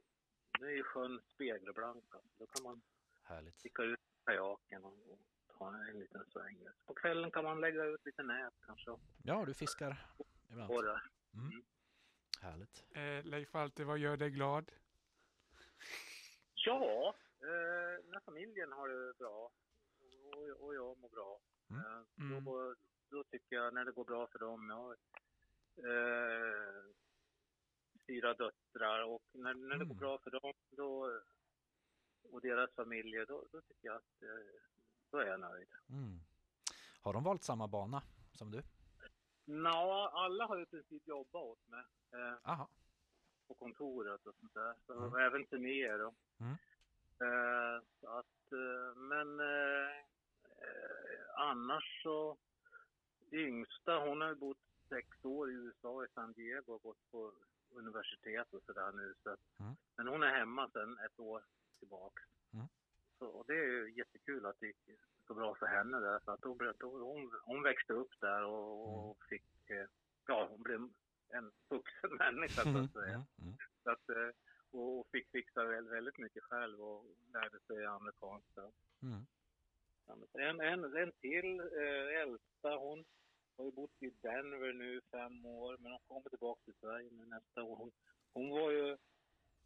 [0.60, 2.16] nu är ju sjön spegelblank.
[2.16, 2.30] Alltså.
[2.38, 2.82] Då kan man
[3.24, 3.60] Härligt.
[3.60, 5.20] sticka ut kajaken och, och
[5.58, 6.68] ta en liten sväng.
[6.86, 8.92] På kvällen kan man lägga ut lite nät kanske
[9.24, 9.98] Ja, du fiskar
[10.50, 10.68] ibland.
[10.68, 11.02] borra.
[11.34, 11.64] Mm.
[12.42, 12.86] Härligt.
[12.92, 14.72] Eh, Leif Walter, vad gör dig glad?
[16.54, 19.52] Ja, eh, när familjen har det bra
[20.36, 21.40] och, och jag mår bra.
[21.70, 21.82] Mm.
[21.86, 22.44] Eh, Mm.
[22.46, 22.76] då,
[23.10, 24.70] då tycker jag när det går bra för dem.
[24.70, 24.98] Jag har
[25.78, 26.84] eh,
[28.08, 29.88] fyra döttrar och när, när det Mm.
[29.88, 31.22] går bra för dem då,
[32.32, 34.62] och deras familjer, då, då tycker jag att eh,
[35.12, 35.70] då är jag nöjd.
[35.90, 36.20] Mm.
[37.02, 38.04] Har de valt samma bana
[38.34, 38.62] som du?
[39.46, 41.84] Nå, alla har ju i princip jobbat åt mig.
[42.14, 42.70] Eh, Aha.
[43.48, 44.76] på kontoret och sånt där.
[44.86, 45.20] Så, Mm.
[45.20, 46.14] även turnéer då.
[46.40, 46.56] Mm.
[47.22, 49.96] Eh, så att, eh, men eh,
[51.36, 52.38] annars så,
[53.32, 54.58] yngsta hon har ju bott
[54.90, 57.32] sex år i USA i San Diego och gått på
[57.74, 59.14] universitet och sådär nu.
[59.24, 59.76] Så, att- Mm.
[59.98, 61.44] Men hon är hemma sedan ett år
[61.80, 62.22] tillbaka.
[62.54, 62.66] Mm.
[63.20, 66.20] Så, och det är ju jättekul att det gick så bra för henne där.
[66.26, 66.58] Så att då,
[66.90, 69.86] hon, hon växte upp där och, och fick, eh,
[70.28, 70.90] ja hon blev
[71.30, 73.14] en vuxen människa så Mm, att säga.
[73.16, 73.58] mm, mm.
[73.84, 74.10] Så att,
[74.72, 78.72] och, fick fixa väldigt, mycket själv och lärde sig amerikanska.
[79.02, 79.26] Mm.
[80.34, 83.06] En, en, en till, eh, äldsta, hon
[83.58, 87.26] har ju bott i Denver nu fem år, men hon kommer tillbaka till Sverige nu
[87.26, 87.76] nästa år.
[87.76, 87.92] Hon,
[88.34, 88.92] hon var ju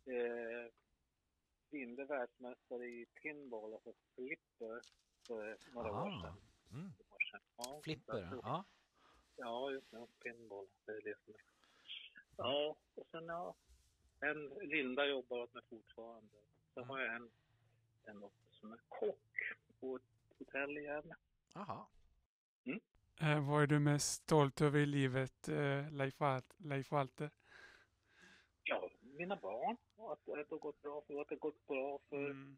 [0.06, 0.72] eh,
[1.70, 4.82] kvinnlig världsmästare i pinball, alltså flipper,
[5.28, 6.38] för några år sedan.
[6.72, 6.92] mm.
[7.58, 8.66] Ja, Flipper, ja.
[9.36, 10.08] Ja, just det.
[10.24, 11.42] Pinball, det är det som är.
[12.38, 13.56] Ja, och sen ja,
[14.20, 16.28] en, Linda jobbar åt mig fortfarande.
[16.74, 16.90] Så Mm.
[16.90, 17.30] har jag en,
[18.06, 21.14] en också som är kock på ett hotell igen.
[21.54, 21.90] Aha.
[23.22, 26.16] Eh, vad är du mest stolt över i livet, eh, Leif,
[26.58, 27.30] Leif Walter?
[28.64, 29.78] Ja, mina barn.
[29.98, 32.58] Att, att det har gått bra för, att det har gått bra för Mm.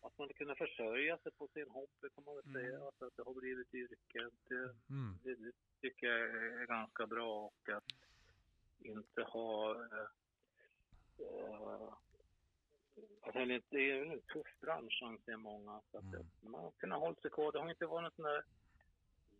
[0.00, 2.62] att man kunna försörja sig på sin hobby kan man väl Mm.
[2.62, 2.86] säga.
[2.86, 4.30] Alltså att det har blivit yrke.
[4.48, 5.18] Det, Mm.
[5.22, 7.84] det, det tycker jag är ganska bra och att
[8.78, 9.74] inte ha...
[9.84, 10.08] Eh,
[11.18, 11.92] eh,
[13.22, 15.80] alltså det är- ju en tuff bransch anser många.
[15.90, 16.26] Så att Mm.
[16.40, 17.52] man har kunnat hålla sig kvar.
[17.52, 18.44] Det har inte varit där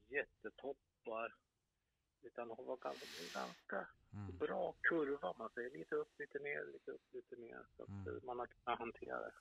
[0.08, 1.34] jättetoppar.
[2.22, 3.06] Utan det har varit ganska,
[3.40, 4.38] ganska Mm.
[4.38, 5.34] bra kurva.
[5.38, 7.66] Man säger lite upp, lite ner, lite upp, lite ner.
[7.76, 8.16] Så att Mm.
[8.16, 9.32] eh, man har kunnat hantera det.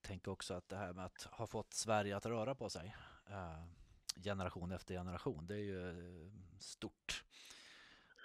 [0.00, 2.96] Tänk också att det här med att ha fått Sverige att röra på sig
[3.26, 3.64] eh,
[4.24, 5.90] generation efter generation, det är ju
[6.26, 7.24] eh, stort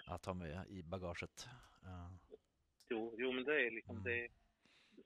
[0.06, 1.48] att ha med i bagaget.
[1.84, 2.10] Eh,
[2.94, 4.04] Jo, jo men det är liksom Mm.
[4.04, 4.28] det,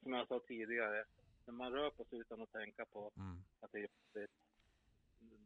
[0.02, 1.04] som jag sa tidigare,
[1.46, 3.36] när man rör på sig utan att tänka på mm.
[3.60, 4.36] att det är jobbigt,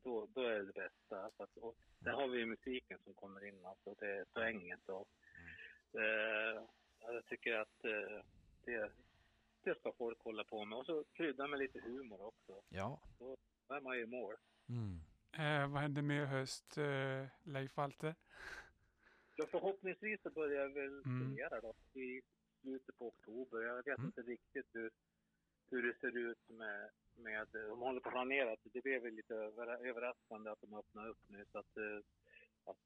[0.03, 1.31] då, då är det det bästa.
[1.37, 4.89] Så att, och där har vi ju musiken som kommer in, alltså det är poänget.
[4.89, 5.09] Och,
[6.01, 6.63] eh,
[7.01, 8.25] jag tycker att eh,
[8.65, 8.93] det,
[9.63, 10.79] det ska folk hålla på med.
[10.79, 12.63] Och så krydda med lite humor också.
[12.69, 13.01] Ja.
[13.19, 13.37] Då
[13.69, 14.35] är man ju i mål.
[14.69, 15.01] Mm.
[15.33, 18.15] Eh, vad händer med höst, eh, Leif Walter?
[19.37, 21.21] Ja, förhoppningsvis så börjar jag väl Mm.
[21.21, 22.23] turnera då i
[22.61, 23.61] slutet på oktober.
[23.63, 24.07] Jag vet Mm.
[24.07, 24.91] inte riktigt hur,
[25.71, 28.57] hur det ser ut med, med de håller på att planera.
[28.65, 31.99] Det blev väl lite över, överraskande att de öppnar upp nu så att, eh,
[32.65, 32.77] att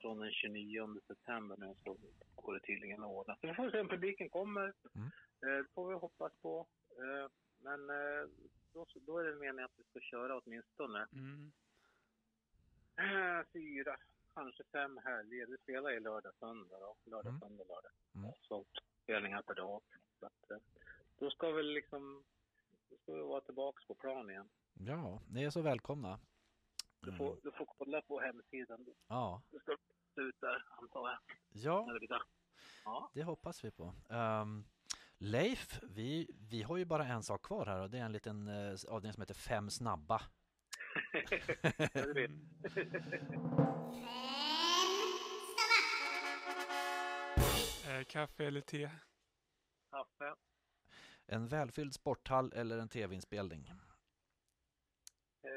[0.00, 1.96] från- den 29 september nu så
[2.34, 3.36] går det tydligen att ordna.
[3.40, 4.72] Så vi får se om publiken kommer.
[4.94, 5.06] Mm.
[5.42, 6.66] Eh, Det får vi hoppas på.
[6.98, 7.28] Eh,
[7.64, 8.28] Men eh,
[8.72, 11.52] då, då är det meningen att vi ska köra åtminstone Mm.
[12.96, 13.96] Eh, fyra,
[14.34, 15.46] kanske fem helger.
[15.46, 16.96] Vi spelar ju lördag, söndag då.
[17.04, 17.40] Lördag, Mm.
[17.40, 17.92] söndag, lördag.
[18.14, 18.32] Mm.
[18.40, 18.64] Så
[19.02, 19.80] spelningar per dag.
[20.20, 20.56] Så att, eh,
[21.18, 22.24] då ska vi liksom,
[22.90, 24.48] då ska vi vara tillbaks på plan igen.
[24.74, 26.20] ja, ni är så välkomna.
[27.00, 27.18] Du Mm.
[27.18, 28.86] får, du får kolla på hemsidan.
[29.08, 29.42] Ja.
[29.50, 29.72] Det ska
[30.16, 31.18] ut där, antar jag,
[31.52, 31.98] ja.
[32.84, 33.10] Ja.
[33.14, 33.94] det hoppas vi på.
[34.08, 34.64] Ehm,
[35.18, 38.48] Leif, vi, vi har ju bara en sak kvar här och det är en liten
[38.48, 40.22] eh, avdelning som heter Fem snabba.
[47.88, 48.90] Eh, kaffe eller te?
[49.90, 50.34] Kaffe.
[51.26, 53.72] En välfylld sporthall eller en tv-inspelning?
[55.44, 55.52] Eh,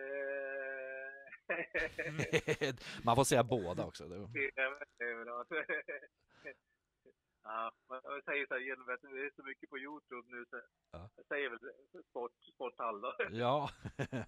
[3.03, 4.07] Man får säga båda också.
[4.07, 5.45] Det är bra.
[7.47, 10.61] Ja, jag säger så här, genom att det är så mycket på Youtube nu så
[10.91, 11.09] Ja.
[11.15, 11.59] jag säger väl
[12.09, 13.15] sport, sporthall då.
[13.31, 13.69] Ja,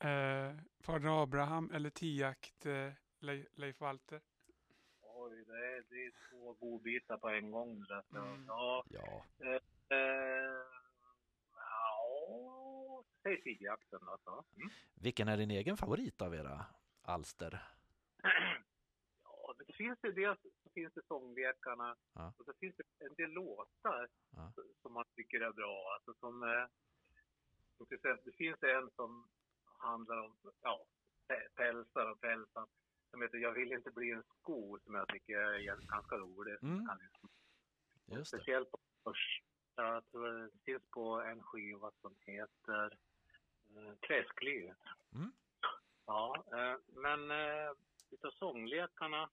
[0.00, 4.20] Eh, Fader Abraham eller tiakt, eh, Leif, Leif Walter?
[5.00, 7.84] Oj, det är, det är två godbitar på en gång.
[7.86, 8.44] Så att, Mm.
[8.48, 9.24] Ja, ja.
[9.38, 9.60] eh,
[11.56, 14.18] ja, säg tigjakten då.
[14.24, 14.44] Så.
[14.56, 14.68] Mm.
[14.94, 16.66] Vilken är din egen favorit av era
[17.02, 17.62] alster?
[19.80, 22.32] Det finns ju dels så finns det sånglekarna Ja.
[22.38, 24.52] och så finns det en del låtar Ja.
[24.82, 25.94] som man tycker är bra.
[25.94, 26.66] Alltså som, eh,
[27.76, 29.28] som till exempel, det finns en som
[29.78, 30.84] handlar om ja,
[31.28, 32.66] pä- pälsar och pälsar
[33.10, 36.56] som heter Jag vill inte bli en sko som jag tycker är ganska rolig.
[36.62, 36.88] Mm.
[38.06, 38.38] Just det.
[38.38, 42.98] Speciellt på första, tror det finns på en skiva som heter
[43.76, 44.78] eh, Träsklivet.
[45.14, 45.32] Mm.
[46.06, 47.72] Ja, eh, men eh,
[48.10, 49.30] utav sånglekarna,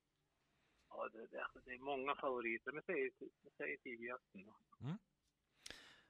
[0.90, 2.72] ja det, det, det är många favoriter.
[2.72, 3.12] Men säg,
[3.58, 4.86] säg Tigjakten då.
[4.86, 4.98] Mm.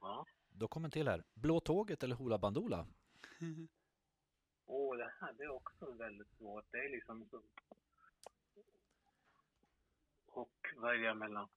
[0.00, 0.26] Ja.
[0.48, 1.24] Då kommer en till här.
[1.34, 2.86] Blå tåget eller Hoola Bandoola?
[4.66, 6.64] Åh, det här det är också väldigt svårt.
[6.70, 7.42] Det är liksom så...
[10.26, 11.48] Och välja mellan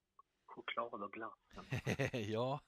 [0.46, 1.40] choklad och glass.
[2.14, 2.60] ja.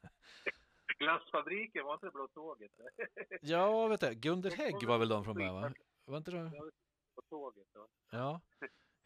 [1.00, 2.72] Glassfabriken, var inte det Blå Tåget?
[3.42, 4.14] ja, vet du.
[4.14, 5.74] Gunder Hägg var väl de från början va?
[6.06, 6.50] Var inte de?
[6.50, 6.72] Blå
[7.30, 7.88] Tåget då.
[8.10, 8.42] Ja.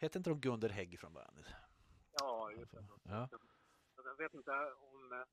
[0.00, 1.34] Hette inte de Gunder Hägg från början?
[2.12, 2.84] Ja, just det.
[3.02, 3.28] Ja.
[4.04, 4.50] Jag vet inte
[4.92, 5.24] om eh,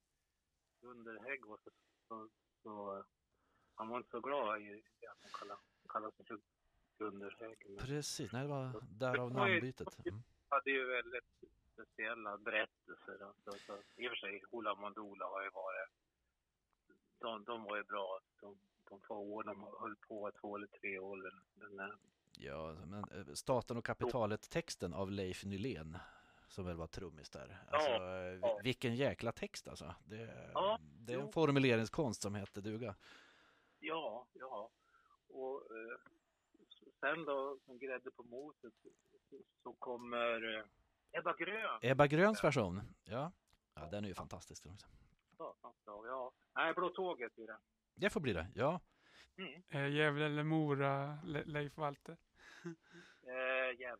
[0.81, 1.71] Gunder Hägg var så,
[2.07, 2.29] så,
[2.63, 3.03] så...
[3.75, 6.39] Han var inte så glad i att han kallade, kallade sig för
[6.97, 7.79] Gunder Hägg.
[7.79, 10.05] Precis, nej det var därav namnbytet.
[10.05, 10.23] Mm.
[10.49, 11.43] hade ju väldigt
[11.73, 13.23] speciella berättelser.
[13.27, 15.89] Alltså, så, I och för sig, Hoola Mandoola har ju varit...
[17.19, 18.19] De, de var ju bra.
[18.41, 18.57] De,
[18.89, 21.43] de få år de höll på, två eller tre år.
[21.55, 21.95] Men, eh,
[22.37, 25.97] Ja, men eh, Staten och kapitalet-texten av Leif Nylén
[26.47, 27.63] som väl var trummis där.
[27.69, 28.59] Alltså, eh, ja.
[28.63, 29.95] vilken jäkla text alltså.
[30.05, 31.31] Det, Ja, det är en jo.
[31.31, 32.95] formuleringskonst som heter duga.
[33.79, 34.69] ja, ja.
[35.27, 35.99] Och eh,
[36.99, 38.73] sen då, som grädde på moset,
[39.29, 40.65] så, så kommer eh,
[41.19, 41.79] Ebba Grön.
[41.81, 43.31] Ebba Gröns version, ja.
[43.73, 44.65] Ja, den är ju fantastisk.
[44.65, 44.87] också.
[45.37, 45.55] Dag,
[45.85, 47.59] Ja, nej, Blå tåget i den.
[47.95, 48.79] Det får bli det, ja.
[49.37, 49.63] Mm.
[49.69, 52.17] Eh, Gävle eller Mora, Le Leif Walter?
[53.27, 53.95] Eh.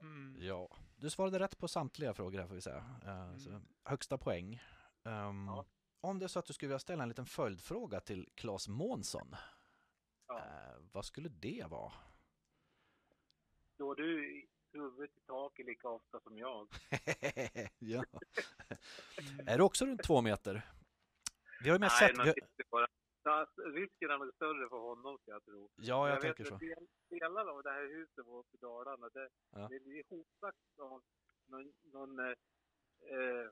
[0.00, 0.36] Mm.
[0.40, 2.84] Ja, du svarade rätt på samtliga frågor här får vi säga.
[3.04, 4.62] Eh, så, högsta poäng.
[5.04, 5.64] Ehm, Ja.
[6.00, 9.36] Om det är så att du skulle vilja ställa en liten följdfråga till Claes Månsson,
[10.28, 10.38] Ja.
[10.38, 11.92] eh, vad skulle det vara?
[13.76, 16.68] Slår du i huvudet i taket lika ofta som jag?
[17.78, 18.04] ja.
[19.46, 20.62] är du också runt två meter?
[21.62, 22.36] Vi har ju mest Nej, sett...
[23.26, 23.46] bara...
[23.56, 25.70] Ja, Risken är nog större för honom, ska jag tro.
[25.76, 26.66] Ja, jag, vet tänker att så.
[26.66, 29.68] del- Delar av det här huset uppe i Dalarna, det, Ja.
[29.70, 31.02] det är hotat någon,
[31.46, 32.36] någon, någon eh,
[33.16, 33.46] eh,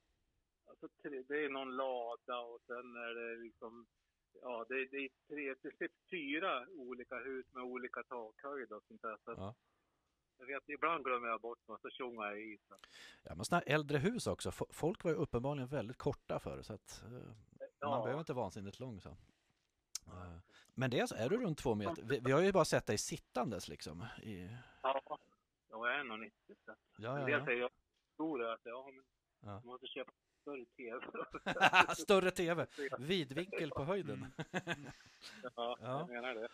[0.71, 0.89] alltså,
[1.29, 3.87] det är någon lada och sen är det liksom,
[4.43, 9.03] ja det, det är tre, det är fyra olika hus med olika takhöjd och sånt
[9.03, 9.17] där.
[9.25, 9.55] Så att Ja.
[10.39, 12.59] Jag vet, ibland glömmer jag bort något, så tjongar jag i.
[12.69, 12.77] Så.
[13.23, 14.51] Ja, men såna här äldre hus också.
[14.51, 17.35] Fo- Folk var ju uppenbarligen väldigt korta förr, så att eh, man
[17.81, 18.03] Ja.
[18.03, 19.01] behöver inte vansinnigt lång.
[19.01, 19.17] Så.
[20.07, 20.37] Eh,
[20.75, 22.03] Men det är, är du runt två meter?
[22.03, 24.07] Vi, vi har ju bara sett dig sittandes liksom.
[24.23, 25.19] I, Ja,
[25.71, 26.71] jag är nog 90 så.
[26.73, 27.45] att- ja, En ja, del ja.
[27.45, 27.71] säger jag
[28.15, 29.05] stor att ja, men
[29.51, 29.61] Ja.
[29.65, 31.07] måste köpa större tv.
[31.95, 32.67] Större tv,
[32.99, 34.27] vidvinkel på höjden.
[34.53, 34.91] Mm.
[35.43, 35.77] ja, Ja.
[35.81, 36.49] jag menar det.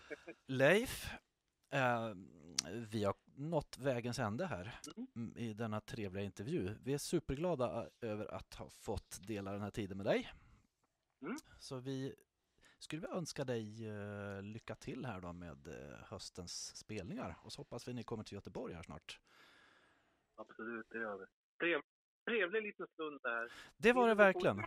[0.46, 1.10] Leif,
[1.70, 2.12] eh,
[2.72, 4.80] vi har nått vägens ände här
[5.16, 5.36] Mm.
[5.36, 6.74] i denna trevliga intervju.
[6.84, 10.30] Vi är superglada över att ha fått dela den här tiden med dig.
[11.22, 11.36] Mm.
[11.58, 12.14] Så vi
[12.80, 17.60] skulle vilja önska dig eh, lycka till här då med eh, höstens spelningar och så
[17.60, 19.20] hoppas vi ni kommer till Göteborg här snart.
[20.34, 21.24] Absolut, det gör vi.
[21.58, 21.80] Trev,
[22.24, 23.52] trevlig liten stund där.
[23.76, 24.62] Det var det verkligen.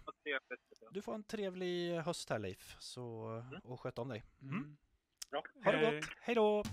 [0.91, 4.23] Du får en trevlig höst här Leif så, och sköt om dig.
[4.41, 4.77] Mm.
[5.31, 5.43] Bra.
[5.63, 6.63] Ha det gott, hej då!